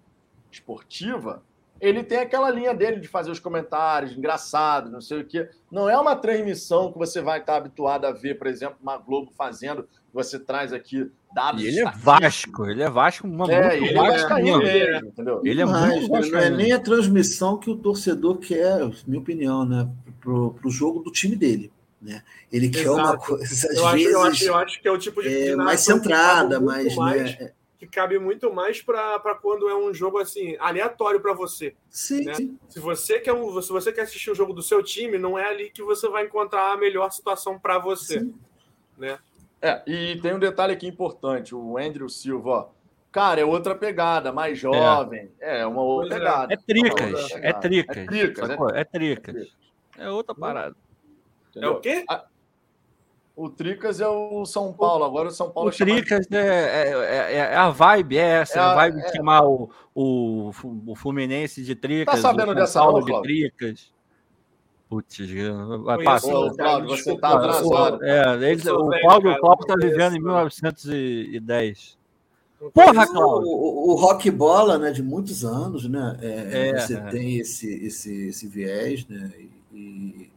[0.51, 1.43] esportiva,
[1.81, 5.49] ele tem aquela linha dele de fazer os comentários engraçados, não sei o quê.
[5.71, 9.31] Não é uma transmissão que você vai estar habituado a ver, por exemplo, uma Globo
[9.35, 11.63] fazendo, que você traz aqui dados.
[11.63, 11.91] E ele é.
[11.91, 14.91] Vasco, ele é Vasco, uma É, muito ele é Vasco vascaíno mesmo.
[14.91, 15.41] mesmo, entendeu?
[15.43, 19.19] Ele é Mas, muito né, não é nem a transmissão que o torcedor quer, minha
[19.19, 19.89] opinião, né?
[20.19, 21.71] Pro, pro jogo do time dele.
[21.99, 22.21] Né?
[22.51, 23.25] Ele quer uma Exato.
[23.25, 25.55] coisa, às Eu acho, vezes, eu, acho, eu acho que é o tipo de, é,
[25.55, 27.51] mais centrada, cabe mais, mais, né?
[27.81, 31.73] Que cabe muito mais para quando é um jogo assim aleatório para você.
[31.89, 32.33] Sim, né?
[32.35, 32.59] sim.
[32.69, 35.49] Se você quer um, se você quer assistir o jogo do seu time, não é
[35.49, 38.19] ali que você vai encontrar a melhor situação para você.
[38.19, 38.35] sim.
[39.59, 42.69] É, e tem um detalhe aqui importante: o Andrew Silva, ó.
[43.11, 45.31] Cara, é outra pegada, mais jovem.
[45.39, 46.23] É, uma outra Pois é.
[46.23, 46.53] pegada.
[46.53, 47.97] É tricas, Uma outra é tricas.
[47.97, 49.57] É tricas, é É tricas.
[49.97, 50.75] É outra parada.
[51.55, 52.05] É o quê?
[53.43, 56.91] O Tricas é o São Paulo, agora o São Paulo O chama- Tricas é, é,
[56.91, 58.59] é- é a vibe, é essa.
[58.59, 59.05] É É a- a vibe é.
[59.05, 60.51] de chamar o, o,
[60.87, 62.15] o Fluminense de Tricas.
[62.15, 63.29] Tá sabendo dessa Paulo não, de Cláudio?
[63.51, 63.91] Tricas.
[64.89, 65.17] Putz,
[65.85, 66.33] vai passar.
[66.35, 67.97] Ô, Sim, Cláudio, você tá Ah, atrasado.
[67.99, 69.01] o- É, ele, o velho,
[69.39, 70.33] Cláudio, tá vivendo em não.
[70.35, 71.97] 1910.
[72.61, 73.07] Não Porra.
[73.07, 73.47] Cláudio.
[73.49, 76.17] O, o, o rock bola, né, de muitos anos, né?
[76.21, 76.99] é, É, você é.
[77.09, 79.31] tem esse, esse, esse viés, né?
[79.73, 80.29] E-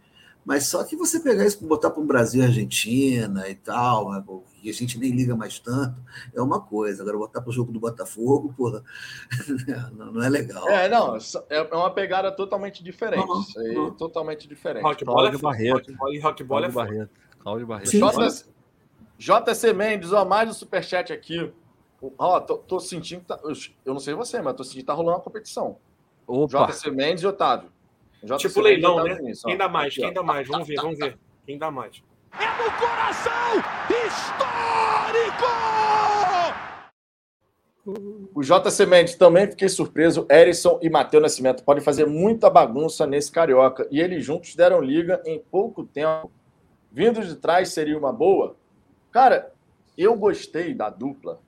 [0.44, 4.22] mas só que você pegar isso botar para um Brasil e Argentina e tal, né,
[4.62, 6.00] e a gente nem liga mais tanto,
[6.34, 7.02] é uma coisa.
[7.02, 8.82] Agora botar para o jogo do Botafogo, porra,
[9.96, 10.68] não, não é legal.
[10.68, 11.16] É, não,
[11.48, 13.26] é uma pegada totalmente diferente.
[13.40, 13.90] Isso aí, uhum.
[13.92, 14.82] totalmente diferente.
[14.82, 15.38] Rock bola é.
[15.38, 15.74] Barreto.
[15.74, 16.70] Rock bola rock bola é.
[16.70, 17.10] Barreto.
[17.38, 17.90] Cláudio Barreto.
[17.90, 18.46] JC,
[19.18, 21.52] JC Mendes, ó, mais um superchat aqui.
[22.18, 23.52] Ó, tô, tô sentindo que tá, eu-
[23.84, 25.78] eu não sei você, mas tô sentindo que tá rolando uma competição.
[26.26, 27.70] Opa, JC Mendes e Otávio.
[28.38, 29.32] Tipo e leilão, Otávio né?
[29.44, 29.48] Ó.
[29.48, 29.92] Quem dá mais?
[29.92, 30.12] Aqui, Quem ó.
[30.12, 30.48] dá mais?
[30.48, 31.18] Vamos ver, vamos ver.
[31.46, 32.02] Quem dá mais?
[32.32, 33.62] É no coração
[34.06, 35.44] histórico!
[38.34, 40.26] O JC Mendes também fiquei surpreso.
[40.30, 43.86] Erisson e Matheus Nascimento podem fazer muita bagunça nesse carioca.
[43.90, 46.32] E eles juntos deram liga em pouco tempo.
[46.90, 48.56] Vindo de trás seria uma boa?
[49.12, 49.52] Cara,
[49.98, 51.40] eu gostei da dupla,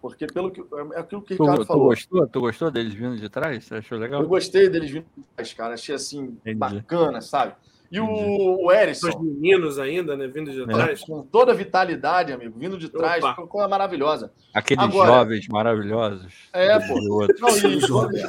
[0.00, 1.84] porque pelo que é aquilo que o Tu, Ricardo tu falou.
[1.86, 2.26] gostou?
[2.28, 3.64] Tu gostou deles vindo de trás?
[3.64, 4.22] Você achou legal?
[4.22, 5.74] Eu gostei deles vindo de trás, cara.
[5.74, 6.56] Achei assim, Entendi.
[6.56, 7.54] bacana, sabe?
[7.90, 10.26] E o, o Os Erisson, meninos ainda, né?
[10.26, 11.00] Vindo de trás.
[11.00, 13.46] com toda a vitalidade, amigo, vindo de trás, Opa.
[13.46, 14.30] coisa maravilhosa.
[14.52, 16.30] Aqueles Agora- jovens maravilhosos.
[16.52, 17.24] É, pô.
[17.24, 17.40] E.
[17.40, 18.24] Não, e, Jovem.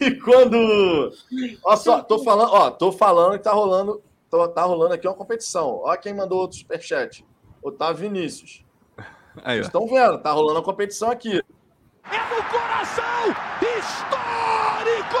[0.00, 1.12] e quando.
[1.64, 5.14] Ó, só, tô falando, ó, tô falando que tá rolando, tô- tá rolando aqui uma
[5.14, 5.80] competição.
[5.84, 7.24] Ó, quem mandou outro superchat.
[7.62, 8.64] Otávio Vinícius.
[9.44, 11.38] Aí, estão vendo, tá rolando uma competição aqui.
[12.04, 13.08] É no coração
[13.78, 15.18] histórico!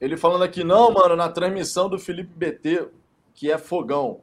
[0.00, 2.88] Ele falando aqui, não, mano, na transmissão do Felipe BT,
[3.34, 4.20] que é fogão.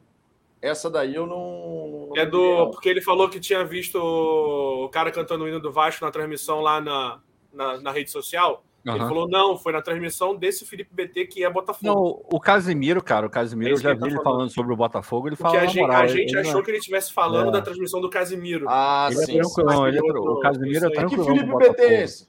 [0.60, 2.08] Essa daí eu não.
[2.08, 2.38] não É do.
[2.38, 2.70] não.
[2.70, 6.60] Porque ele falou que tinha visto o cara cantando o hino do Vasco na transmissão
[6.60, 7.20] lá na,
[7.52, 8.64] na, na rede social.
[8.86, 9.08] Ele Aham.
[9.08, 11.84] falou, não, foi na transmissão desse Felipe BT que é Botafogo.
[11.84, 14.36] Não, o Casimiro, cara, o Casimiro, É eu já ele vi tá ele falando.
[14.36, 15.96] falando sobre o Botafogo, ele Porque fala a gente, moral.
[15.96, 17.50] a ele- gente ele achou não- que ele estivesse falando É.
[17.52, 18.66] da transmissão do Casimiro.
[18.68, 19.38] Ah, Ele é sim.
[19.38, 21.06] tranquilão, ele é Outro- tran- o Casimiro é aí.
[21.08, 21.16] Que.
[21.16, 22.28] Felipe BT é esse?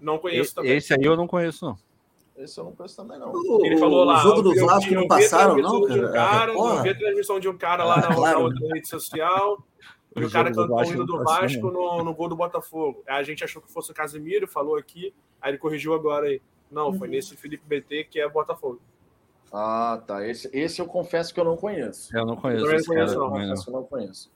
[0.00, 0.72] Não conheço E- também.
[0.72, 1.76] Esse aí eu não conheço, não.
[2.36, 3.30] Esse eu não conheço também, não.
[3.32, 4.16] O, Ele falou lá.
[4.18, 6.52] o jogo do Vasco não passaram, não, um cara?
[6.52, 9.62] Ah, eu vi a transmissão de um cara lá Ah, na, na outra rede social.
[10.16, 13.02] E O o cara cantou o Vasco hino do Vasco no, no gol do Botafogo.
[13.06, 15.12] A gente achou que fosse o Casimiro, falou aqui,
[15.44, 16.40] aí ele corrigiu agora aí.
[16.70, 16.98] Não, Uhum.
[16.98, 18.80] foi nesse Felipe BT que é Botafogo.
[19.52, 20.26] Ah, tá.
[20.26, 22.16] Esse, esse eu confesso que eu não conheço.
[22.16, 23.20] Eu não conheço esse não conheço, não.
[23.20, 23.30] não.
[23.30, 24.30] Confesso que eu não conheço.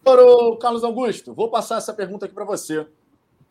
[0.00, 2.86] Agora, ô, Carlos Augusto, vou passar essa pergunta aqui para você.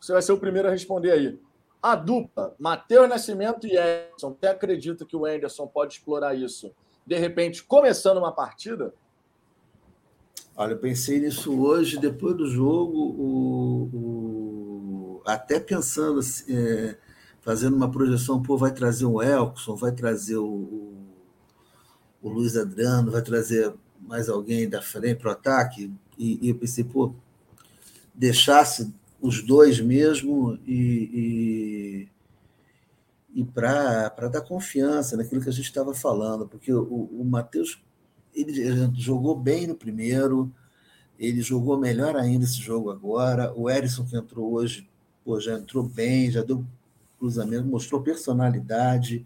[0.00, 1.38] Você vai ser o primeiro a responder aí.
[1.82, 6.72] A dupla, Matheus Nascimento e Edson, você acredita que o Anderson pode explorar isso?
[7.06, 8.94] De repente, começando uma partida?
[10.56, 14.33] Olha, eu pensei nisso hoje, depois do jogo, o, o-
[15.24, 16.96] até pensando, é,
[17.40, 21.06] fazendo uma projeção, pô, vai trazer o Elkson, vai trazer o, o,
[22.22, 26.54] o Luiz Adriano, vai trazer mais alguém da frente para o ataque, e, e eu
[26.54, 27.14] pensei, pô,
[28.14, 32.08] deixasse os dois mesmo e,
[33.34, 37.82] e, e para dar confiança naquilo que a gente estava falando, porque o, o Matheus
[38.34, 40.52] ele jogou bem no primeiro,
[41.18, 43.52] ele jogou melhor ainda esse jogo agora.
[43.54, 44.88] O Erisson que entrou hoje,
[45.24, 46.64] pô, já entrou bem, já deu
[47.18, 49.24] cruzamento, mostrou personalidade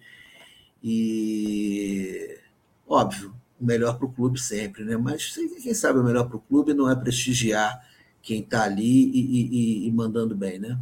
[0.82, 2.38] e
[2.86, 4.96] óbvio, o melhor para o clube sempre, né?
[4.96, 7.84] Mas quem sabe o melhor para o clube não é prestigiar
[8.22, 10.78] quem está ali e, e- e mandando bem, né?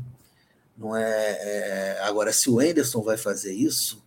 [0.78, 1.04] Não é,
[1.94, 4.02] é- agora se o Anderson vai fazer isso,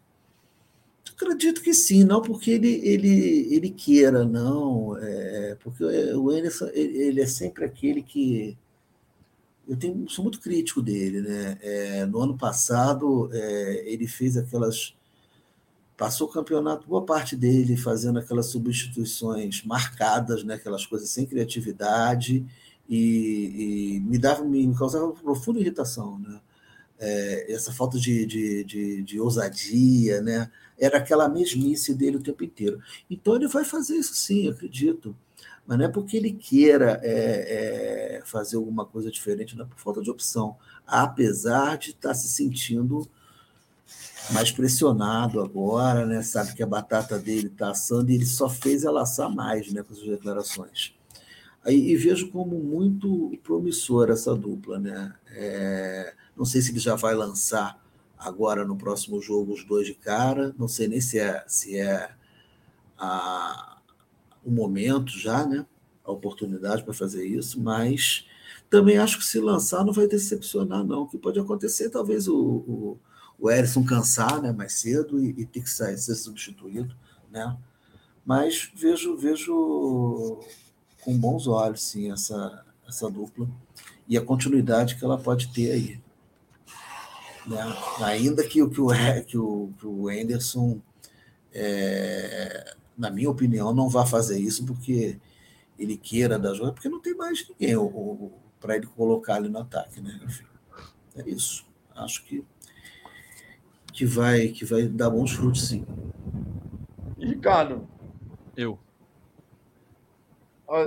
[1.15, 4.97] Acredito que sim, não porque ele, ele, ele queira, não.
[4.97, 8.57] É, porque o Anderson ele, ele é sempre aquele que.
[9.69, 11.21] Eu tenho, sou muito crítico dele.
[11.21, 11.59] Né?
[11.61, 14.95] É, no ano passado, é, ele fez aquelas.
[15.95, 20.55] Passou o campeonato, boa parte dele fazendo aquelas substituições marcadas, né?
[20.55, 22.45] aquelas coisas sem criatividade,
[22.89, 26.17] e, e me, dava, me causava profunda irritação.
[26.17, 26.39] Né?
[26.97, 30.49] É, essa falta de, de, de, de ousadia, né?
[30.79, 32.81] era aquela mesmice dele o tempo inteiro.
[33.09, 35.15] Então ele vai fazer isso sim, acredito.
[35.65, 39.79] Mas não é porque ele queira é, é, fazer alguma coisa diferente, não é por
[39.79, 40.57] falta de opção.
[40.85, 43.07] Apesar de estar se sentindo
[44.31, 46.21] mais pressionado agora, né?
[46.21, 49.83] Sabe que a batata dele está assando e ele só fez ela assar mais, né?
[49.83, 50.93] Com as declarações.
[51.63, 55.13] Aí, e vejo como muito promissora essa dupla, né?
[55.31, 57.83] É, não sei se ele já vai lançar
[58.17, 60.53] agora no próximo jogo os dois de cara.
[60.57, 62.09] Não sei nem se é, se é
[62.97, 63.78] a,
[64.43, 65.65] o momento já, né?
[66.03, 68.25] A oportunidade para fazer isso, mas
[68.69, 71.03] também acho que se lançar não vai decepcionar, não.
[71.03, 72.99] O que pode acontecer, talvez o, o,
[73.39, 76.95] o Erison cansar né, mais cedo e, e ter que sair, ser substituído,
[77.31, 77.57] né?
[78.25, 80.39] Mas vejo, vejo
[81.03, 83.49] com bons olhos, sim, essa, essa dupla
[84.07, 86.01] e a continuidade que ela pode ter aí.
[87.45, 87.77] Né?
[88.01, 88.89] Ainda que, o, que, o,
[89.25, 90.81] que, o, que o Anderson,
[91.53, 95.17] é, na minha opinião, não vá fazer isso porque
[95.77, 97.75] ele queira dar jogo, porque não tem mais ninguém
[98.59, 100.01] para ele colocar ali no ataque.
[100.01, 100.19] Né?
[100.23, 100.43] Enfim,
[101.15, 101.65] é isso.
[101.95, 102.43] Acho que,
[103.93, 105.85] que, vai, que vai dar bons frutos, sim.
[107.17, 107.87] E Ricardo,
[108.55, 108.77] Eu.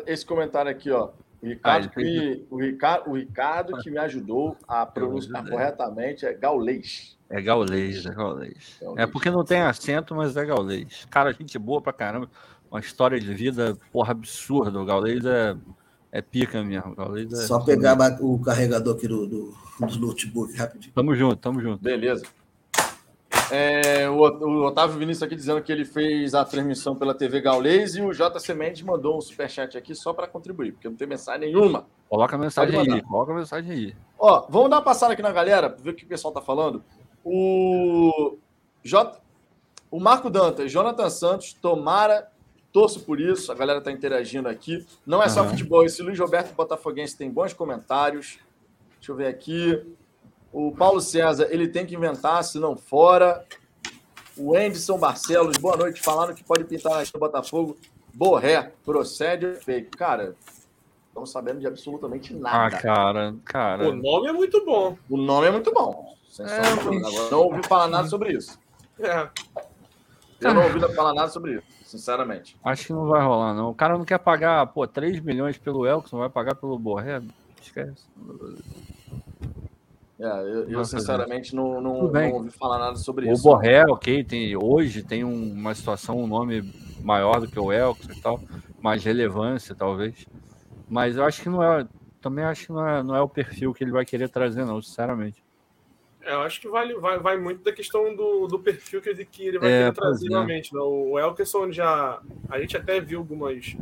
[0.06, 1.10] esse comentário aqui, ó.
[1.42, 6.32] O Ricardo, Ah, que, o, Ricardo, o Ricardo que me ajudou a pronunciar corretamente é
[6.34, 7.18] gaulês.
[7.32, 8.78] É gaulês, é gaulês.
[8.94, 11.06] É porque não tem acento, mas é gaulês.
[11.10, 12.28] Cara, gente boa pra caramba.
[12.70, 14.78] Uma história de vida, porra, absurda.
[14.78, 15.56] O gaulês é,
[16.12, 16.92] é pica mesmo.
[16.92, 17.46] O gaulês é...
[17.46, 20.92] Só pegar o carregador aqui do, do, do notebook rapidinho.
[20.94, 21.82] Tamo junto, tamo junto.
[21.82, 22.22] Beleza.
[23.50, 27.96] É, o, o Otávio Vinícius aqui dizendo que ele fez a transmissão pela TV Gaulês
[27.96, 31.52] e o JC Mendes mandou um superchat aqui só para contribuir, porque não tem mensagem
[31.52, 31.86] nenhuma.
[32.10, 33.96] Coloca a mensagem aí, coloca a mensagem aí.
[34.18, 36.82] Ó, vamos dar uma passada aqui na galera, ver o que o pessoal tá falando.
[37.24, 38.36] O
[38.82, 39.20] J...
[39.90, 42.30] o Marco Dantas, Jonathan Santos, tomara,
[42.72, 44.84] torço por isso, a galera tá interagindo aqui.
[45.06, 45.50] Não é só Aham.
[45.50, 48.38] futebol, esse Luiz Roberto Botafoguense tem bons comentários.
[48.98, 49.84] Deixa eu ver aqui.
[50.52, 53.44] O Paulo César, ele tem que inventar, se não fora.
[54.36, 56.00] O Anderson Barcelos, boa noite.
[56.00, 57.76] Falaram que pode pintar na do Botafogo.
[58.14, 59.90] Borré, procede ou é fake.
[59.96, 60.36] Cara,
[61.08, 62.78] estamos sabendo de absolutamente Ah, nada.
[62.78, 63.88] cara, cara.
[63.88, 64.96] O nome é muito bom.
[65.08, 66.14] O nome é muito bom.
[66.40, 68.58] É, Agora, não ouvi falar nada sobre isso.
[68.98, 69.28] É.
[70.40, 72.56] Eu não ouvi falar nada sobre isso, sinceramente.
[72.64, 73.70] Acho que não vai rolar, não.
[73.70, 77.22] O cara não quer pagar, pô, 3 milhões pelo Elkson, vai pagar pelo Borré?
[77.60, 78.04] Esquece.
[80.18, 83.42] É, eu, eu, Vai sinceramente não, não, não ouvi falar nada sobre O isso.
[83.42, 86.62] Borré, ok, tem, hoje tem um- uma situação, um nome
[87.02, 88.40] maior do que o Elkson e tal,
[88.80, 90.24] mais relevância, talvez.
[90.88, 91.86] Mas eu acho que não é.
[92.20, 94.80] Também acho que não é, não é o perfil que ele vai querer trazer, não,
[94.80, 95.42] sinceramente.
[96.24, 99.24] É, eu acho que vale, vai, vai muito da questão do, do perfil que ele,
[99.24, 100.30] que ele vai É, trazer é.
[100.30, 100.72] realmente.
[100.74, 100.80] né?
[100.80, 102.20] O Elkerson já.
[102.48, 103.76] A gente até viu algumas,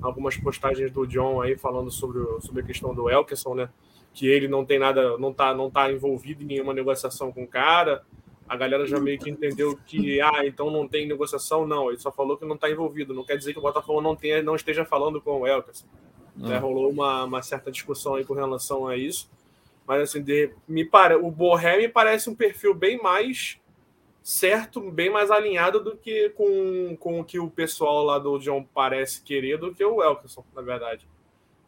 [0.00, 3.70] algumas postagens do John aí falando sobre, sobre a questão do Elkerson, né?
[4.12, 7.48] Que ele não tem nada, não tá, não tá envolvido em nenhuma negociação com o
[7.48, 8.02] cara.
[8.48, 11.66] A galera já meio que entendeu que, ah, então não tem negociação.
[11.66, 13.12] Não, ele só falou que não tá envolvido.
[13.14, 15.86] Não quer dizer que o Botafogo não, tenha, não esteja falando com o Elkerson.
[16.34, 16.56] né?
[16.56, 16.58] É.
[16.58, 19.30] Rolou uma, uma certa discussão aí com relação a isso.
[19.88, 21.14] Mas assim, de- me pare...
[21.14, 23.58] o Borré me parece um perfil bem mais
[24.22, 28.62] certo, bem mais alinhado do que com, com o que o pessoal lá do John
[28.74, 31.08] parece querer do que o Elkerson, na verdade.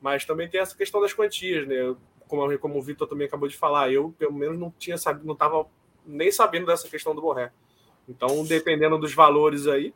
[0.03, 1.97] Mas também tem essa questão das quantias, né?
[2.29, 5.33] Como, como o Vitor também acabou de falar, eu pelo menos não tinha sabido, não
[5.33, 5.67] estava
[6.05, 7.51] nem sabendo dessa questão do Borré.
[8.07, 9.95] Então, dependendo dos valores aí,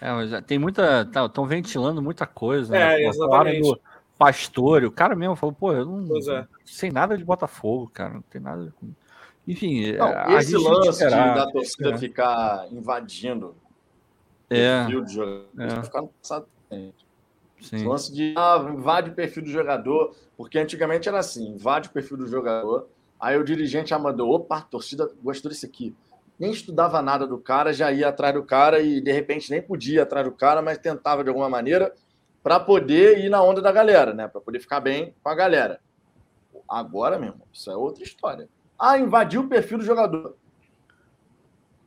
[0.00, 1.02] É, tem muita.
[1.02, 2.76] Estão ventilando muita coisa.
[2.76, 3.12] É, né?
[3.12, 3.68] Pô, falaram exatamente.
[3.68, 3.80] do
[4.24, 6.46] Pastore, o cara mesmo falou, pô, eu não é.
[6.64, 8.14] sei nada de Botafogo, cara.
[8.14, 8.72] Não tem nada.
[8.78, 8.90] com-
[9.48, 11.98] Enfim, Não, a esse lance de- esperar, da torcida esperar.
[11.98, 13.54] ficar invadindo
[14.48, 15.82] É, o perfil do jogador, é.
[15.82, 16.46] ficar no passado.
[17.60, 17.86] sim.
[17.86, 22.16] lance de ah, invade o perfil do jogador, porque antigamente era assim: invade o perfil
[22.18, 22.86] do jogador,
[23.18, 25.94] aí o dirigente já mandou, opa, a torcida gostou desse aqui.
[26.38, 29.96] Nem estudava nada do cara, já ia atrás do cara e de repente nem podia
[29.96, 31.92] ir atrás do cara, mas tentava de alguma maneira
[32.42, 34.26] para poder ir na onda da galera, né?
[34.28, 35.80] Para poder ficar bem com a galera.
[36.68, 38.48] Agora, meu irmão, isso é outra história.
[38.78, 40.36] Ah, invadiu o perfil do jogador.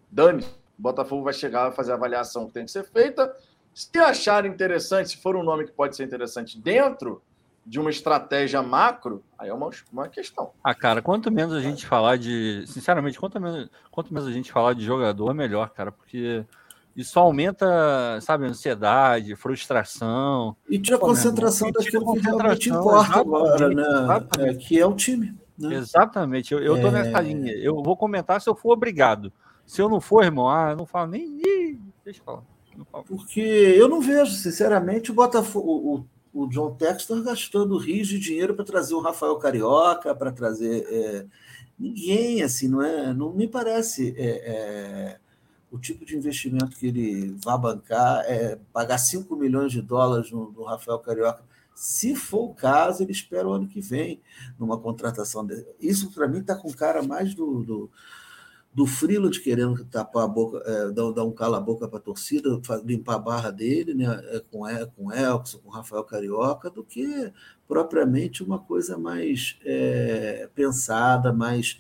[0.10, 0.46] Dane.
[0.78, 3.34] Botafogo vai chegar, vai fazer a avaliação que tem que ser feita.
[3.74, 7.22] Se achar interessante, se for um nome que pode ser interessante dentro
[7.66, 10.52] de uma estratégia macro, aí é uma, uma questão.
[10.64, 12.64] Ah, cara, quanto menos a gente falar de.
[12.68, 16.46] Sinceramente, quanto menos, quanto menos a gente falar de jogador, melhor, cara, porque
[16.96, 20.56] isso aumenta, sabe, ansiedade, frustração.
[20.70, 23.84] E tira a concentração daquilo que realmente importa agora, né?
[24.40, 25.36] É, que é o time.
[25.58, 25.76] Né?
[25.76, 26.92] Exatamente, eu, eu tô É.
[26.92, 27.52] nessa linha.
[27.54, 29.32] Eu vou comentar se eu for obrigado.
[29.66, 31.40] Se eu não for, irmão, ah, eu não falo nem.
[31.42, 32.44] Ih, Deixa eu falar.
[32.92, 33.04] Falo.
[33.06, 38.54] Porque eu não vejo, sinceramente, o Botafogo, o, o John Textor gastando rios de dinheiro
[38.54, 40.86] para trazer o Rafael Carioca, para trazer.
[40.90, 41.26] é,
[41.80, 43.14] ninguém, assim, não é?
[43.14, 45.18] Não me parece é, é,
[45.76, 50.52] o tipo de investimento que ele vai bancar, é pagar 5 milhões de dólares no,
[50.52, 51.44] no Rafael Carioca.
[51.74, 54.22] Se for o caso, ele espera o ano que vem
[54.58, 55.46] numa contratação.
[55.80, 57.92] Isso, para mim, está com cara mais do, do,
[58.74, 63.16] do Freeland querendo tapar a boca, é, dar, dar um cala-boca para a torcida, limpar
[63.16, 64.62] a barra dele, né, é, com,
[64.96, 67.34] com Elkson, com Rafael Carioca, do que
[67.68, 71.78] propriamente uma coisa mais é, pensada, mais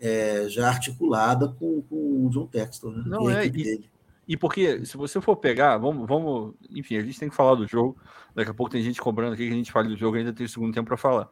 [0.00, 3.90] é, já articulada com, com o John Textor, né, Não, e é, e- dele.
[4.26, 6.54] E porque, se você for pegar, vamos, vamos.
[6.70, 7.94] Enfim, a gente tem que falar do jogo.
[8.34, 10.46] Daqui a pouco tem gente cobrando aqui que a gente fale do jogo, ainda tem
[10.46, 11.28] o segundo tempo para falar.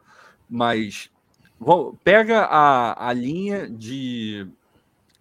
[0.47, 1.09] Mas
[1.59, 4.47] vamos, pega a, a linha de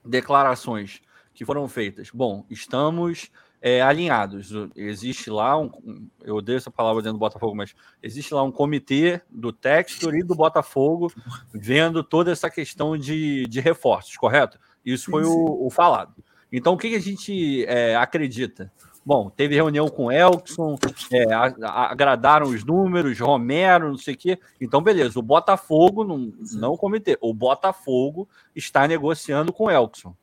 [0.05, 1.01] declarações
[1.33, 2.11] que foram feitas.
[2.13, 3.31] Bom, estamos
[3.65, 4.51] é, alinhados.
[4.75, 5.71] Existe lá um.
[5.85, 10.15] um- Eu odeio essa palavra dentro do Botafogo, mas existe lá um comitê do Textor
[10.17, 11.13] e do Botafogo
[11.55, 14.59] vendo toda essa questão de, de reforços, correto?
[14.85, 16.13] Isso foi o, o falado.
[16.51, 18.71] Então, o que, que a gente é, acredita?
[19.05, 20.77] Bom, teve reunião com o Elkson,
[21.11, 24.39] é, a- a- agradaram os números, Romero, não sei o quê.
[24.61, 30.15] Então, beleza, o Botafogo, não, não o comitê, o Botafogo está negociando com o Elkson.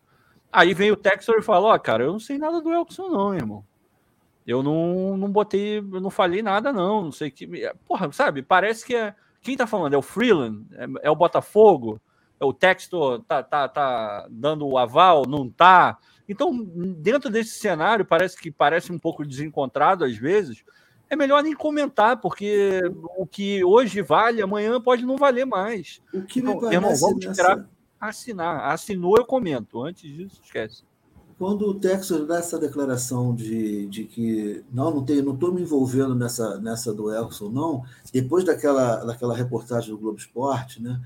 [0.51, 3.33] Aí vem o Textor e fala: Ó, cara, eu não sei nada do Elkson, não,
[3.35, 3.63] irmão.
[4.47, 7.03] Eu não, não botei, eu não falei nada, não.
[7.03, 7.47] Não sei o que.
[7.87, 8.41] Porra, sabe?
[8.41, 9.13] Parece que é.
[9.41, 9.93] Quem tá falando?
[9.93, 10.65] É o Freeland?
[10.73, 12.01] É, é o Botafogo?
[12.41, 15.97] o texto tá, tá, tá dando o aval, não tá.
[16.27, 16.57] Então,
[16.97, 20.63] dentro desse cenário, parece que parece um pouco desencontrado às vezes.
[21.09, 22.79] É melhor nem comentar, porque
[23.17, 26.01] o que hoje vale, amanhã pode não valer mais.
[26.13, 27.69] O que me Então, parece irmão, vamos nessa- esperar
[27.99, 28.71] assinar.
[28.71, 29.81] Assinou, eu comento.
[29.83, 30.83] Antes disso, esquece.
[31.37, 35.61] Quando o Texas dá essa declaração de, de que não, não tem, não estou me
[35.61, 40.99] envolvendo nessa, nessa do Elson, não, depois daquela, daquela reportagem do Globo Esporte, né,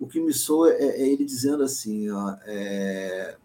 [0.00, 3.36] o que me soa é, é ele dizendo assim, ó, é,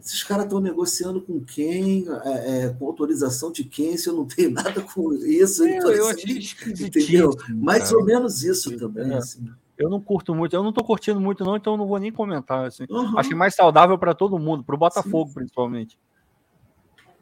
[0.00, 4.24] esses caras estão negociando com quem, é, é, com autorização de quem, se eu não
[4.24, 5.62] tenho nada com isso.
[5.62, 7.30] Eu, então, eu assim, achei entendeu?
[7.48, 7.98] Mais cara.
[7.98, 9.12] ou menos isso também.
[9.12, 9.16] É.
[9.16, 9.48] Assim.
[9.80, 12.12] Eu não curto muito, eu não tô curtindo muito, não, então eu não vou nem
[12.12, 12.66] comentar.
[12.66, 12.84] Assim.
[12.90, 13.18] Uhum.
[13.18, 15.98] Acho que é mais saudável para todo mundo, para o Botafogo, principalmente.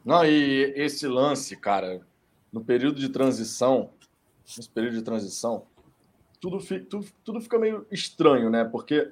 [0.03, 2.01] Não, e esse lance, cara,
[2.51, 3.91] no período de transição,
[4.45, 5.63] nesse período de transição,
[6.41, 8.65] tudo, fi- tudo, tudo fica meio estranho, né?
[8.65, 9.09] Porque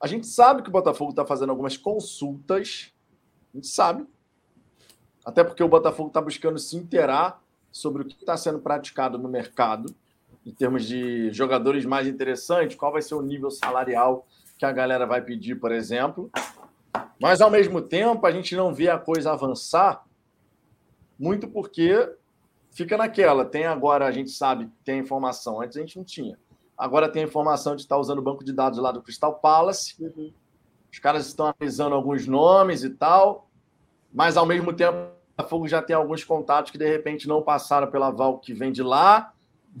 [0.00, 2.92] a gente sabe que o Botafogo está fazendo algumas consultas,
[3.52, 4.06] a gente sabe.
[5.24, 7.42] Até porque o Botafogo está buscando se inteirar
[7.72, 9.92] sobre o que está sendo praticado no mercado,
[10.44, 14.26] em termos de jogadores mais interessantes, qual vai ser o nível salarial
[14.58, 16.30] que a galera vai pedir, por exemplo.
[17.20, 20.04] Mas, ao mesmo tempo, a gente não vê a coisa avançar
[21.18, 22.12] muito porque
[22.70, 23.44] fica naquela.
[23.44, 25.60] Tem agora, a gente sabe, tem a informação.
[25.60, 26.38] Antes a gente não tinha.
[26.76, 29.94] Agora tem a informação de estar usando o banco de dados lá do Crystal Palace.
[30.92, 33.48] Os caras estão analisando alguns nomes e tal.
[34.12, 37.90] Mas, ao mesmo tempo, o Botafogo já tem alguns contatos que, de repente, não passaram
[37.90, 39.33] pela Val que vem de lá.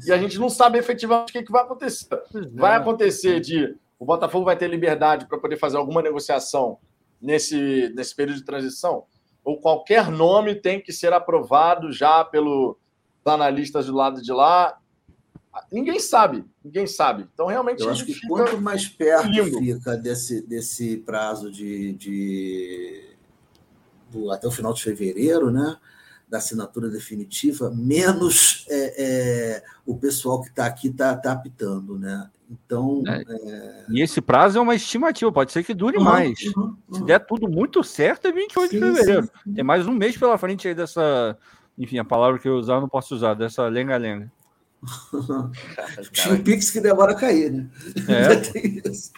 [0.06, 2.08] E a gente não sabe efetivamente o que, que vai acontecer.
[2.52, 6.78] Vai acontecer de o Botafogo vai ter liberdade para poder fazer alguma negociação
[7.20, 9.04] nesse, nesse período de transição?
[9.44, 12.74] Ou qualquer nome tem que ser aprovado já pelos
[13.24, 14.78] analistas do lado de lá?
[15.70, 17.28] Ninguém sabe, ninguém sabe.
[17.32, 19.58] Então, realmente, Eu acho que quanto mais perto limbo.
[19.60, 23.14] fica desse, desse prazo de, de-
[24.10, 25.76] do- até o final de fevereiro, né?
[26.28, 28.94] Da assinatura definitiva, menos é,
[29.58, 32.28] é, o pessoal que está aqui está tá apitando, né?
[32.50, 33.84] Então, É.
[33.88, 36.38] E esse prazo é uma estimativa, pode ser que dure Uhum, mais.
[36.56, 37.06] uhum, Se uhum.
[37.06, 39.30] der tudo muito certo, é 28 Sim, de fevereiro.
[39.44, 39.54] sim.
[39.54, 41.36] Tem mais um mês pela frente aí dessa.
[41.78, 44.30] Enfim, a palavra que eu usar eu não posso usar, dessa lenga-lenga.
[46.12, 47.68] Tinha o Pix que demora a cair, né?
[48.08, 48.36] É.
[48.52, 49.12] Tem isso.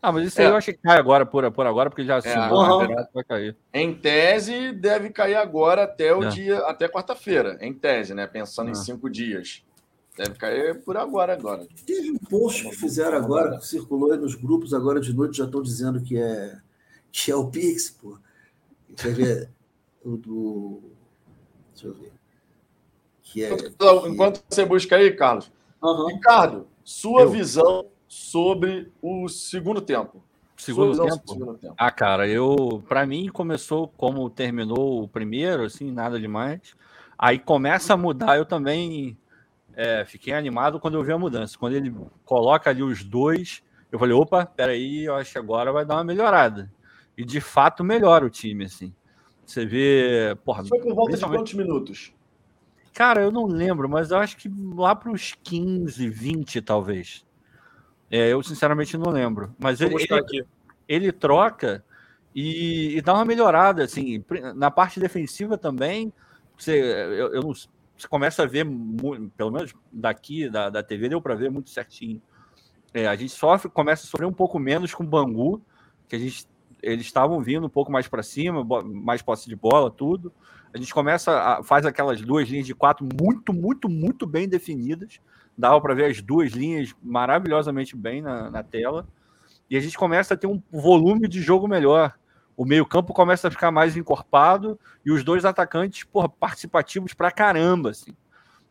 [0.00, 0.50] Ah, mas isso aí É.
[0.50, 2.76] eu acho que cai agora, por, por agora, porque já assinou, aham.
[2.76, 3.56] o campeonato vai cair.
[3.74, 6.28] Em tese, deve cair agora até o É.
[6.28, 7.58] dia, até quarta-feira.
[7.60, 8.26] Em tese, né?
[8.26, 8.70] Pensando É.
[8.72, 9.64] em cinco dias.
[10.16, 11.66] Deve cair por agora, agora.
[11.86, 15.44] Teve um post que fizeram agora, que circulou aí nos grupos agora de noite, já
[15.44, 16.56] estão dizendo que é,
[17.10, 18.18] que é o Pix, pô.
[18.88, 19.50] Deixa eu ver.
[20.04, 20.80] O do.
[21.72, 22.12] Deixa eu ver.
[23.22, 23.52] Que é.
[23.52, 25.50] Então, que- Enquanto você busca aí, Carlos.
[25.82, 26.06] Aham.
[26.08, 27.30] Ricardo, sua Eu.
[27.30, 30.22] visão sobre o segundo tempo.
[30.56, 31.28] Segundo tempo?
[31.28, 31.74] segundo tempo.
[31.78, 32.82] Ah, cara, eu.
[32.88, 36.74] Para mim, começou como terminou o primeiro, assim, nada demais.
[37.16, 39.16] Aí começa a mudar, eu também
[39.76, 41.56] é, fiquei animado quando eu vi a mudança.
[41.56, 41.94] Quando ele
[42.24, 43.62] coloca ali os dois,
[43.92, 46.72] eu falei, opa, peraí, eu acho que agora vai dar uma melhorada.
[47.16, 48.92] E de fato melhora o time, assim.
[49.44, 50.36] Você vê.
[50.44, 52.12] Porra, Foi por volta de quantos minutos?
[52.92, 57.24] Cara, eu não lembro, mas eu acho que lá para os 15, 20, talvez.
[58.10, 59.54] É, eu sinceramente não lembro.
[59.58, 60.44] Mas ele, ele, aqui.
[60.88, 61.84] ele troca
[62.34, 64.24] e, e dá uma melhorada, assim,
[64.54, 66.12] na parte defensiva também.
[66.56, 68.64] Você, eu, eu não- você começa a ver,
[69.36, 72.22] pelo menos daqui da, da TV, deu para ver muito certinho.
[72.94, 75.60] É, a gente sofre, começa a sofrer um pouco menos com o Bangu,
[76.08, 76.46] que a gente,
[76.82, 80.32] eles estavam vindo um pouco mais para cima, mais posse de bola, tudo.
[80.72, 85.20] A gente começa a faz aquelas duas linhas de quatro muito, muito, muito bem definidas.
[85.58, 89.08] Dava para ver as duas linhas maravilhosamente bem na, na tela.
[89.68, 92.14] E a gente começa a ter um volume de jogo melhor.
[92.56, 97.90] O meio-campo começa a ficar mais encorpado e os dois atacantes, porra, participativos pra caramba.
[97.90, 98.12] Assim.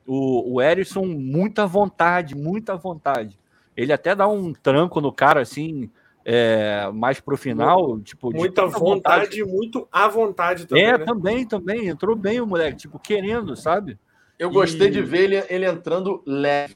[0.05, 3.37] O, o Erisson, muita vontade, muita vontade.
[3.75, 5.91] Ele até dá um tranco no cara, assim,
[6.23, 7.99] é, mais pro final.
[7.99, 10.85] Tipo, de Muita tanta vontade e muito à vontade também.
[10.85, 11.05] é, né?
[11.05, 11.87] também, também.
[11.87, 13.99] Entrou bem o moleque, tipo, querendo, sabe?
[14.37, 16.75] Eu gostei E- de ver ele, ele entrando leve,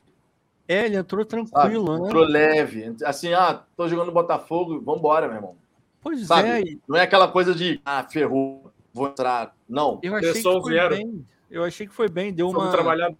[0.68, 1.46] É, ele entrou sabe?
[1.52, 2.06] tranquilo, né?
[2.08, 2.96] Entrou leve.
[3.06, 5.56] Assim, ah, tô jogando Botafogo, vambora, meu irmão.
[6.02, 6.48] Pois Sabe?
[6.50, 9.56] é, e Não é aquela coisa de, ah, ferrou, vou entrar.
[9.68, 10.00] Não.
[10.02, 10.96] eu achei que Pessoal foi vieram.
[10.98, 11.26] bem.
[11.50, 12.72] Eu achei que foi bem, deu Fomos uma.
[12.72, 13.12] trabalhar.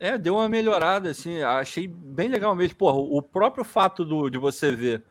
[0.00, 2.74] É, deu uma melhorada, assim, achei bem legal mesmo.
[2.76, 5.04] Porra, o próprio fato do, de você ver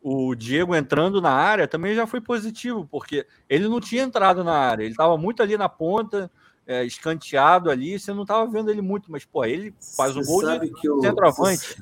[0.00, 4.54] o Diego entrando na área também já foi positivo, porque ele não tinha entrado na
[4.56, 6.30] área, ele estava muito ali na ponta,
[6.68, 10.42] é, escanteado ali, você não estava vendo ele muito, mas, pô, ele faz Você gol
[10.42, 11.80] sabe de que eu- centroavante.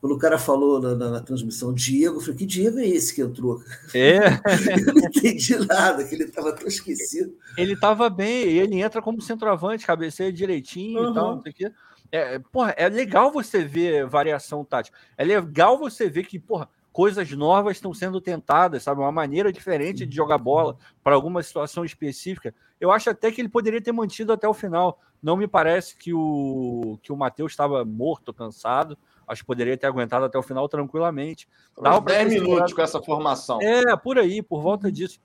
[0.00, 3.14] quando o cara falou na, na, na transmissão Diego, eu falei, que Diego é esse
[3.14, 3.62] que entrou?
[3.92, 4.16] É.
[4.88, 7.36] eu não entendi nada, que ele estava tão esquecido.
[7.54, 11.10] Ele estava bem, ele entra como centroavante, cabeceia direitinho uhum.
[11.10, 11.72] e tal, não sei o quê.
[12.10, 14.96] É, porra, é legal você ver variação tática.
[15.18, 19.02] É legal você ver que, porra, coisas novas estão sendo tentadas, sabe?
[19.02, 22.54] Uma maneira diferente de jogar bola para alguma situação específica.
[22.80, 24.98] Eu acho até que ele poderia ter mantido até o final.
[25.22, 28.96] Não me parece que o, que o Matheus estava morto, cansado.
[29.28, 31.46] Acho que poderia ter aguentado até o final tranquilamente.
[31.78, 33.60] Dava 10 minutos com essa formação.
[33.60, 35.20] É, por aí, por volta disso.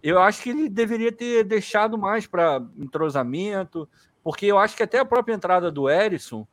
[0.00, 3.88] Eu acho que ele deveria ter deixado mais para entrosamento,
[4.22, 6.46] porque eu acho que até a própria entrada do Erisson,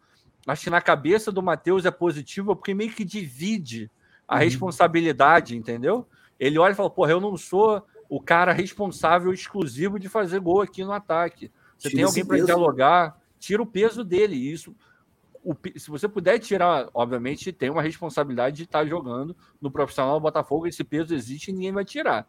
[0.47, 3.91] acho que na cabeça do Matheus é positiva, porque meio que divide
[4.27, 4.41] a uhum.
[4.41, 6.07] responsabilidade, entendeu?
[6.39, 10.61] Ele olha e fala: porra, eu não sou o cara responsável exclusivo de fazer gol
[10.61, 11.51] aqui no ataque.
[11.77, 14.35] Você tira tem alguém para dialogar, tira o peso dele.
[14.35, 14.75] Isso,
[15.43, 20.23] o, se você puder tirar, obviamente, tem uma responsabilidade de estar jogando no profissional do
[20.23, 20.67] Botafogo.
[20.67, 22.27] Esse peso existe e ninguém vai tirar.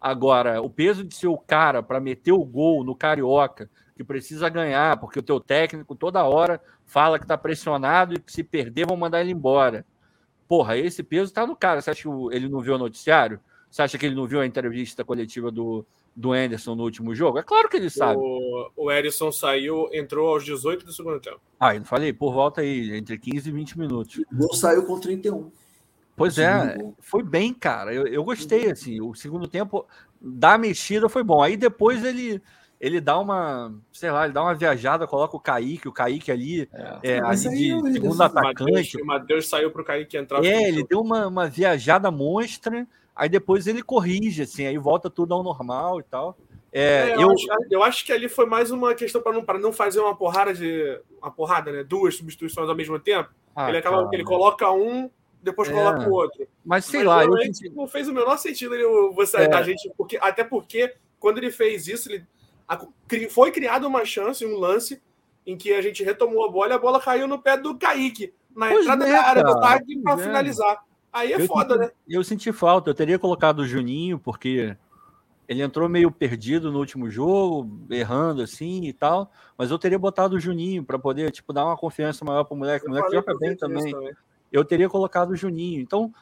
[0.00, 4.48] Agora, o peso de ser o cara para meter o gol no Carioca, que precisa
[4.48, 8.86] ganhar, porque o teu técnico toda hora fala que está pressionado e que se perder
[8.86, 9.86] vão mandar ele embora.
[10.48, 11.80] Porra, esse peso está no cara.
[11.80, 13.40] Você acha que ele não viu o noticiário?
[13.70, 15.84] Você acha que ele não viu a entrevista coletiva do,
[16.14, 17.38] do Anderson no último jogo?
[17.38, 18.20] É claro que ele sabe.
[18.20, 21.40] O, o saiu, entrou aos 18 do segundo tempo.
[21.58, 24.18] Ah, eu falei, por volta aí, entre 15 e 20 minutos.
[24.18, 25.50] O gol saiu com 31.
[26.16, 27.92] Pois é, foi bem, cara.
[27.92, 29.00] Eu, eu gostei, assim.
[29.00, 29.84] O segundo tempo
[30.20, 31.42] da mexida foi bom.
[31.42, 32.40] Aí depois ele
[32.84, 36.68] ele dá uma, sei lá, ele dá uma viajada, coloca o Kaique, o Kaique ali,
[37.02, 39.00] é, é ali de segundo atacante.
[39.00, 40.44] O Matheus saiu para o Kaique entrar.
[40.44, 45.34] É, ele deu uma, uma viajada monstra aí depois ele corrige, assim, aí volta tudo
[45.34, 46.36] ao normal e tal.
[46.72, 47.30] É, é, eu, eu...
[47.30, 50.52] Acho, eu, acho, que ali foi mais uma questão para não, não fazer uma porrada
[50.52, 51.00] de.
[51.22, 51.84] Uma porrada, né?
[51.84, 53.30] Duas substituições ao mesmo tempo.
[53.54, 55.08] Ah, ele acaba ele coloca um,
[55.40, 55.72] depois é.
[55.72, 56.48] coloca o outro.
[56.64, 57.24] Mas sei Mas, lá.
[57.24, 57.30] Eu...
[57.74, 58.84] Não fez o menor sentido ele,
[59.14, 59.48] você é.
[59.48, 62.26] da gente, porque, até porque quando ele fez isso, ele, a,
[63.30, 65.00] foi criada uma chance, um lance,
[65.46, 68.32] em que a gente retomou a bola e a bola caiu no pé do Kaique,
[68.54, 70.24] na pois entrada é, da área do Kaique para é.
[70.24, 70.84] finalizar.
[71.12, 71.90] Aí é eu foda, senti, né?
[72.08, 74.76] Eu senti falta, eu teria colocado o Juninho, porque
[75.46, 80.36] ele entrou meio perdido no último jogo, errando assim e tal, mas eu teria botado
[80.36, 82.86] o Juninho para poder, tipo, dar uma confiança maior para o moleque.
[82.86, 83.92] O moleque joga bem também.
[83.92, 84.12] também.
[84.50, 85.80] Eu teria colocado o Juninho.
[85.80, 86.12] Então,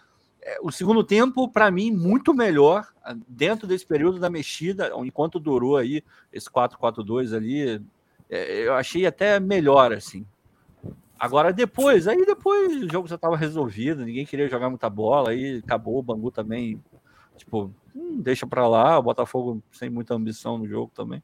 [0.62, 2.86] o segundo tempo, para mim, muito melhor
[3.28, 6.02] dentro desse período da mexida, enquanto durou aí
[6.32, 7.81] esse 4-4-2 ali,
[8.28, 10.27] é, eu achei até melhor, assim.
[11.19, 15.62] Agora depois, aí depois o jogo já estava resolvido, ninguém queria jogar muita bola, aí
[15.64, 16.82] acabou, o Bangu também,
[17.36, 21.23] tipo, hum, deixa para lá, o Botafogo sem muita ambição no jogo também.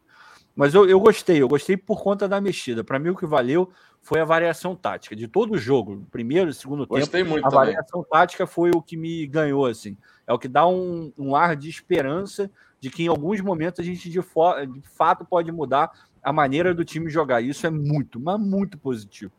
[0.55, 2.85] Mas eu, eu gostei, eu gostei por conta da mexida.
[2.85, 3.71] Para mim o que valeu
[4.09, 7.33] foi a variação tática de todo o jogo, primeiro e segundo gostei tempo.
[7.33, 7.67] Muito a também.
[7.67, 9.97] variação tática foi o que me ganhou assim.
[10.27, 13.83] É o que dá um, um ar de esperança de que em alguns momentos a
[13.83, 15.91] gente de, de fato pode mudar
[16.23, 17.43] a maneira do time jogar.
[17.43, 19.33] Isso é muito, mas muito positivo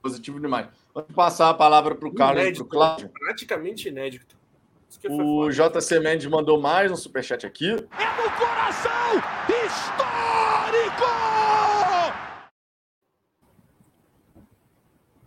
[0.00, 0.66] positivo demais.
[0.94, 3.08] Vamos passar a palavra para o Carlos e para o Cláudio.
[3.10, 4.36] Praticamente inédito.
[5.08, 7.70] O JC Mendes mandou mais um superchat aqui.
[7.70, 8.90] É no coração
[9.48, 11.04] histórico!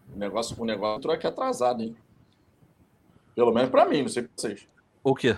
[0.10, 1.96] O negócio, o negócio entrou aqui atrasado, hein?
[3.36, 4.68] Pelo menos para mim, não sei para vocês.
[5.04, 5.36] O quê?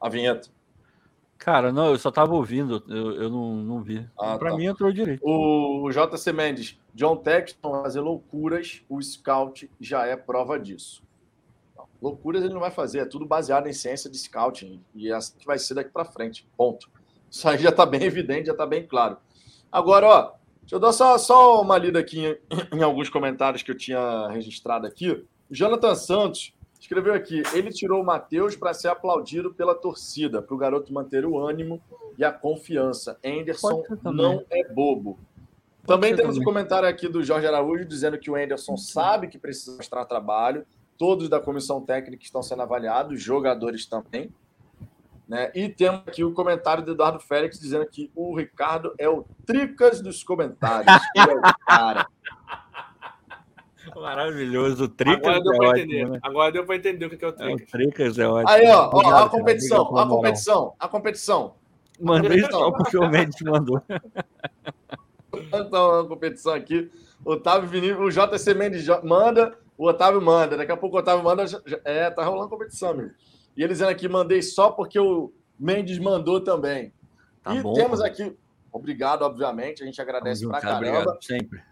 [0.00, 0.48] A vinheta.
[1.38, 4.08] Cara, não, eu só tava ouvindo, eu, eu não, não vi.
[4.18, 4.56] Ah, para tá.
[4.56, 5.20] mim entrou direito.
[5.22, 11.02] O JC Mendes, John Texton fazer loucuras, o scout já é prova disso.
[12.00, 15.36] loucuras ele não vai fazer, é tudo baseado em ciência de scouting e é assim
[15.36, 16.48] que vai ser daqui para frente.
[16.56, 16.88] Ponto.
[17.30, 19.18] Isso aí já está bem evidente, já está bem claro.
[19.70, 20.32] Agora, ó,
[20.64, 24.28] deixa eu dar só, só uma lida aqui em, em alguns comentários que eu tinha
[24.28, 25.10] registrado aqui.
[25.10, 30.54] O Jonathan Santos escreveu aqui: ele tirou o Matheus para ser aplaudido pela torcida, para
[30.54, 31.80] o garoto manter o ânimo
[32.18, 33.18] e a confiança.
[33.24, 35.18] Anderson não é bobo.
[35.86, 39.76] Também temos um comentário aqui do Jorge Araújo dizendo que o Anderson sabe que precisa
[39.76, 40.66] mostrar trabalho.
[40.96, 44.32] Todos da comissão técnica estão sendo avaliados, jogadores também.
[45.28, 45.50] Né?
[45.54, 50.00] E temos aqui o comentário do Eduardo Félix dizendo que o Ricardo é o tricas
[50.00, 50.86] dos comentários.
[51.16, 52.06] é o cara.
[53.96, 54.84] Maravilhoso.
[54.84, 56.08] O Tricas Agora deu é para entender.
[56.08, 56.18] Né?
[56.22, 57.60] Agora deu para entender o que é o Tricas.
[57.60, 58.48] É, o Tricas é ótimo.
[58.48, 61.54] Aí, ó, ó a competição, a competição, a competição.
[62.00, 63.80] Mandei só porque o Mendes mandou.
[65.52, 66.88] Então, a competição aqui.
[67.24, 70.56] Otávio Vinícius, o JC Mendes manda, o Otávio manda.
[70.56, 71.44] Daqui a pouco o Otávio manda.
[71.84, 73.10] É, tá rolando competição, amigo.
[73.56, 76.92] E ele dizendo aqui, mandei só porque o Mendes mandou também.
[77.42, 78.36] Tá e bom, temos aqui,
[78.72, 80.76] obrigado, obviamente, a gente agradece pra caramba.
[80.98, 81.62] Obrigado, sempre.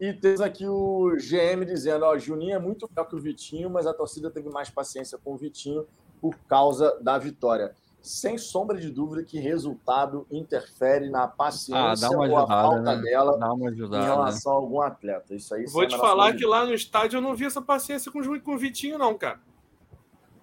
[0.00, 3.86] E temos aqui o GM dizendo: ó, Juninho é muito melhor que o Vitinho, mas
[3.86, 5.86] a torcida teve mais paciência com o Vitinho
[6.20, 7.74] por causa da vitória.
[8.02, 12.62] Sem sombra de dúvida que resultado interfere na paciência Ah, dá uma ou a ajudada,
[12.62, 13.02] falta né?
[13.02, 14.02] dela Dá uma em ajudada.
[14.04, 15.34] relação a algum atleta.
[15.34, 17.60] Isso aí Vou sem te a falar que lá no estádio eu não vi essa
[17.60, 19.38] paciência com o, Ju- com o Vitinho, não, cara.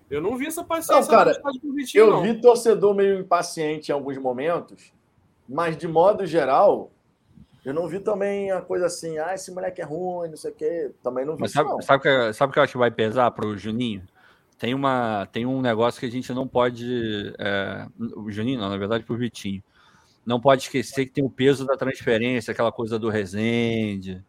[0.10, 1.42] Eu não vi essa paciência Não, cara,
[1.76, 2.22] Vitinho, Eu não.
[2.22, 4.94] vi torcedor meio impaciente em alguns momentos,
[5.48, 6.92] mas de modo geral,
[7.66, 10.56] eu não vi também a coisa assim, ah, esse moleque é ruim, não sei o
[10.56, 10.92] quê.
[11.04, 11.82] Também não vi Mas isso, sabe, não.
[11.82, 14.04] sabe, o que, sabe o que eu acho que vai pesar para o Juninho?
[14.58, 17.34] Tem, uma, tem um negócio que a gente não pode.
[17.38, 17.86] é,
[18.16, 19.62] o Juninho, não, na verdade, para o Vitinho.
[20.26, 24.24] Não pode esquecer que tem o peso da transferência, aquela coisa do Resende,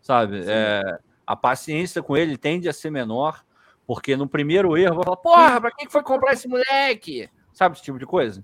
[0.00, 0.42] sabe?
[0.46, 3.44] É, a paciência com ele tende a ser menor,
[3.86, 7.28] porque no primeiro erro vai falar: porra, para que foi comprar esse moleque?
[7.52, 8.42] Sabe esse tipo de coisa?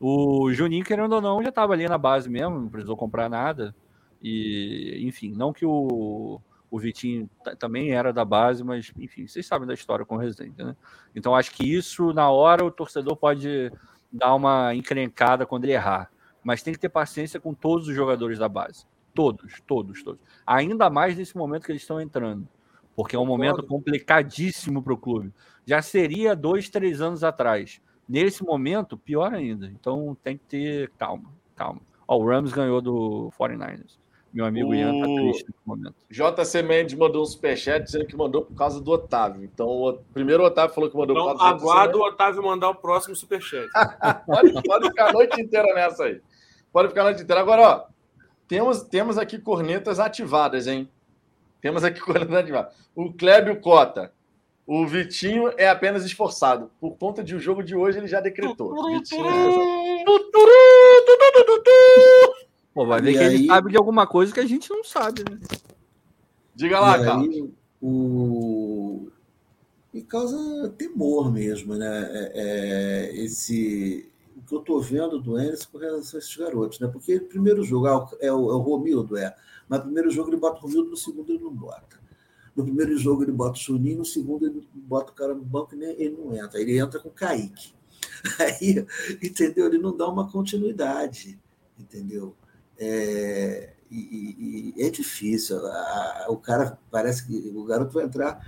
[0.00, 3.74] O Juninho, querendo ou não, já estava ali na base mesmo, não precisou comprar nada.
[4.22, 6.40] E, enfim, não que o,
[6.70, 10.18] o Vitinho ta- também era da base, mas, enfim, vocês sabem da história com o
[10.18, 10.76] Resende, né?
[11.14, 13.72] Então, acho que isso, na hora, o torcedor pode
[14.12, 16.10] dar uma encrencada quando ele errar.
[16.42, 18.86] Mas tem que ter paciência com todos os jogadores da base.
[19.14, 20.20] Todos, todos, todos.
[20.46, 22.46] Ainda mais nesse momento que eles estão entrando.
[22.96, 25.32] Porque é um momento complicadíssimo para o clube.
[25.66, 27.80] Já seria dois, três anos atrás.
[28.08, 29.66] Nesse momento, pior ainda.
[29.66, 31.80] Então tem que ter calma, calma.
[32.06, 33.98] Ó, o Rams ganhou do 49ers.
[34.32, 35.94] Meu amigo Ian tá O- triste nesse momento.
[36.10, 39.44] JC Mendes mandou um superchat dizendo que mandou por causa do Otávio.
[39.44, 42.02] Então, o primeiro o Otávio falou que mandou Então, por causa do aguardo o.
[42.02, 43.68] Otávio mandar o próximo superchat.
[44.26, 46.20] Pode, pode ficar a noite inteira nessa aí.
[46.72, 47.40] Pode ficar a noite inteira.
[47.40, 47.84] Agora, ó,
[48.48, 50.88] temos, temos aqui cornetas ativadas, hein?
[51.64, 52.74] Temos aqui cornetas ativadas.
[52.94, 54.12] O Clébio Cota.
[54.66, 56.70] O Vitinho é apenas esforçado.
[56.78, 58.74] Por conta de o jogo de hoje, ele já decretou.
[58.92, 59.64] Vitinho é esforçado.
[62.74, 64.84] Pô, vai ver E que ele aí- sabe de alguma coisa que a gente não
[64.84, 65.38] sabe, né?
[66.54, 67.28] Diga lá, e Carlos.
[67.28, 67.50] aí,
[67.80, 69.08] o...
[69.92, 72.10] E causa temor mesmo, né?
[72.12, 72.32] É,
[73.14, 74.10] é, esse...
[74.36, 76.88] O que eu estou vendo do Enes com relação a esses garotos, né?
[76.88, 79.34] Porque o primeiro jogo ah, é o, é o Romildo, é.
[79.68, 81.98] No primeiro jogo ele bota o Romildo, no segundo ele não bota.
[82.54, 85.74] No primeiro jogo ele bota o Juninho, no segundo ele bota o cara no banco
[85.74, 86.60] e nem- ele não entra.
[86.60, 87.74] Ele entra com o Kaique.
[88.38, 88.86] Aí,
[89.22, 89.66] entendeu?
[89.66, 91.38] Ele não dá uma continuidade,
[91.78, 92.34] entendeu?
[92.78, 95.58] É, e, e- é difícil.
[95.66, 98.40] A- a- o cara parece que o garoto vai entrar.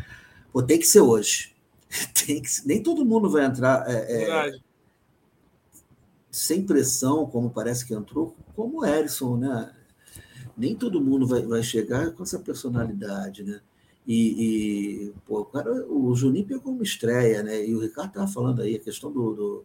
[0.52, 1.55] Pô, tem que ser hoje.
[2.26, 4.26] Tem que, nem todo mundo vai entrar é, é,
[6.30, 9.72] sem pressão, como parece que entrou, como o Erisson, né?
[10.56, 13.60] Nem todo mundo vai, vai chegar com essa personalidade, né?
[14.06, 17.66] E, e, pô, o, cara, o Juninho pegou uma estreia, né?
[17.66, 19.64] E o Ricardo estava falando aí a questão do, do-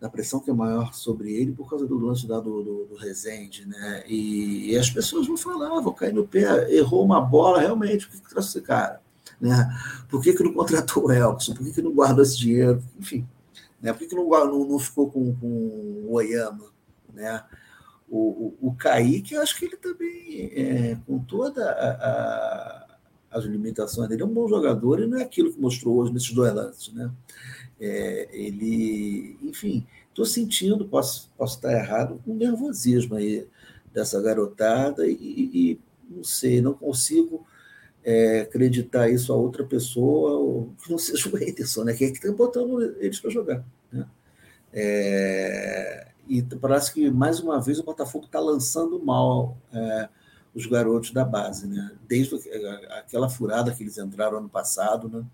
[0.00, 2.94] da pressão que é maior sobre ele por causa do lance lá do, do, do
[2.96, 4.04] Rezende, né?
[4.06, 8.16] E, e as pessoas vão falar, vão cair no pé, errou uma bola, realmente, por
[8.16, 9.00] que, que trouxe esse cara?
[9.40, 9.68] Né?
[10.08, 11.54] Por que, que não contratou o Elkson?
[11.54, 12.82] Por que, que não guardou esse dinheiro?
[12.98, 13.26] Enfim,
[13.80, 13.92] né?
[13.92, 16.66] Por que, que não, não, não ficou com, com o Oyama?
[17.12, 17.42] Né?
[18.10, 21.90] O, o, o Kaique, eu acho que ele também, é, com toda a,
[22.84, 22.88] a-
[23.30, 26.32] as limitações dele, é um bom jogador e não é aquilo que mostrou hoje nesses
[26.32, 26.92] dois lances.
[26.94, 27.10] Né?
[27.80, 33.46] É, ele, enfim, estou sentindo, posso, posso estar errado, um nervosismo aí
[33.92, 35.80] dessa garotada e, e
[36.10, 37.46] não sei, não consigo
[38.04, 41.94] é, acreditar isso a outra pessoa, que não seja o Henderson, né?
[41.94, 43.64] que é que está botando eles para jogar.
[43.92, 44.06] Né?
[44.72, 50.08] É, e parece que, mais uma vez, o Botafogo está lançando mal é,
[50.54, 51.92] os garotos da base, né?
[52.08, 52.34] desde
[52.98, 55.24] aquela furada que eles entraram ano passado, né?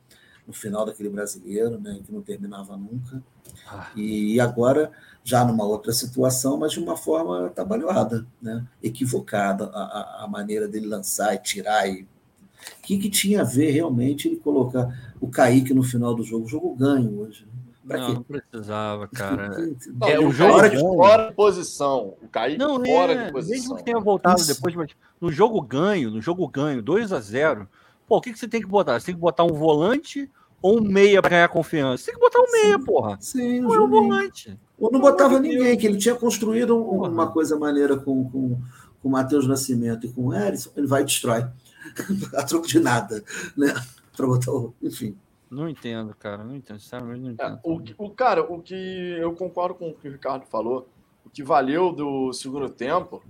[0.47, 2.01] no final daquele brasileiro, né?
[2.05, 3.23] que não terminava nunca.
[3.67, 3.91] Ah.
[3.97, 4.93] E agora,
[5.23, 8.67] já numa outra situação, mas de uma forma trabalhada, né?
[8.83, 11.89] equivocada, a, a- a maneira dele lançar e tirar.
[11.89, 12.03] E...
[12.03, 16.45] O que, que tinha a ver realmente ele colocar o Kaique no final do jogo?
[16.45, 17.45] O jogo ganho hoje.
[17.47, 17.53] né?
[17.87, 18.13] Pra Não, quê?
[18.15, 19.49] não precisava, cara.
[19.95, 22.15] Não, É, o jogo fora, é de, fora de posição.
[22.23, 23.55] O Kaique Não, fora é, de posição.
[23.57, 24.55] mesmo que tenha voltado Isso.
[24.55, 24.91] depois, mas
[25.21, 27.69] no jogo ganho, no jogo ganho, 2 a 0
[28.09, 28.99] pô, o que, que você tem que botar?
[28.99, 30.31] Você tem que botar um volante
[30.63, 32.05] ou um meia para ganhar confiança?
[32.05, 33.19] Você tem que botar um meia, porra.
[33.21, 34.59] Sim, o Não é um volante.
[34.79, 38.59] Ou não botava de ninguém, que ele tinha construído um- uma coisa maneira com, com,
[39.03, 41.47] com o Matheus Nascimento e com o Erisson, ele vai e destrói.
[42.35, 43.23] a troco de nada,
[43.57, 43.75] né?
[44.17, 44.75] Para botar o.
[44.83, 45.15] Enfim.
[45.55, 46.43] Não entendo, cara.
[46.45, 46.79] Não entendo.
[46.81, 47.61] Sinceramente, não É, entendo.
[47.63, 48.75] o, que- o cara, o que
[49.19, 50.89] eu concordo com o que o Ricardo falou,
[51.25, 53.23] o que valeu do segundo tempo,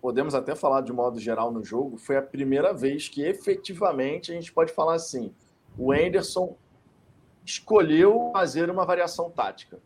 [0.00, 4.34] podemos até falar de modo geral no jogo, foi a primeira vez que efetivamente a
[4.34, 5.32] gente pode falar assim:
[5.76, 6.56] o Anderson
[7.44, 9.78] escolheu fazer uma variação tática.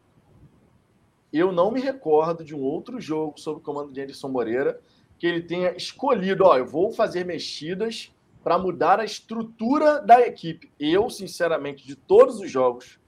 [1.33, 4.81] Eu não me recordo de um outro jogo sob o comando de Anderson Moreira
[5.19, 8.13] que ele tenha escolhido, ó, eu vou fazer mexidas
[8.45, 10.71] para mudar a estrutura da equipe.
[10.79, 13.01] Eu, sinceramente, de todos os jogos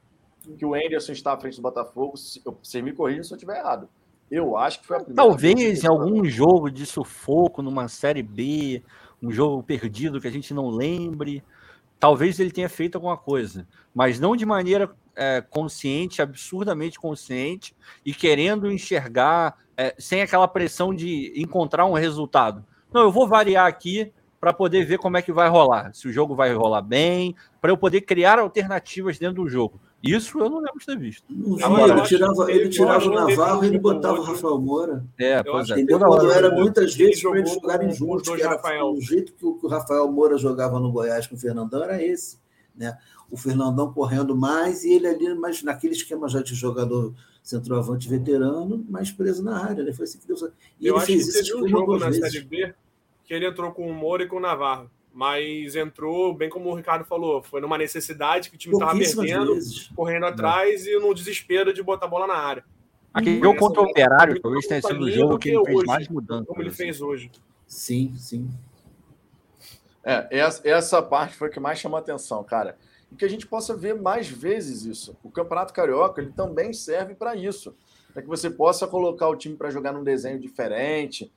[0.59, 2.15] que o Anderson está à frente do Botafogo,
[2.63, 3.87] você me corrija se eu estiver errado.
[4.31, 8.83] Eu acho que foi a primeira Talvez em algum jogo de sufoco numa série B,
[9.23, 11.45] um jogo perdido que a gente não lembre,
[12.01, 18.15] talvez ele tenha feito alguma coisa, mas não de maneira é, consciente, absurdamente consciente e
[18.15, 22.65] querendo enxergar é, sem aquela pressão de encontrar um resultado.
[22.93, 26.13] Não, eu vou variar aqui para poder ver como é que vai rolar, se o
[26.13, 29.81] jogo vai rolar bem, para eu poder criar alternativas dentro do jogo.
[30.03, 31.25] Isso eu não lembro de ter visto.
[31.63, 35.05] Agora, ele tirava, ele tirava o Navarro e ele botava o Rafael Moura.
[35.19, 35.75] É, pois é.
[35.75, 35.99] Entendeu?
[35.99, 40.11] Quando era muitas vezes para eles jogarem juntos, que era, o jeito que o Rafael
[40.11, 42.39] Moura jogava no Goiás com o Fernandão era esse.
[42.77, 42.97] Né?
[43.31, 48.85] O Fernandão correndo mais e ele ali, mas naquele esquema já de jogador centroavante veterano,
[48.89, 49.83] mais preso na área.
[49.83, 49.93] Né?
[49.93, 50.37] Foi assim que deu.
[50.79, 52.33] E eu ele acho fez que teve um jogo na vezes.
[52.33, 52.75] Série B
[53.27, 56.75] que ele entrou com o Moura e com o Navarro mas entrou, bem como o
[56.75, 59.89] Ricardo falou, foi numa necessidade que o time estava perdendo, vezes.
[59.97, 62.63] correndo atrás e no desespero de botar a bola na área.
[63.15, 66.09] Aquele jogo contra o Operário talvez tenha sido o jogo que ele fez hoje, mais
[66.09, 66.45] mudança.
[66.45, 67.31] Como ele fez hoje.
[67.67, 68.51] Sim, sim.
[70.05, 72.77] É, essa, essa parte foi a que mais chamou a atenção, cara.
[73.11, 75.17] E que a gente possa ver mais vezes isso.
[75.25, 77.75] O Campeonato Carioca ele também serve para isso.
[78.13, 81.33] Para que você possa colocar o time para jogar num desenho diferente,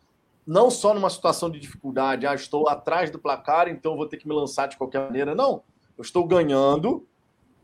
[0.45, 4.27] não só numa situação de dificuldade, ah, estou atrás do placar, então vou ter que
[4.27, 5.35] me lançar de qualquer maneira.
[5.35, 5.63] Não,
[5.97, 7.05] eu estou ganhando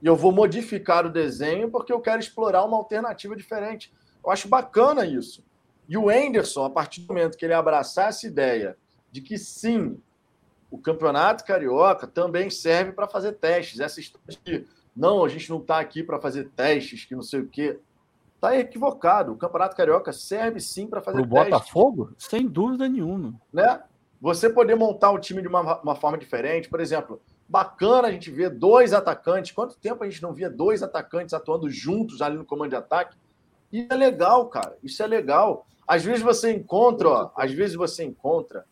[0.02, 3.94] e eu vou modificar o desenho porque eu quero explorar uma alternativa diferente.
[4.24, 5.44] Eu acho bacana isso.
[5.88, 8.78] E o Enderson, a partir do momento que ele abraçar essa ideia
[9.12, 10.00] de que sim,
[10.70, 13.80] o campeonato carioca também serve para fazer testes.
[13.80, 17.42] Essa história de não, a gente não está aqui para fazer testes, que não sei
[17.42, 17.80] o quê.
[18.36, 19.32] Está equivocado.
[19.32, 21.22] O Campeonato Carioca serve sim para fazer.
[21.22, 22.14] O Botafogo?
[22.18, 23.34] Sem dúvida nenhuma.
[23.52, 23.82] Né?
[24.22, 28.32] Você poder montar o time de uma, uma forma diferente, por exemplo, bacana a gente
[28.32, 29.52] ver dois atacantes.
[29.52, 33.18] Quanto tempo a gente não via dois atacantes atuando juntos ali no comando de ataque?
[33.72, 34.78] Isso é legal, cara.
[34.84, 35.66] Isso é legal.
[35.88, 38.66] Às vezes você encontra, ó, às vezes você encontra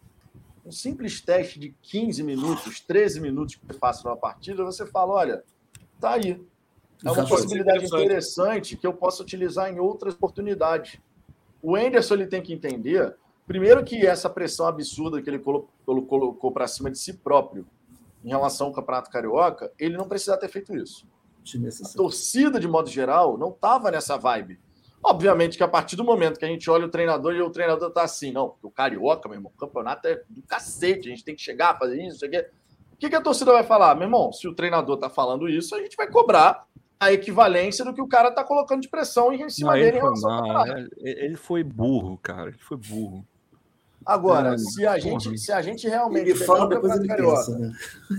[0.65, 5.13] um simples teste de 15 minutos, 13 minutos que você faça numa partida, você fala,
[5.13, 5.43] olha,
[5.99, 6.41] tá aí.
[7.05, 10.99] É uma possibilidade interessante que eu posso utilizar em outras oportunidades.
[11.61, 13.15] O Enderson ele tem que entender,
[13.45, 17.65] primeiro, que essa pressão absurda que ele colocou, colocou para cima de si próprio
[18.23, 21.05] em relação ao Campeonato Carioca, ele não precisava ter feito isso.
[21.93, 24.57] A torcida, de modo geral, não estava nessa vibe.
[25.03, 27.89] Obviamente que a partir do momento que a gente olha o treinador e o treinador
[27.89, 31.35] está assim, não, o Carioca, meu irmão, o campeonato é do cacete, a gente tem
[31.35, 32.37] que chegar, fazer isso, isso aqui.
[32.93, 33.95] O que, que a torcida vai falar?
[33.95, 36.65] Meu irmão, se o treinador está falando isso, a gente vai cobrar
[37.03, 39.97] a equivalência do que o cara tá colocando de pressão em cima não, dele.
[39.97, 42.49] Ele foi, ele foi burro, cara.
[42.49, 43.25] Ele foi burro.
[44.05, 46.29] Agora, é, se, a gente, se a gente realmente.
[46.29, 47.71] Ele fala depois ele pensa, né?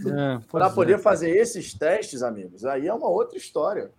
[0.07, 0.99] É, Para poder é.
[0.99, 3.91] fazer esses testes, amigos, aí é uma outra história.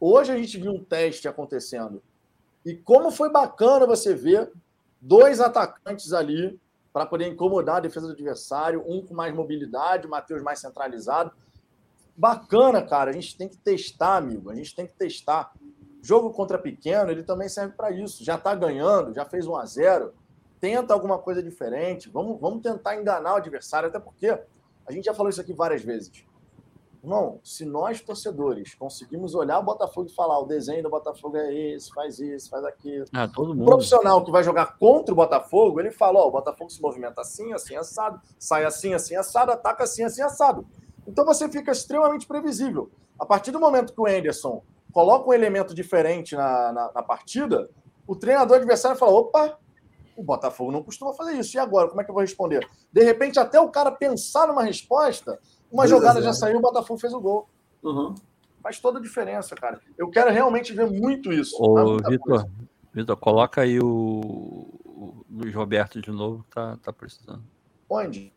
[0.00, 2.02] Hoje a gente viu um teste acontecendo.
[2.64, 4.50] E como foi bacana você ver
[5.00, 6.58] dois atacantes ali
[6.92, 11.32] para poder incomodar a defesa do adversário, um com mais mobilidade, o Matheus mais centralizado.
[12.16, 13.10] Bacana, cara.
[13.10, 14.50] A gente tem que testar, amigo.
[14.50, 15.52] A gente tem que testar.
[16.02, 18.24] Jogo contra pequeno, ele também serve para isso.
[18.24, 20.12] Já está ganhando, já fez 1 a 0
[20.60, 22.08] Tenta alguma coisa diferente.
[22.08, 24.38] Vamos, vamos tentar enganar o adversário, até porque
[24.86, 26.24] a gente já falou isso aqui várias vezes.
[27.04, 31.52] Irmão, se nós, torcedores, conseguimos olhar o Botafogo e falar o desenho do Botafogo é
[31.52, 33.04] esse, faz isso, faz aquilo.
[33.12, 33.64] Ah, todo mundo.
[33.64, 37.20] O profissional que vai jogar contra o Botafogo, ele fala: ó, o Botafogo se movimenta
[37.20, 40.66] assim, assim, assado, sai assim, assim, assado, ataca assim, assim, assado.
[41.06, 42.90] Então você fica extremamente previsível.
[43.18, 44.62] A partir do momento que o Anderson
[44.92, 47.68] coloca um elemento diferente na, na, na partida,
[48.06, 49.58] o treinador adversário fala: opa,
[50.16, 51.56] o Botafogo não costuma fazer isso.
[51.56, 52.66] E agora, como é que eu vou responder?
[52.92, 55.38] De repente, até o cara pensar numa resposta,
[55.70, 57.48] uma jogada já saiu, o Botafogo fez o gol.
[57.82, 58.14] Uhum.
[58.62, 59.80] Faz toda a diferença, cara.
[59.98, 61.56] Eu quero realmente ver muito isso.
[61.60, 62.48] Ô, Vitor,
[62.92, 67.42] Vitor, coloca aí o, o Luiz Roberto de novo, tá, tá precisando.
[67.90, 68.32] Onde?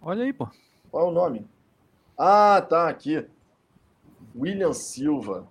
[0.00, 0.48] Olha aí, pô.
[0.90, 1.46] Qual é o nome?
[2.16, 3.26] Ah, tá aqui.
[4.34, 5.46] William Silva.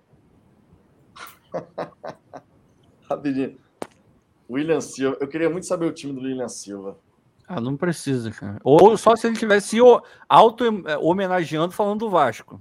[3.08, 3.58] Rapidinho.
[4.50, 5.16] William Silva.
[5.20, 6.98] Eu queria muito saber o time do William Silva.
[7.46, 8.58] Ah, não precisa, cara.
[8.62, 9.78] Ou só se ele tivesse
[10.28, 12.60] auto-homenageando falando do Vasco.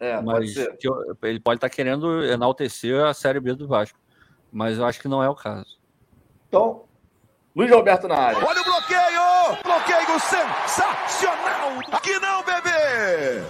[0.00, 3.98] É, Mas pode ele pode estar tá querendo enaltecer a Série B do Vasco.
[4.50, 5.78] Mas eu acho que não é o caso.
[6.48, 6.84] Então,
[7.54, 8.46] Luiz Roberto na área.
[8.46, 9.07] Olha o bloqueio!
[9.62, 11.78] Bloqueio sensacional!
[11.92, 13.42] Aqui não, bebê!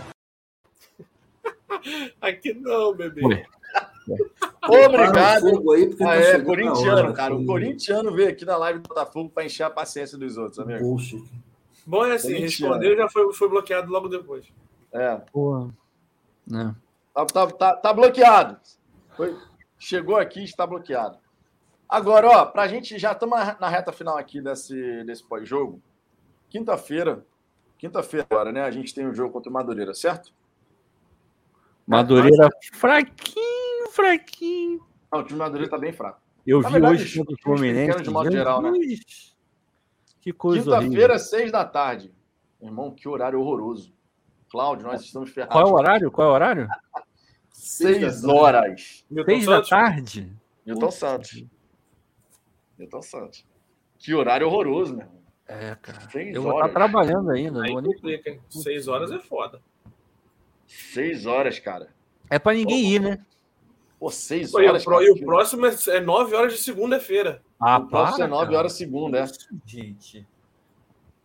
[2.21, 3.47] Aqui não, bebê.
[4.63, 5.47] Obrigado.
[5.73, 7.35] Aí, Ah, tá é, corintiano, hora, cara.
[7.35, 7.47] O filho.
[7.47, 10.97] corintiano veio aqui na live do Botafogo para encher a paciência dos outros, amigo.
[11.87, 14.47] Bom é assim, respondeu e já foi, foi bloqueado logo depois.
[14.93, 15.17] É.
[15.33, 15.69] Porra.
[16.47, 16.75] Né?
[17.15, 18.59] Tá, tá, tá, tá bloqueado.
[19.17, 19.37] Foi-
[19.79, 21.19] chegou aqui e está bloqueado.
[21.89, 25.81] Agora, ó, pra gente já estamos na, na reta final aqui desse, desse pós-jogo.
[26.49, 27.27] Quinta-feira,
[27.77, 28.63] quinta-feira agora, né?
[28.63, 30.33] A gente tem um jogo contra o Madureira, certo?
[31.87, 34.87] Madureira fraquinho, fraquinho.
[35.13, 36.21] Não, o time do Madureira tá bem fraco.
[36.47, 38.03] Eu Na vi verdade, hoje contra o Fluminense.
[38.03, 38.71] de modo geral, né?
[40.21, 42.13] Que coisa Quinta-feira, seis da tarde.
[42.61, 43.93] Irmão, que horário horroroso.
[44.51, 45.55] Cláudio, nós estamos ferrados.
[45.55, 46.11] Qual é o horário?
[46.11, 46.69] Qual é o horário?
[47.51, 49.05] Seis horas.
[49.11, 50.33] Milton Seis da tarde?
[50.67, 51.45] Milton Santos.
[52.79, 53.47] Milton Santos.
[53.99, 55.18] Que horário horroroso, meu irmão.
[55.49, 56.01] É, cara.
[56.11, 56.75] Seis Eu vou estar horas.
[56.75, 57.63] trabalhando ainda.
[57.65, 58.41] Aí Não hein?
[58.51, 59.61] Seis horas é foda.
[60.67, 61.89] Seis horas, cara.
[62.29, 63.19] É pra ninguém ir, né?
[63.99, 64.85] Pô, seis Pô, e, o horas.
[64.85, 67.43] cara, e o próximo é, é nove horas de segunda-feira.
[67.59, 68.59] Ah, O próximo é para, nove cara.
[68.59, 69.25] horas segunda, é.
[69.67, 70.27] Gente.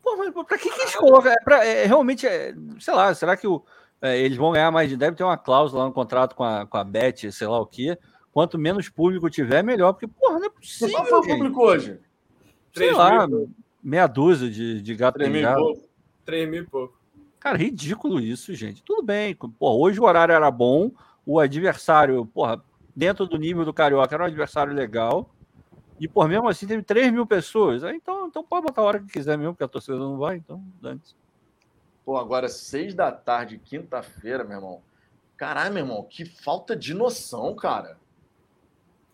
[0.01, 1.31] Pô, mas pra que, que eles colocam?
[1.31, 3.63] É, pra- é, realmente, é, sei lá, será que o,
[4.01, 4.95] é, eles vão ganhar mais?
[4.97, 7.65] Deve ter uma cláusula lá no contrato com a, com a Bet, sei lá o
[7.65, 7.97] quê.
[8.31, 9.93] Quanto menos público tiver, melhor.
[9.93, 10.95] Porque, porra, não é possível.
[10.95, 11.85] Qual foi o público hoje?
[11.91, 11.99] Sei
[12.87, 13.49] Três lá, mil,
[13.83, 15.61] meia dúzia de, de gato Três mil e pingado.
[15.61, 15.89] pouco.
[16.25, 16.97] três mil e pouco.
[17.39, 18.81] Cara, ridículo isso, gente.
[18.81, 19.35] Tudo bem.
[19.35, 20.91] Pô, hoje o horário era bom,
[21.25, 22.63] o adversário, porra,
[22.95, 25.29] dentro do nível do Carioca, era um adversário legal.
[25.99, 27.83] E, por mesmo assim, teve 3 mil pessoas.
[27.83, 30.37] Aí, então, então pode botar a hora que quiser mesmo, porque a torcida não vai,
[30.37, 31.15] então, dane-se.
[32.05, 34.81] Pô, agora seis da tarde, quinta-feira, meu irmão.
[35.37, 37.97] Caralho, meu irmão, que falta de noção, cara.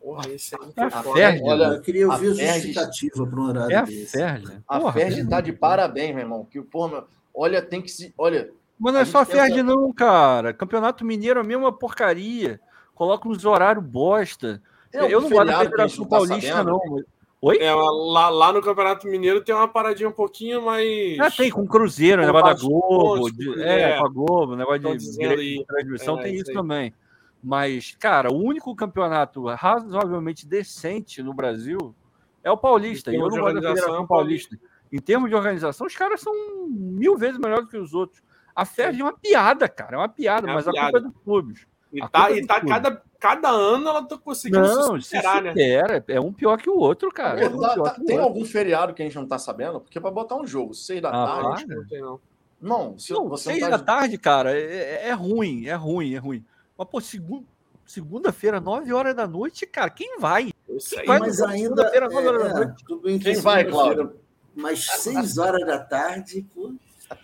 [0.01, 1.15] Porra, esse aí É a foi foda.
[1.19, 4.07] Ferdi, Olha, Eu queria ouvir a justificativa para um horário É a desse.
[4.17, 4.57] Ferdi.
[4.67, 6.45] A Porra, Ferdi tá de parabéns, meu irmão.
[6.49, 7.03] Que, porra, meu,
[7.35, 8.13] olha, tem que se.
[8.17, 8.49] Olha,
[8.79, 10.53] Mas não é só a Ferdi, não, cara.
[10.53, 12.59] Campeonato Mineiro é a mesma porcaria.
[12.95, 14.61] Coloca uns horários bosta.
[14.93, 16.69] algum Eu não gosto da Federação tá Paulista, sabendo?
[16.71, 17.03] não.
[17.41, 17.57] Oi?
[17.57, 21.17] É, lá, lá no Campeonato Mineiro tem uma paradinha um pouquinho mais.
[21.19, 23.15] Ah, tem com o Cruzeiro, Com negócio da Globo.
[23.21, 23.97] pontos, de- com- é, é.
[23.97, 26.55] com a Globo, negócio de de transmissão, É, tem isso isso aí.
[26.57, 26.93] também.
[27.41, 31.95] Mas, cara, o único campeonato razoavelmente decente no Brasil
[32.43, 33.11] é o Paulista.
[33.11, 34.59] Em E eu termos não gosto da Federação é Paulista.
[34.91, 36.33] Em termos de organização, os caras são
[36.67, 38.21] mil vezes melhores que os outros.
[38.55, 39.95] A FED é uma piada, cara.
[39.95, 40.91] É uma piada, É uma mas a piada.
[40.91, 41.67] culpa é dos clubes.
[41.93, 45.15] E A tá, é e tá cada, cada ano ela tá conseguindo Não, se se
[45.15, 45.49] superar, né?
[45.51, 46.03] supera.
[46.07, 47.39] É um pior que o outro, cara.
[47.41, 48.21] É um tá- tá- tem outro.
[48.21, 49.79] algum feriado que a gente não tá sabendo?
[49.79, 51.65] Porque para botar um jogo, seis da Ah, tarde.
[51.67, 52.19] Não tem, não.
[52.61, 53.85] Não, se Não, você seis não da tá.
[53.85, 54.61] tarde, cara, é,
[55.05, 56.45] é- é ruim, é ruim, é ruim.
[56.79, 57.43] Mas, pô, segun-
[57.85, 60.53] segunda-feira, nove horas da noite, cara, quem vai?
[60.69, 61.57] Isso aí, Vai Mas ainda.
[61.57, 62.81] segunda-feira, horas da É, noite.
[62.83, 64.13] é, tudo bem que Quem é vai, Cláudio?
[64.55, 66.71] Mas seis horas da tarde, pô,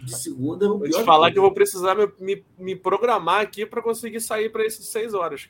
[0.01, 2.75] de segunda é o Vou te falar de que eu vou precisar me, me, me
[2.75, 5.47] programar aqui para conseguir sair para esses seis horas.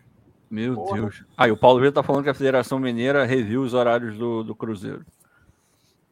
[0.52, 1.02] Meu Porra.
[1.02, 1.24] Deus.
[1.36, 4.44] Ah, e o Paulo Vitor tá falando que a Federação Mineira reviu os horários do,
[4.44, 5.04] do Cruzeiro.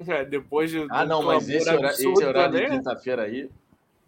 [0.08, 0.86] É, depois de.
[0.90, 3.50] Ah, não, mas esse, hora- absurdo esse horário de também, quinta-feira aí.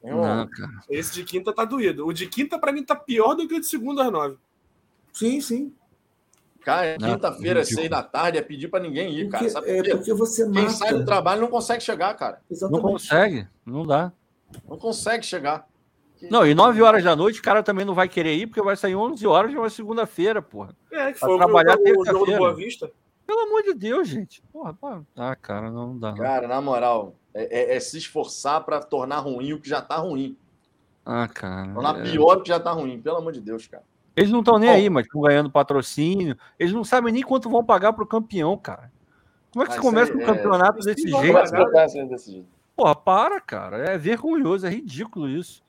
[0.10, 0.72] Irmão, Não, cara.
[0.90, 2.06] Esse de quinta tá doído.
[2.06, 4.38] O de quinta, para mim, tá pior do que o de segunda às nove.
[5.14, 5.73] Sim, sim.
[6.61, 9.44] Cara, Não, quinta-feira, seis da tarde, é pedir para ninguém ir, cara.
[9.44, 9.95] Porque, Sabe é por quê?
[9.95, 10.69] porque você Quem mata.
[10.72, 12.41] sai do trabalho não consegue chegar, cara.
[12.49, 12.82] Não Exatamente.
[12.82, 14.11] consegue, não dá.
[14.68, 15.68] Não consegue chegar.
[16.32, 18.76] Não, e nove horas da noite o cara também não vai querer ir, porque vai
[18.76, 20.76] sair 11 horas de uma segunda-feira, porra.
[20.91, 22.40] É, que Pra foi o, trabalhar o, o jogo do terça-feira.
[22.40, 22.91] Boa Vista.
[23.27, 24.41] Pelo amor de Deus, gente.
[24.52, 25.06] Porra, porra.
[25.15, 26.11] Ah, cara, não, não dá.
[26.11, 26.18] Não.
[26.18, 29.98] Cara, na moral, é, é- é se esforçar para tornar ruim o que já tá
[29.98, 30.38] ruim.
[31.06, 31.72] Ah, cara.
[31.74, 32.03] Tornar é.
[32.10, 33.84] pior o que já tá ruim, pelo amor de Deus, cara.
[34.16, 34.76] Eles não estão nem Bom.
[34.76, 36.38] aí, mas estão ganhando patrocínio.
[36.57, 38.91] Eles não sabem nem quanto vão pagar pro campeão, cara.
[39.52, 41.38] Como é que Ah, você começa um é- campeonato isso desse jeito?
[41.38, 42.48] é desse jeito?
[42.76, 43.78] Porra, para, cara.
[43.78, 45.62] É vergonhoso, é ridículo isso.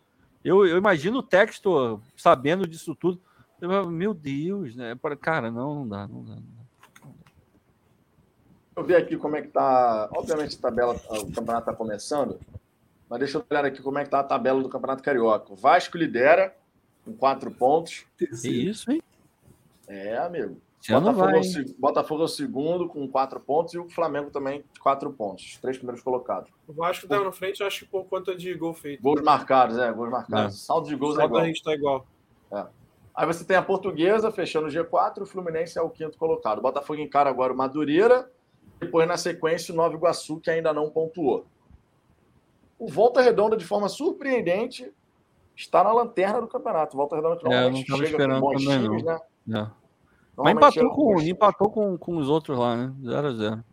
[0.45, 3.21] Eu, eu imagino o Textor sabendo disso tudo.
[3.61, 4.97] Eu Meu Deus, né?
[5.21, 6.35] Cara, não, não dá, não dá.
[6.35, 6.56] Não dá.
[8.77, 10.07] Deixa eu ver aqui como é que tá.
[10.15, 12.39] Obviamente, a tabela, o campeonato tá começando,
[13.09, 15.51] mas deixa eu olhar aqui como é que tá a tabela do Campeonato Carioca.
[15.51, 16.55] O Vasco lidera
[17.03, 18.05] com quatro pontos.
[18.19, 19.03] Que isso, hein?
[19.89, 20.61] É, amigo.
[20.91, 21.41] Ano Botafogo, vai.
[21.41, 25.45] é o Botafogo é o segundo com quatro pontos e o Flamengo também quatro pontos.
[25.47, 26.51] Os três primeiros colocados.
[26.69, 29.03] O Vasco tá na frente, acho que por conta de gol feito.
[29.03, 30.65] Gols marcados, é, gols marcados.
[30.67, 31.43] Saldo de gols é igual.
[31.43, 32.07] a gente tá igual.
[33.15, 36.59] Aí você tem a Portuguesa fechando o G4, o Fluminense é o quinto colocado.
[36.59, 38.31] O Botafogo encara agora o Madureira,
[38.79, 41.47] depois na sequência o Nova Iguaçu, que ainda não pontuou.
[42.79, 44.93] O Volta Redonda, de forma surpreendente,
[45.57, 46.97] está na lanterna do campeonato.
[46.97, 49.21] Volta Redonda que É, não normalmente tava chega com bons também, times, né?
[49.55, 49.67] É.
[50.37, 52.95] Mas empatou, com empatou com, com os outros lá, né?
[53.03, 53.65] 0x0.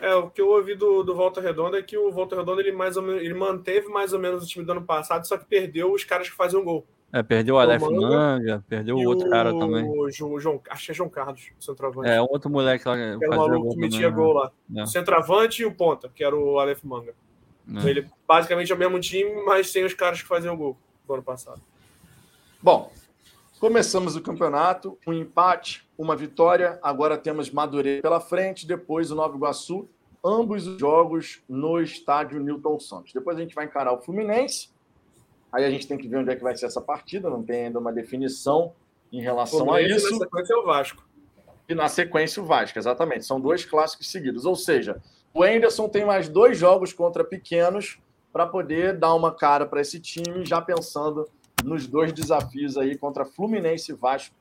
[0.00, 2.72] É, o que eu ouvi do, do Volta Redonda é que o Volta Redonda ele
[2.72, 5.44] mais ou menos, ele manteve mais ou menos o time do ano passado, só que
[5.44, 6.86] perdeu os caras que faziam gol.
[7.10, 9.88] É, perdeu o Aleph Manga Manga, perdeu o outro cara também.
[9.88, 12.10] o João, acho que é João Carlos, o centroavante.
[12.10, 12.96] É, outro moleque lá.
[12.96, 14.52] que Era o maluco que metia também, gol lá.
[14.68, 14.82] né?
[14.82, 17.14] O centroavante e o ponta, que era o Aleph Manga.
[17.76, 17.88] É.
[17.88, 20.76] Ele basicamente é o mesmo time, mas sem os caras que faziam gol
[21.06, 21.60] do ano passado.
[22.62, 22.92] Bom,
[23.58, 26.78] começamos o campeonato, um empate, uma vitória.
[26.82, 29.88] Agora temos Madureira pela frente, depois o Nova Iguaçu.
[30.24, 33.12] Ambos os jogos no estádio Newton Santos.
[33.12, 34.70] Depois a gente vai encarar o Fluminense.
[35.52, 37.30] Aí a gente tem que ver onde é que vai ser essa partida.
[37.30, 38.72] Não tem ainda uma definição
[39.12, 40.10] em relação a isso.
[40.12, 41.08] na sequência é o Vasco.
[41.68, 43.24] E na sequência o Vasco, exatamente.
[43.26, 44.44] São dois clássicos seguidos.
[44.44, 45.00] Ou seja,
[45.34, 47.98] o Anderson tem mais dois jogos contra pequenos
[48.32, 51.28] para poder dar uma cara para esse time, já pensando
[51.64, 54.34] nos dois desafios aí contra Fluminense e Vasco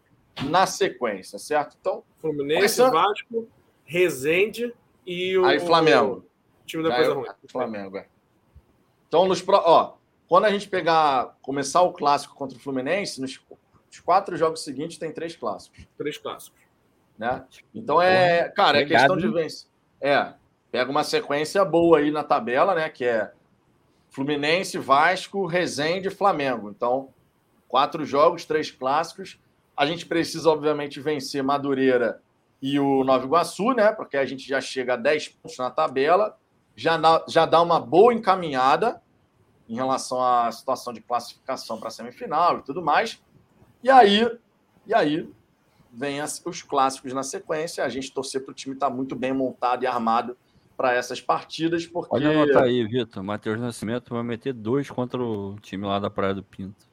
[0.50, 1.76] na sequência, certo?
[1.80, 3.48] Então, Fluminense, Começando- Vasco,
[3.86, 4.74] Resende
[5.06, 5.46] e o.
[5.46, 6.26] aí Flamengo.
[6.62, 7.28] O time da coisa ruim.
[7.50, 8.06] Flamengo, é.
[9.08, 9.56] Então, nos pro...
[9.56, 9.94] ó,
[10.28, 13.40] quando a gente pegar, começar o clássico contra o Fluminense, nos
[13.90, 15.88] os quatro jogos seguintes tem três clássicos.
[15.98, 16.60] Três clássicos.
[17.18, 17.44] né?
[17.74, 19.70] Então é, cara, é Obrigado, questão de vencer.
[20.00, 20.34] É,
[20.72, 22.90] pega uma sequência boa aí na tabela, né?
[22.90, 23.32] Que é
[24.10, 26.70] Fluminense, Vasco, Resende e Flamengo.
[26.70, 27.10] Então,
[27.68, 29.40] quatro jogos, três clássicos.
[29.76, 32.22] A gente precisa, obviamente, vencer Madureira
[32.62, 33.92] e o Nova Iguaçu, né?
[33.92, 36.38] Porque a gente já chega a 10 pontos na tabela,
[36.76, 39.02] já dá, já dá uma boa encaminhada
[39.68, 43.22] em relação à situação de classificação para a semifinal e tudo mais.
[43.84, 44.30] E aí,
[44.86, 45.30] e aí
[45.92, 47.84] vem as- os clássicos na sequência.
[47.84, 50.38] A gente torcer para o time estar muito bem montado e armado
[50.76, 53.24] para essas partidas, porque Pode anotar aí, Vitor.
[53.24, 56.86] Matheus Nascimento vai meter dois contra o time lá da Praia do Pinto.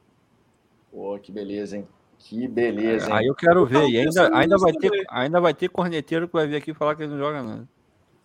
[0.91, 1.89] Pô, que beleza, hein?
[2.19, 3.17] Que beleza, hein?
[3.17, 3.87] Aí eu quero ver.
[3.91, 7.03] E ainda, ainda, vai ter, ainda vai ter corneteiro que vai vir aqui falar que
[7.03, 7.69] ele não joga nada.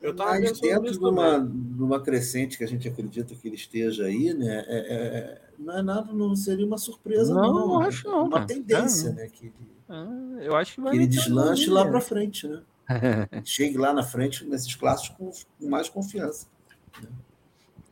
[0.01, 3.55] Eu tava Mas dentro de uma, de uma crescente que a gente acredita que ele
[3.57, 4.63] esteja aí, né?
[4.65, 7.67] é- é- não é nada, não seria uma surpresa, Não, não.
[7.67, 7.87] não né?
[7.87, 8.45] acho não, Uma cara.
[8.45, 9.11] tendência, É.
[9.13, 9.27] né?
[9.27, 9.53] Que ele,
[9.89, 10.07] Ah,
[10.41, 10.91] eu acho que vai.
[10.91, 12.61] que ele deslanche lá para frente, né?
[13.43, 16.47] Chegue lá na frente nesses clássicos com, com mais confiança.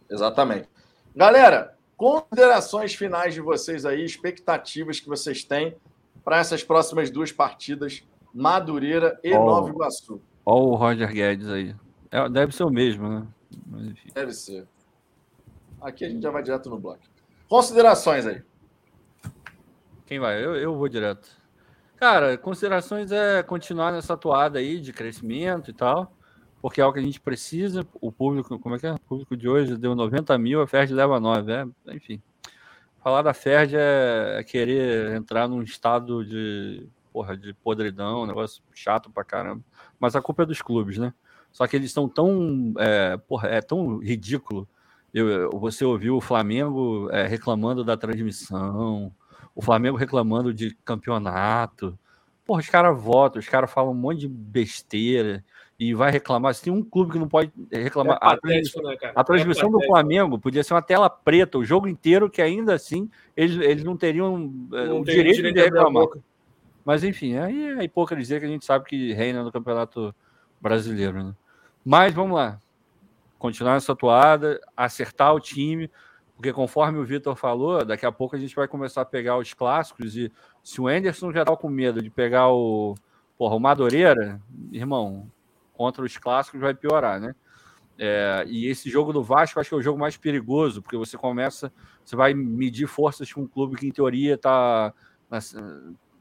[0.09, 0.69] Exatamente.
[1.15, 5.75] Galera, considerações finais de vocês aí, expectativas que vocês têm
[6.23, 8.03] para essas próximas duas partidas,
[8.33, 9.45] Madureira e Ó.
[9.45, 10.21] Nova Iguaçu.
[10.45, 11.75] Olha o Roger Guedes aí.
[12.11, 13.27] É, deve ser o mesmo, né?
[13.65, 13.93] Mas.
[14.13, 14.67] Deve ser.
[15.81, 17.01] Aqui a gente já vai direto no bloco.
[17.47, 18.41] Considerações aí.
[20.05, 20.43] Quem vai?
[20.43, 21.29] Eu, eu vou direto.
[21.97, 26.13] Cara, considerações é continuar nessa toada aí de crescimento e tal,
[26.61, 27.85] porque é o que a gente precisa.
[27.99, 28.93] O público, como é que é?
[28.93, 31.51] O público de hoje deu 90 mil, a Ferd leva 9.
[31.51, 32.21] É, enfim.
[33.03, 38.61] Falar da Ferd é, é querer entrar num estado de, porra, de podridão, um negócio
[38.73, 39.63] chato pra caramba.
[39.99, 41.13] Mas a culpa é dos clubes, né?
[41.51, 42.73] Só que eles estão tão.
[42.77, 44.67] É, porra, é tão ridículo.
[45.13, 49.11] Eu, você ouviu o Flamengo é, reclamando da transmissão,
[49.55, 51.97] o Flamengo reclamando de campeonato.
[52.45, 55.43] Porra, os caras votam, os caras falam um monte de besteira
[55.79, 56.53] e vai reclamar.
[56.53, 58.17] Se tem um clube que não pode É reclamar.
[58.21, 59.93] a transmissão- patético, né, a transmissão é do patético.
[59.93, 63.97] Flamengo podia ser uma tela preta o jogo inteiro, que ainda assim eles, eles não
[63.97, 66.07] teriam é, Não o direito, direito de reclamar.
[66.85, 70.15] Mas enfim, aí é a hipocrisia que a gente sabe que reina no Campeonato
[70.59, 71.23] Brasileiro.
[71.23, 71.35] Né?
[71.83, 72.59] Mas vamos lá.
[73.39, 75.91] Continuar essa toada, acertar o time,
[76.35, 79.53] porque conforme o Vitor falou, daqui a pouco a gente vai começar a pegar os
[79.53, 80.31] clássicos e
[80.63, 82.95] se o Anderson já tá com medo de pegar o,
[83.37, 85.31] porra, o Madureira, irmão,
[85.73, 87.35] contra os clássicos vai piorar, né?
[87.99, 91.17] É, e esse jogo do Vasco acho que é o jogo mais perigoso, porque você
[91.17, 91.71] começa,
[92.05, 94.93] você vai medir forças com um clube que em teoria está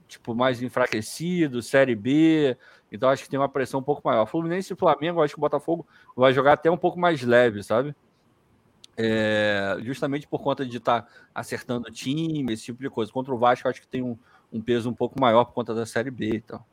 [0.08, 2.56] tipo mais enfraquecido, Série B,
[2.90, 4.26] então acho que tem uma pressão um pouco maior.
[4.26, 7.94] Fluminense e Flamengo, acho que o Botafogo vai jogar até um pouco mais leve, sabe?
[8.96, 13.12] É, justamente por conta de estar acertando o time, esse tipo de coisa.
[13.12, 14.16] Contra o Vasco, acho que tem um,
[14.52, 16.66] um peso um pouco maior por conta da Série B e tal.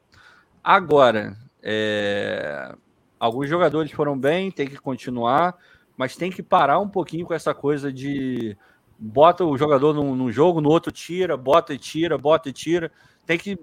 [0.64, 2.74] Agora, é,
[3.20, 5.58] alguns jogadores foram bem, tem que continuar,
[5.98, 8.56] mas tem que parar um pouquinho com essa coisa de
[8.98, 12.92] bota o jogador num, num jogo, no outro tira, bota e tira, bota e tira.
[13.26, 13.58] Tem que,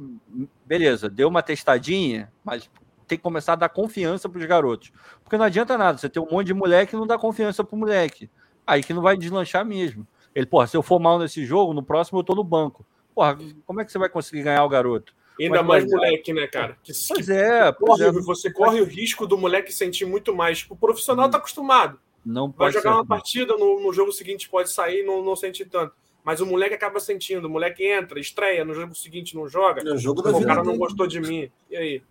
[0.64, 2.70] beleza, deu uma testadinha, mas
[3.06, 4.92] tem que começar a dar confiança para os garotos.
[5.22, 7.76] Porque não adianta nada, você ter um monte de moleque e não dá confiança pro
[7.76, 8.30] moleque.
[8.66, 10.06] Aí que não vai deslanchar mesmo.
[10.34, 12.86] Ele, porra, se eu for mal nesse jogo, no próximo eu tô no banco.
[13.14, 15.14] Porra, como é que você vai conseguir ganhar o garoto?
[15.38, 16.76] Ainda mais moleque, né, cara?
[16.82, 18.12] Que, Pois que é, pois corre, é.
[18.12, 20.66] você corre o risco do moleque sentir muito mais.
[20.68, 21.98] O profissional tá acostumado.
[22.24, 22.96] Não Vai pode jogar ser.
[22.96, 25.94] uma partida, no, no jogo seguinte pode sair e não, não sentir tanto.
[26.24, 27.46] Mas o moleque acaba sentindo.
[27.46, 29.82] O moleque entra, estreia, no jogo seguinte não joga.
[29.82, 31.50] É o jogo da o vida cara não gostou de mim.
[31.70, 32.02] E aí?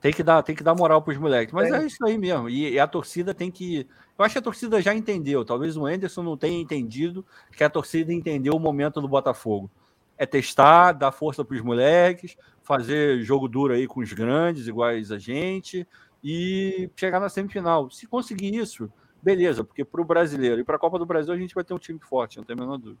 [0.00, 1.54] Tem que dar, tem que dar moral pros moleques.
[1.54, 2.48] Mas é isso aí mesmo.
[2.48, 3.86] E, e a torcida tem que.
[4.18, 5.44] Eu acho que a torcida já entendeu.
[5.44, 7.24] Talvez o Anderson não tenha entendido
[7.56, 9.70] que a torcida entendeu o momento do Botafogo.
[10.16, 15.10] é testar, dar força para os moleques, fazer jogo duro aí com os grandes, iguais
[15.10, 15.86] a gente,
[16.22, 17.90] e chegar na semifinal.
[17.90, 18.90] Se conseguir isso,
[19.22, 21.74] beleza, porque para o brasileiro e para a Copa do Brasil a gente vai ter
[21.74, 23.00] um time forte, não tem a menor dúvida.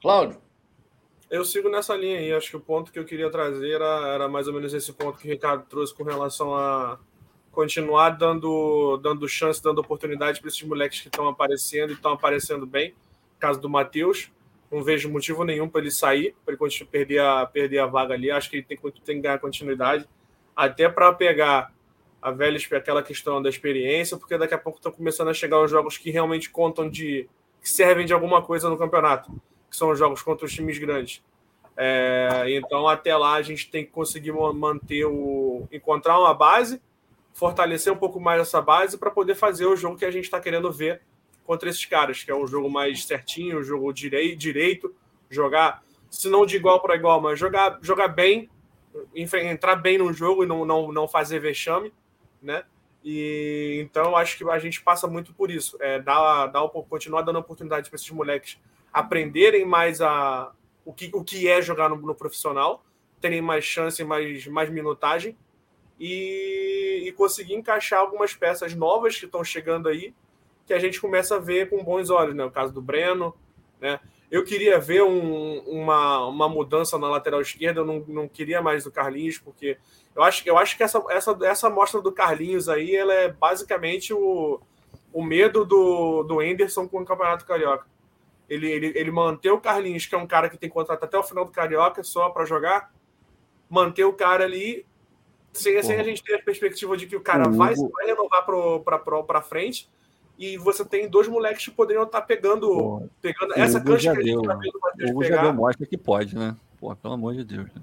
[0.00, 0.40] Cláudio.
[1.30, 2.32] Eu sigo nessa linha aí.
[2.32, 5.18] Acho que o ponto que eu queria trazer era, era mais ou menos esse ponto
[5.18, 6.98] que o Ricardo trouxe com relação a
[7.52, 12.66] continuar dando, dando chance, dando oportunidade para esses moleques que estão aparecendo e estão aparecendo
[12.66, 12.94] bem.
[13.38, 14.30] Caso do Matheus,
[14.70, 18.30] não vejo motivo nenhum para ele sair, para ele perder a, perder a vaga ali.
[18.30, 20.08] Acho que ele tem, tem que ganhar continuidade,
[20.54, 21.72] até para pegar
[22.22, 25.70] a velha aquela questão da experiência, porque daqui a pouco estão começando a chegar os
[25.70, 27.28] jogos que realmente contam de
[27.62, 29.32] que servem de alguma coisa no campeonato,
[29.70, 31.22] que são os jogos contra os times grandes.
[31.76, 36.82] É, então até lá a gente tem que conseguir manter o encontrar uma base,
[37.32, 40.40] fortalecer um pouco mais essa base para poder fazer o jogo que a gente está
[40.40, 41.00] querendo ver
[41.44, 44.94] contra esses caras, que é um jogo mais certinho, um jogo direi direito,
[45.30, 48.50] jogar, se não de igual para igual, mas jogar, jogar bem,
[49.14, 51.92] entrar bem no jogo e não, não, não fazer vexame,
[52.42, 52.64] né?
[53.02, 57.38] E então acho que a gente passa muito por isso, é dar, dar continuar dando
[57.38, 58.58] oportunidade para esses moleques
[58.92, 60.52] aprenderem mais a,
[60.84, 62.84] o, que, o que é jogar no, no profissional,
[63.20, 65.36] terem mais chance, mais, mais minutagem
[65.98, 70.14] e, e conseguir encaixar algumas peças novas que estão chegando aí
[70.66, 72.44] que a gente começa a ver com bons olhos, né?
[72.44, 73.34] O caso do Breno,
[73.80, 73.98] né?
[74.30, 78.84] Eu queria ver um, uma, uma mudança na lateral esquerda, eu não, não queria mais
[78.84, 79.76] do Carlinhos, porque
[80.14, 84.14] eu acho, eu acho que essa, essa, essa amostra do Carlinhos aí, ela é basicamente
[84.14, 84.60] o,
[85.12, 87.84] o medo do, do Enderson com o Campeonato Carioca.
[88.50, 91.22] Ele, ele, ele manter o Carlinhos, que é um cara que tem contrato até o
[91.22, 92.92] final do Carioca só para jogar,
[93.68, 94.84] manter o cara ali,
[95.52, 98.44] sem, sem a gente ter a perspectiva de que o cara vai, vai renovar
[99.24, 99.88] para frente
[100.40, 104.24] e você tem dois moleques que poderiam estar tá pegando, pegando essa cancha que a
[104.24, 105.22] gente tá vendo o.
[105.22, 106.56] Já deu mostra que pode, né?
[106.80, 107.66] Pô, pelo amor de Deus.
[107.74, 107.82] Né?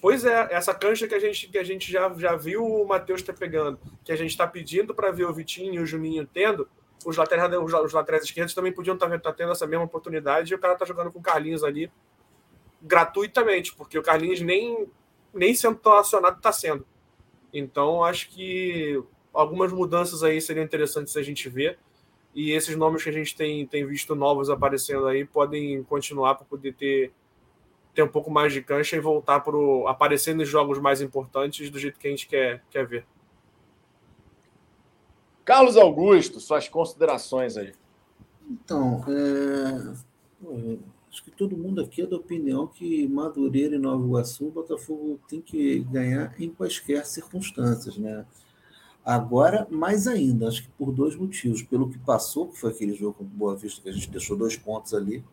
[0.00, 3.22] Pois é, essa cancha que a gente, que a gente já, já viu o Matheus
[3.22, 6.68] tá pegando, que a gente está pedindo para ver o Vitinho e o Juninho tendo,
[7.04, 10.56] os laterais, os, laterais esquerdos também podiam estar tá, tá tendo essa mesma oportunidade e
[10.56, 11.90] o cara tá jogando com o Carlinhos ali
[12.82, 14.86] gratuitamente, porque o Carlinhos nem,
[15.32, 16.86] nem sendo acionado está sendo.
[17.52, 19.02] Então, acho que
[19.32, 21.78] algumas mudanças aí seriam interessantes a gente ver.
[22.34, 26.44] E esses nomes que a gente tem, tem visto novos aparecendo aí podem continuar para
[26.44, 27.12] poder ter,
[27.92, 29.56] ter um pouco mais de cancha e voltar para
[29.88, 33.04] aparecer nos jogos mais importantes do jeito que a gente quer, quer ver.
[35.50, 37.72] Carlos Augusto, suas considerações aí.
[38.48, 39.92] Então, é...
[41.10, 45.18] acho que todo mundo aqui é da opinião que Madureira e Nova Iguaçu, o Botafogo
[45.28, 48.24] tem que ganhar em quaisquer circunstâncias, né?
[49.04, 51.64] Agora, mais ainda, acho que por dois motivos.
[51.64, 54.54] Pelo que passou, que foi aquele jogo com Boa Vista, que a gente deixou dois
[54.54, 55.24] pontos ali,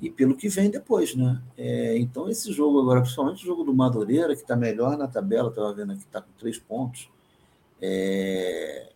[0.00, 1.42] e pelo que vem depois, né?
[1.58, 5.50] É, então, esse jogo agora, principalmente o jogo do Madureira, que está melhor na tabela,
[5.50, 7.10] estava vendo aqui, está com três pontos,
[7.80, 8.90] é,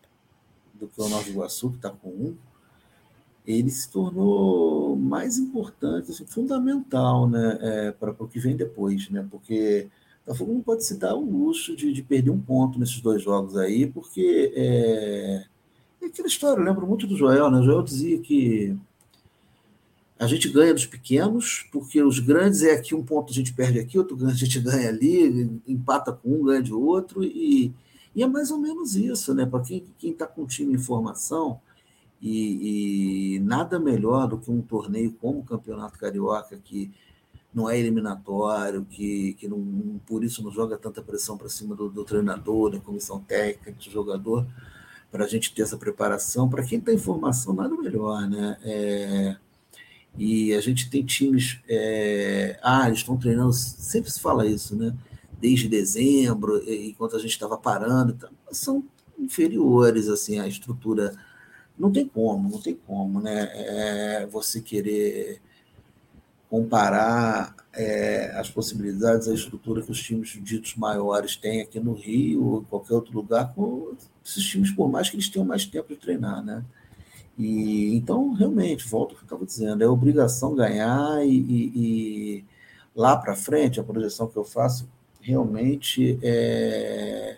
[0.75, 2.37] do que o Nova Iguaçu, que está com um,
[3.47, 7.59] ele se tornou mais importante, assim, fundamental, né?
[7.61, 9.27] É, para o que vem depois, né?
[9.31, 9.89] Porque
[10.29, 13.57] Botafogo não pode se dar o luxo de, de, perder um ponto nesses dois jogos
[13.57, 15.45] aí, porque é,
[16.03, 17.59] é aquela história, eu lembro muito do Joel, né?
[17.59, 18.77] O Joel dizia que
[20.19, 23.79] a gente ganha dos pequenos, porque os grandes é aqui um ponto a gente perde
[23.79, 27.73] aqui, outro a gente ganha ali, empata com um, ganha de outro, e,
[28.15, 29.47] e é mais ou menos isso, né?
[29.47, 31.61] Para quem está com time em formação,
[32.21, 36.91] e, e, nada melhor do que um torneio como o Campeonato Carioca, que
[37.55, 41.89] não é eliminatório, que, que não, por isso não joga tanta pressão para cima do,
[41.89, 44.47] do, treinador, da comissão técnica, do jogador,
[45.11, 46.49] para a gente ter essa preparação.
[46.49, 48.59] Para quem está em formação, nada melhor, né?
[48.63, 49.37] É,
[50.17, 51.61] e a gente tem times.
[51.69, 54.95] É, ah, eles estão treinando, sempre se fala isso, né?
[55.41, 58.85] Desde dezembro, enquanto a gente estava parando, então, são
[59.19, 61.15] inferiores assim à estrutura.
[61.79, 63.49] Não tem como, não tem como, né?
[63.53, 65.41] É, você querer
[66.51, 72.45] comparar é, as possibilidades, a estrutura que os times ditos maiores têm aqui no Rio
[72.45, 73.95] ou em qualquer outro lugar com
[74.25, 76.65] esses times, por mais que eles tenham mais tempo de treinar, né?
[77.39, 82.45] E, então, realmente, volto ao que eu estava dizendo, é obrigação ganhar e, e, e
[82.97, 84.89] lá para frente, a projeção que eu faço
[85.29, 87.37] realmente é,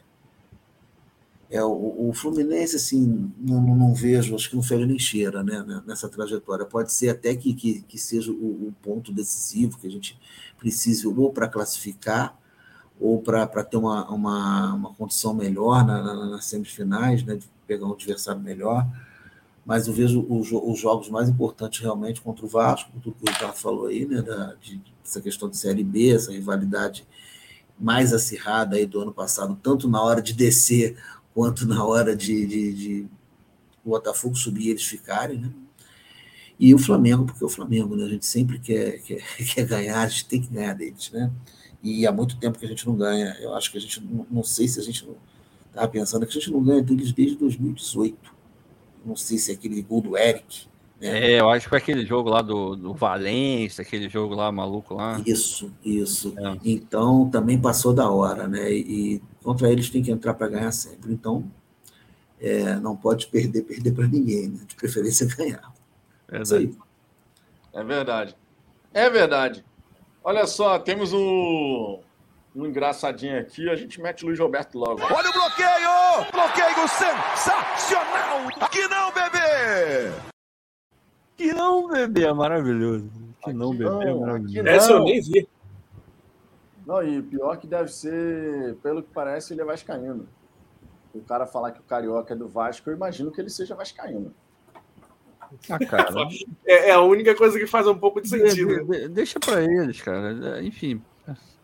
[1.51, 5.65] é, o, o, Fluminense, assim, não, não, vejo, acho que não fez nem cheira né,
[5.67, 6.65] né, nessa trajetória.
[6.65, 10.17] Pode ser até que, que, que seja o, o, ponto decisivo que a gente
[10.57, 12.39] precise ou para classificar
[13.01, 17.87] ou para ter uma, uma, uma condição melhor na, na, nas semifinais, né, de pegar
[17.87, 18.87] um adversário melhor.
[19.67, 23.33] mas eu vejo os, os jogos mais importantes realmente contra o Vasco, tudo que o
[23.33, 27.05] Ricardo falou aí, né, da, de, essa questão de Série B, essa rivalidade
[27.81, 30.97] mais acirrada aí do ano passado, tanto na hora de descer
[31.35, 33.07] quanto na hora de, de, de
[33.85, 35.51] o Botafogo subir e eles ficarem, né?
[36.59, 38.05] E o Flamengo, porque o Flamengo, né?
[38.05, 39.23] A gente sempre quer, quer,
[39.55, 41.31] quer ganhar, a gente tem que ganhar deles, né?
[41.83, 43.35] E há muito tempo que a gente não ganha.
[43.41, 45.17] Eu acho que a gente não, sei se a gente não
[45.67, 48.35] estava pensando que a gente não ganha deles desde 2018.
[49.05, 50.69] Não sei se é aquele gol do Eric.
[51.01, 51.33] Né?
[51.33, 54.95] É, eu acho que foi aquele jogo lá do, do Valência, aquele jogo lá maluco
[54.95, 55.21] lá.
[55.27, 56.35] Isso, isso.
[56.37, 56.59] É.
[56.63, 58.71] Então também passou da hora, né?
[58.71, 61.13] E contra eles tem que entrar para ganhar sempre.
[61.13, 61.51] Então
[62.39, 64.61] é, não pode perder, perder para ninguém, né?
[64.67, 65.73] De preferência ganhar.
[66.29, 66.79] Verdade.
[67.73, 68.37] É verdade.
[68.93, 69.65] É verdade.
[70.23, 71.99] Olha só, temos um,
[72.55, 73.71] um engraçadinho aqui.
[73.71, 75.01] A gente mete o Luiz Roberto logo.
[75.03, 76.31] Olha o bloqueio!
[76.31, 78.49] Bloqueio sensacional!
[78.71, 80.30] Que não, bebê!
[81.41, 83.11] Que não, bebê, é maravilhoso.
[83.43, 84.69] Que não, bebê, é maravilhoso.
[84.69, 85.49] Essa eu nem vi.
[86.87, 90.29] Não, e pior que deve ser, pelo que parece, ele é vascaíno.
[91.15, 94.35] O cara falar que o Carioca é do Vasco, eu imagino que ele seja vascaíno.
[95.71, 96.13] Ah, cara.
[96.67, 98.85] é, é, a única coisa que faz um pouco de sentido.
[98.85, 100.63] De, de, deixa para eles, cara.
[100.63, 101.03] Enfim,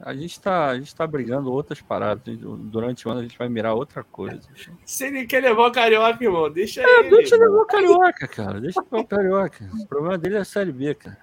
[0.01, 2.22] a gente tá, a gente tá brigando outras paradas.
[2.36, 4.40] Durante o ano a gente vai mirar outra coisa.
[4.84, 7.10] Se ele quer levar o carioca, irmão, deixa é, ele.
[7.10, 8.60] Deixa levar o carioca, cara.
[8.60, 9.70] Deixa levar o carioca.
[9.80, 11.18] O problema dele é a série B, cara.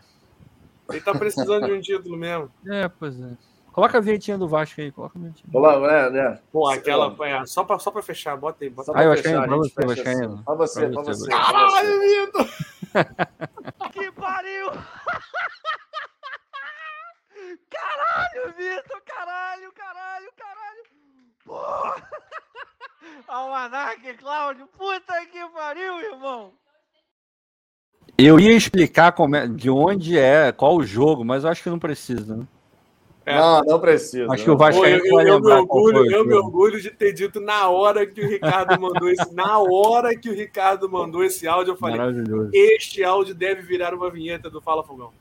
[0.90, 2.52] Ele tá precisando de um título mesmo.
[2.68, 3.38] É, pois é.
[3.72, 5.50] Coloca a vinhetinha do Vasco aí, coloca a vinhetinha.
[5.52, 6.40] Olá, é, né?
[6.52, 8.70] Pô, aquela é, só pra, só pra fechar, bota aí.
[8.70, 11.30] Bota ah, eu achei pra você, eu achei Pra você, pra você.
[11.30, 12.50] Caralho, Vitor!
[13.92, 14.68] que pariu!
[17.70, 19.02] Caralho, Vitor!
[19.06, 20.84] Caralho, caralho, caralho!
[21.46, 22.10] Porra!
[23.28, 24.68] Almanac, Cláudio!
[24.68, 26.54] Puta que pariu, irmão!
[28.18, 31.70] Eu ia explicar como é, de onde é, qual o jogo, mas eu acho que
[31.70, 32.48] não precisa, né?
[33.26, 33.38] É.
[33.38, 34.32] Não, não precisa.
[34.32, 37.40] Acho que o Vasco eu, eu, eu, me orgulho, eu me orgulho de ter dito
[37.40, 41.72] na hora que o Ricardo mandou esse, na hora que o Ricardo mandou esse áudio,
[41.72, 42.00] eu falei:
[42.52, 45.12] este áudio deve virar uma vinheta do Fala Fogão.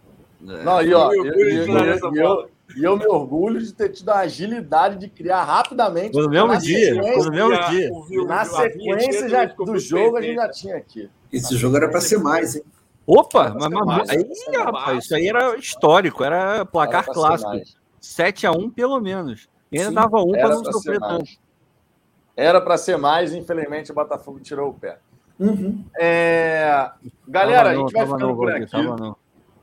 [0.48, 0.64] É.
[0.64, 5.08] Não, e ó, eu, eu, e eu me orgulho de ter tido a agilidade de
[5.08, 6.16] criar rapidamente.
[6.16, 6.94] No mesmo dia.
[6.94, 8.24] No mesmo dia.
[8.26, 11.10] Na sequência já, do jogo, a gente já tinha aqui.
[11.32, 12.62] Esse jogo era para ser mais, hein?
[13.06, 17.50] Opa, mas, mas, aí, rapaz, isso aí era histórico, era placar era clássico.
[18.00, 19.48] 7 a 1 pelo menos.
[19.70, 21.30] E ainda Sim, dava um para não sofrer tanto.
[22.36, 24.98] Era para ser mais, infelizmente o Botafogo tirou o pé.
[25.38, 25.84] Uhum.
[25.98, 26.90] É...
[27.26, 28.70] Galera, não, a gente vai ficando não, por aqui.
[28.70, 29.16] Tava não.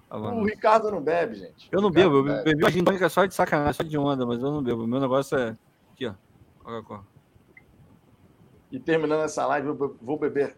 [0.09, 1.69] O Ricardo não bebe, gente.
[1.71, 4.51] Eu não bebo, eu bebi uma gin só de sacanagem, só de onda, mas eu
[4.51, 4.83] não bebo.
[4.83, 5.55] O meu negócio é
[5.93, 6.13] aqui, ó.
[6.63, 7.05] Coca-Cola.
[8.71, 10.55] E terminando essa live, eu vou beber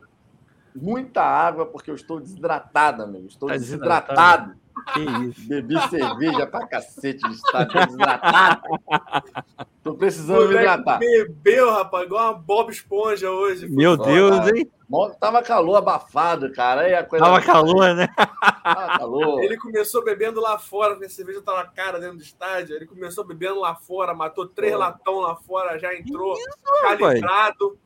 [0.76, 3.28] muita água, porque eu estou desidratado, amigo.
[3.28, 4.52] Estou tá desidratado.
[4.52, 4.61] desidratado.
[4.94, 5.48] Que isso?
[5.48, 8.62] Bebi cerveja pra cacete de estado desidratado.
[9.84, 11.00] Tô precisando me hidratar.
[11.00, 13.68] Bebeu, rapaz, igual uma Bob Esponja hoje.
[13.70, 14.58] Meu Deus, cara.
[14.58, 14.70] hein?
[15.20, 16.82] Tava calor abafado, cara.
[16.82, 18.08] Aí a coisa Tava calor, né?
[18.64, 19.42] Tava calor.
[19.42, 22.76] Ele começou bebendo lá fora, porque a cerveja tava cara dentro do estádio.
[22.76, 26.50] Ele começou bebendo lá fora, matou três latão lá fora, já entrou isso,
[26.82, 27.78] calibrado.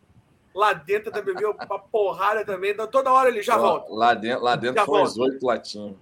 [0.53, 2.72] Lá dentro também bebeu uma porrada também.
[2.72, 3.93] Então, toda hora ele já volta.
[3.93, 5.97] Lá dentro, lá dentro já foi uns oito latinhos.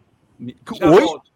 [0.80, 1.02] Já Oi?
[1.02, 1.32] Volto.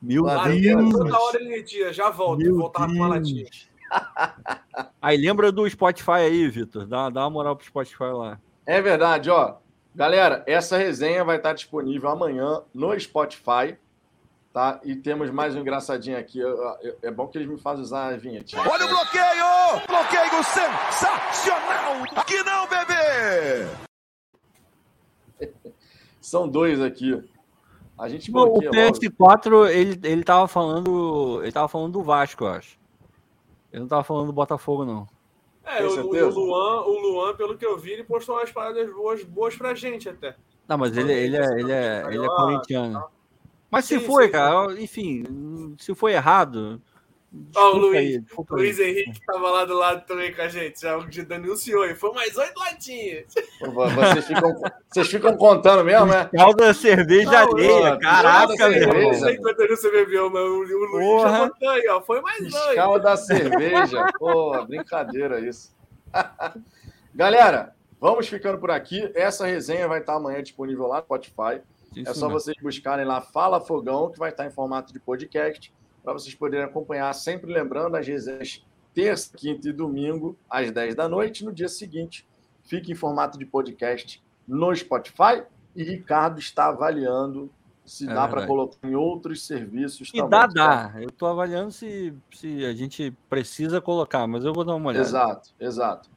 [0.00, 0.90] Meu Lá Deus!
[0.90, 3.46] Toda hora ele dia, já volto, Meu voltar com uma latinha.
[5.00, 6.86] Aí lembra do Spotify aí, Vitor.
[6.86, 8.40] Dá, dá uma moral pro Spotify lá.
[8.64, 9.56] É verdade, ó.
[9.94, 13.76] Galera, essa resenha vai estar disponível amanhã no Spotify.
[14.52, 14.80] Tá?
[14.82, 16.40] E temos mais um engraçadinho aqui.
[17.02, 18.58] É bom que eles me fazem usar a vinheta.
[18.58, 19.86] Olha o bloqueio!
[19.86, 22.02] Bloqueio sensacional!
[22.16, 23.66] Aqui não, bebê!
[26.20, 27.22] São dois aqui.
[28.02, 29.66] A gente o PS4, logo.
[29.68, 31.40] ele, ele tava falando.
[31.40, 32.76] Ele tava falando do Vasco, eu acho.
[33.72, 35.06] Ele não tava falando do Botafogo, não.
[35.64, 39.22] É, o, o, Luan, o Luan, pelo que eu vi, ele postou umas paradas boas,
[39.22, 40.34] boas pra gente até.
[40.66, 43.04] Não, mas ele, ele, é, ele, é, ele é corintiano.
[43.70, 46.82] Mas se sim, foi, sim, cara, enfim, se foi errado,
[47.56, 50.98] Ó, o Luiz, aí, Luiz Henrique estava lá do lado também com a gente, já
[51.26, 53.24] denunciou e foi mais oito latinhas.
[53.58, 56.28] Vocês ficam, vocês ficam contando mesmo, né?
[56.34, 58.82] Calda cerveja alheia, caraca, meu.
[58.82, 62.20] Eu não sei quanto você bebeu, mas o, o Luiz já contou aí, ó, foi
[62.20, 62.74] mais oito.
[62.74, 65.74] Calda da cerveja, pô, brincadeira isso.
[67.14, 69.10] Galera, vamos ficando por aqui.
[69.14, 71.62] Essa resenha vai estar amanhã disponível lá no Spotify.
[71.96, 72.40] Isso é só mesmo.
[72.40, 75.72] vocês buscarem lá Fala Fogão, que vai estar em formato de podcast
[76.02, 78.64] para vocês poderem acompanhar, sempre lembrando as resenhas
[78.94, 81.44] terça, quinta e domingo, às 10 da noite.
[81.44, 82.26] No dia seguinte,
[82.64, 87.50] fique em formato de podcast no Spotify e Ricardo está avaliando
[87.84, 90.30] se É dá para colocar em outros serviços E também.
[90.30, 90.92] dá, dá.
[91.00, 95.04] Eu tô avaliando se, se a gente precisa colocar, mas eu vou dar uma olhada.
[95.04, 96.10] Exato, exato.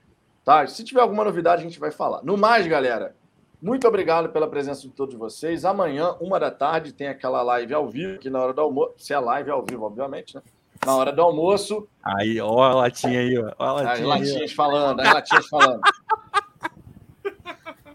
[0.43, 0.67] Tá?
[0.67, 2.21] Se tiver alguma novidade, a gente vai falar.
[2.23, 3.15] No mais, galera,
[3.65, 5.65] muito obrigado pela presença de todos vocês.
[5.65, 8.93] Amanhã, uma da tarde, tem aquela live ao vivo, aqui na hora do almoço.
[8.97, 10.43] Se é live ao vivo, obviamente, né?
[10.85, 13.51] Na hora do almoço, Aí, ó a latinha aí, ó.
[13.57, 14.07] A as latinha aí, ó.
[14.07, 15.81] latinhas falando, as latinhas falando.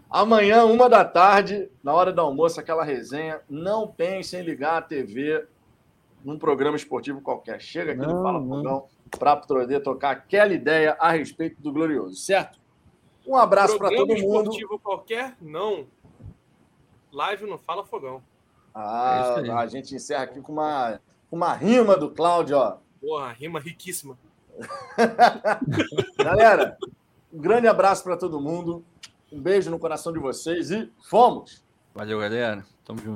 [0.09, 3.39] Amanhã, uma da tarde, na hora do almoço, aquela resenha.
[3.49, 5.47] Não pense em ligar a TV
[6.21, 7.61] num programa esportivo qualquer.
[7.61, 8.47] Chega aqui no Não, Fala não.
[8.49, 8.87] Fogão
[9.17, 12.59] para poder tocar aquela ideia a respeito do Glorioso, certo?
[13.25, 14.51] Um abraço para todo mundo.
[14.79, 15.35] qualquer?
[15.41, 15.87] Não.
[17.11, 18.21] Live não fala fogão.
[18.73, 20.99] Ah, É a gente encerra aqui com uma,
[21.31, 22.77] uma rima do Cláudio, ó.
[23.01, 24.17] Porra, rima riquíssima.
[26.17, 26.77] Galera,
[27.33, 28.83] um grande abraço para todo mundo.
[29.31, 31.63] Um beijo no coração de vocês e fomos!
[31.93, 32.65] Valeu, galera.
[32.85, 33.09] Tamo junto.